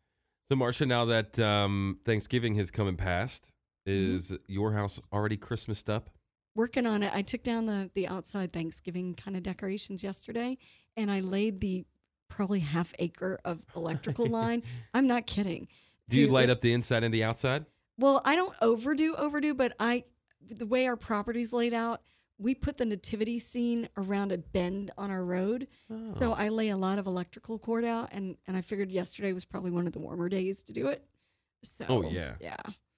So, 0.50 0.56
Marsha, 0.56 0.88
now 0.88 1.06
that 1.06 1.38
um, 1.40 2.00
Thanksgiving 2.06 2.56
has 2.56 2.72
come 2.72 2.88
and 2.88 2.98
passed, 2.98 3.52
Mm-hmm. 3.88 4.16
is 4.16 4.38
your 4.48 4.74
house 4.74 5.00
already 5.12 5.38
Christmased 5.38 5.90
up? 5.90 6.12
Working 6.54 6.86
on 6.86 7.02
it. 7.02 7.12
I 7.16 7.24
took 7.24 7.42
down 7.42 7.66
the 7.66 7.90
the 7.96 8.08
outside 8.08 8.54
Thanksgiving 8.54 9.16
kind 9.16 9.36
of 9.36 9.42
decorations 9.44 10.04
yesterday, 10.04 10.58
and 10.96 11.10
I 11.10 11.22
laid 11.22 11.62
the 11.62 11.86
probably 12.30 12.60
half 12.60 12.94
acre 13.00 13.40
of 13.44 13.66
electrical 13.76 14.26
line. 14.40 14.62
I'm 14.94 15.08
not 15.08 15.26
kidding. 15.26 15.68
Do 16.12 16.20
you 16.20 16.28
light 16.28 16.50
up 16.50 16.62
the 16.62 16.74
inside 16.74 17.04
and 17.04 17.14
the 17.14 17.24
outside? 17.24 17.66
Well, 17.98 18.22
I 18.26 18.36
don't 18.36 18.56
overdo 18.62 19.16
overdo, 19.16 19.54
but 19.54 19.74
I 19.80 20.04
the 20.50 20.66
way 20.66 20.88
our 20.88 20.96
property's 20.98 21.54
laid 21.54 21.74
out, 21.74 22.02
we 22.38 22.56
put 22.56 22.78
the 22.78 22.86
nativity 22.86 23.38
scene 23.40 23.88
around 23.96 24.32
a 24.32 24.38
bend 24.40 24.92
on 24.98 25.12
our 25.12 25.24
road. 25.24 25.68
So 26.18 26.32
Oh. 26.32 26.34
I 26.34 26.50
lay 26.50 26.70
a 26.70 26.78
lot 26.78 26.98
of 27.00 27.06
electrical 27.08 27.60
cord 27.60 27.86
out 27.86 28.10
and 28.12 28.36
and 28.48 28.58
I 28.58 28.62
figured 28.62 28.92
yesterday 28.92 29.34
was 29.34 29.46
probably 29.46 29.72
one 29.72 29.88
of 29.88 29.94
the 29.94 30.00
warmer 30.00 30.30
days 30.30 30.62
to 30.64 30.74
do 30.74 30.88
it. 30.88 31.06
So 31.64 31.86
Oh, 31.88 32.02
yeah. 32.10 32.36
Yeah. 32.40 32.56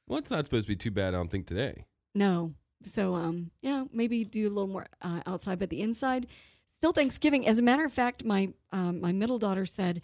Well, 0.08 0.20
it's 0.20 0.32
not 0.32 0.46
supposed 0.46 0.66
to 0.66 0.72
be 0.72 0.76
too 0.76 0.92
bad, 0.92 1.14
I 1.14 1.18
don't 1.18 1.30
think, 1.30 1.48
today. 1.48 1.86
No. 2.16 2.54
So 2.86 3.16
um 3.16 3.52
yeah, 3.62 3.86
maybe 3.92 4.24
do 4.24 4.48
a 4.48 4.50
little 4.50 4.68
more 4.68 4.86
uh, 5.02 5.22
outside, 5.26 5.60
but 5.60 5.70
the 5.70 5.82
inside 5.82 6.28
still 6.72 6.92
Thanksgiving. 6.94 7.48
As 7.48 7.60
a 7.60 7.62
matter 7.62 7.86
of 7.86 7.94
fact, 7.94 8.24
my 8.26 8.54
um, 8.72 9.00
my 9.02 9.12
middle 9.12 9.40
daughter 9.40 9.66
said, 9.66 10.02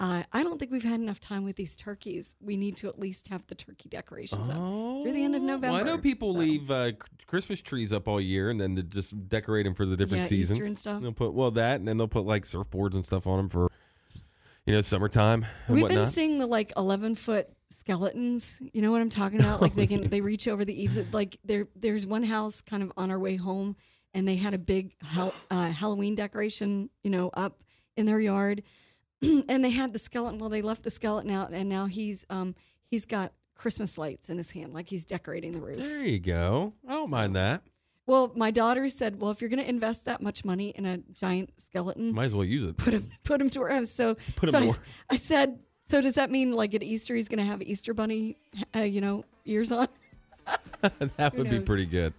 uh, 0.00 0.22
"I 0.32 0.42
don't 0.42 0.58
think 0.58 0.70
we've 0.72 0.82
had 0.82 1.00
enough 1.00 1.20
time 1.20 1.44
with 1.44 1.56
these 1.56 1.76
turkeys. 1.76 2.36
We 2.40 2.56
need 2.56 2.76
to 2.78 2.88
at 2.88 2.98
least 2.98 3.28
have 3.28 3.46
the 3.46 3.54
turkey 3.54 3.88
decorations 3.88 4.48
up 4.48 4.56
through 4.56 5.12
the 5.12 5.22
end 5.24 5.34
of 5.36 5.42
November." 5.42 5.72
Well, 5.72 5.80
I 5.80 5.82
know 5.84 5.98
people 5.98 6.32
So- 6.32 6.38
leave 6.38 6.70
uh, 6.70 6.92
Christmas 7.26 7.60
trees 7.62 7.92
up 7.92 8.08
all 8.08 8.20
year 8.20 8.50
and 8.50 8.60
then 8.60 8.74
they 8.74 8.82
just 8.82 9.28
decorate 9.28 9.64
them 9.64 9.74
for 9.74 9.84
the 9.86 9.96
different 9.96 10.22
Yeah, 10.30 10.38
Easter 10.38 10.54
seasons. 10.54 10.66
and 10.66 10.78
stuff. 10.78 11.02
They'll 11.02 11.12
put 11.12 11.34
well 11.34 11.50
that, 11.52 11.76
and 11.80 11.86
then 11.88 11.96
they'll 11.98 12.08
put 12.08 12.24
like 12.24 12.44
surfboards 12.44 12.94
and 12.94 13.04
stuff 13.04 13.26
on 13.26 13.36
them 13.38 13.48
for, 13.48 13.68
you 14.66 14.72
know, 14.72 14.80
summertime 14.80 15.44
and 15.66 15.74
We've 15.76 15.82
whatnot. 15.82 16.04
been 16.04 16.12
seeing 16.12 16.38
the 16.38 16.46
like 16.46 16.72
eleven 16.76 17.14
foot 17.14 17.48
skeletons. 17.70 18.58
You 18.72 18.80
know 18.82 18.90
what 18.92 19.00
I'm 19.02 19.10
talking 19.10 19.40
about? 19.40 19.60
Like 19.60 19.74
they 19.74 19.86
can 19.92 20.08
they 20.08 20.20
reach 20.20 20.48
over 20.48 20.64
the 20.64 20.80
eaves. 20.82 20.98
Like 21.12 21.38
there 21.44 21.68
there's 21.76 22.06
one 22.06 22.22
house 22.22 22.60
kind 22.60 22.82
of 22.82 22.92
on 22.96 23.10
our 23.10 23.18
way 23.18 23.36
home, 23.36 23.76
and 24.14 24.26
they 24.26 24.36
had 24.36 24.54
a 24.54 24.58
big 24.58 24.94
uh, 25.50 25.68
Halloween 25.70 26.14
decoration, 26.14 26.90
you 27.02 27.10
know, 27.10 27.28
up 27.34 27.60
in 27.96 28.06
their 28.06 28.20
yard, 28.20 28.62
and 29.48 29.64
they 29.64 29.70
had 29.70 29.92
the 29.92 29.98
skeleton. 29.98 30.38
Well, 30.38 30.50
they 30.50 30.62
left 30.62 30.82
the 30.82 30.90
skeleton 30.90 31.30
out, 31.30 31.52
and 31.52 31.68
now 31.68 31.86
he's 31.86 32.24
um 32.30 32.54
he's 32.90 33.04
got 33.06 33.32
Christmas 33.54 33.96
lights 33.96 34.28
in 34.28 34.38
his 34.38 34.50
hand, 34.50 34.74
like 34.74 34.88
he's 34.88 35.04
decorating 35.04 35.52
the 35.52 35.60
roof. 35.60 35.78
there 35.78 36.02
you 36.02 36.18
go. 36.18 36.72
I 36.86 36.92
don't 36.92 37.10
mind 37.10 37.36
that. 37.36 37.62
Well, 38.06 38.32
my 38.34 38.50
daughter 38.50 38.88
said, 38.88 39.20
"Well, 39.20 39.30
if 39.30 39.40
you're 39.40 39.48
going 39.50 39.62
to 39.62 39.68
invest 39.68 40.04
that 40.06 40.20
much 40.20 40.44
money 40.44 40.70
in 40.70 40.84
a 40.84 40.98
giant 40.98 41.50
skeleton, 41.58 42.12
Might 42.12 42.24
as 42.24 42.34
well 42.34 42.44
use 42.44 42.64
it. 42.64 42.76
put 42.76 42.92
him 42.94 43.10
put 43.22 43.40
him 43.40 43.48
to 43.50 43.64
house." 43.66 43.90
So, 43.90 44.16
Put 44.34 44.48
him 44.48 44.52
so 44.54 44.58
to 44.60 44.64
I, 44.64 44.68
work. 44.68 44.80
I 45.10 45.16
said, 45.16 45.60
"So 45.88 46.00
does 46.00 46.14
that 46.14 46.28
mean 46.30 46.52
like 46.52 46.74
at 46.74 46.82
Easter 46.82 47.14
he's 47.14 47.28
going 47.28 47.38
to 47.38 47.44
have 47.44 47.62
Easter 47.62 47.94
bunny, 47.94 48.36
uh, 48.74 48.80
you 48.80 49.00
know, 49.00 49.24
ears 49.44 49.70
on?" 49.70 49.86
that 50.80 51.32
Who 51.32 51.38
would 51.38 51.50
be 51.50 51.60
pretty 51.60 51.86
good. 51.86 52.12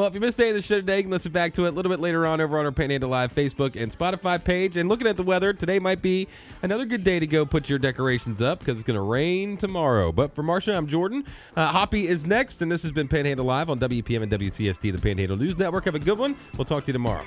Well, 0.00 0.08
if 0.08 0.14
you 0.14 0.20
missed 0.20 0.40
any 0.40 0.48
of 0.48 0.54
the 0.54 0.62
show 0.62 0.76
today, 0.76 0.96
you 0.96 1.02
can 1.02 1.10
listen 1.10 1.30
back 1.30 1.52
to 1.52 1.66
it 1.66 1.68
a 1.68 1.72
little 1.72 1.90
bit 1.90 2.00
later 2.00 2.26
on 2.26 2.40
over 2.40 2.58
on 2.58 2.64
our 2.64 2.72
Panhandle 2.72 3.10
Live 3.10 3.34
Facebook 3.34 3.78
and 3.78 3.92
Spotify 3.92 4.42
page. 4.42 4.78
And 4.78 4.88
looking 4.88 5.06
at 5.06 5.18
the 5.18 5.22
weather, 5.22 5.52
today 5.52 5.78
might 5.78 6.00
be 6.00 6.26
another 6.62 6.86
good 6.86 7.04
day 7.04 7.20
to 7.20 7.26
go 7.26 7.44
put 7.44 7.68
your 7.68 7.78
decorations 7.78 8.40
up 8.40 8.60
because 8.60 8.78
it's 8.78 8.86
going 8.86 8.96
to 8.96 9.02
rain 9.02 9.58
tomorrow. 9.58 10.10
But 10.10 10.34
for 10.34 10.42
Marsha, 10.42 10.74
I'm 10.74 10.86
Jordan. 10.86 11.26
Uh, 11.54 11.66
Hoppy 11.66 12.08
is 12.08 12.24
next, 12.24 12.62
and 12.62 12.72
this 12.72 12.82
has 12.82 12.92
been 12.92 13.08
Panhandle 13.08 13.44
Live 13.44 13.68
on 13.68 13.78
WEPM 13.78 14.22
and 14.22 14.32
WCST, 14.32 14.90
the 14.90 14.98
Panhandle 14.98 15.36
News 15.36 15.58
Network. 15.58 15.84
Have 15.84 15.96
a 15.96 15.98
good 15.98 16.16
one. 16.16 16.34
We'll 16.56 16.64
talk 16.64 16.84
to 16.84 16.86
you 16.86 16.94
tomorrow. 16.94 17.26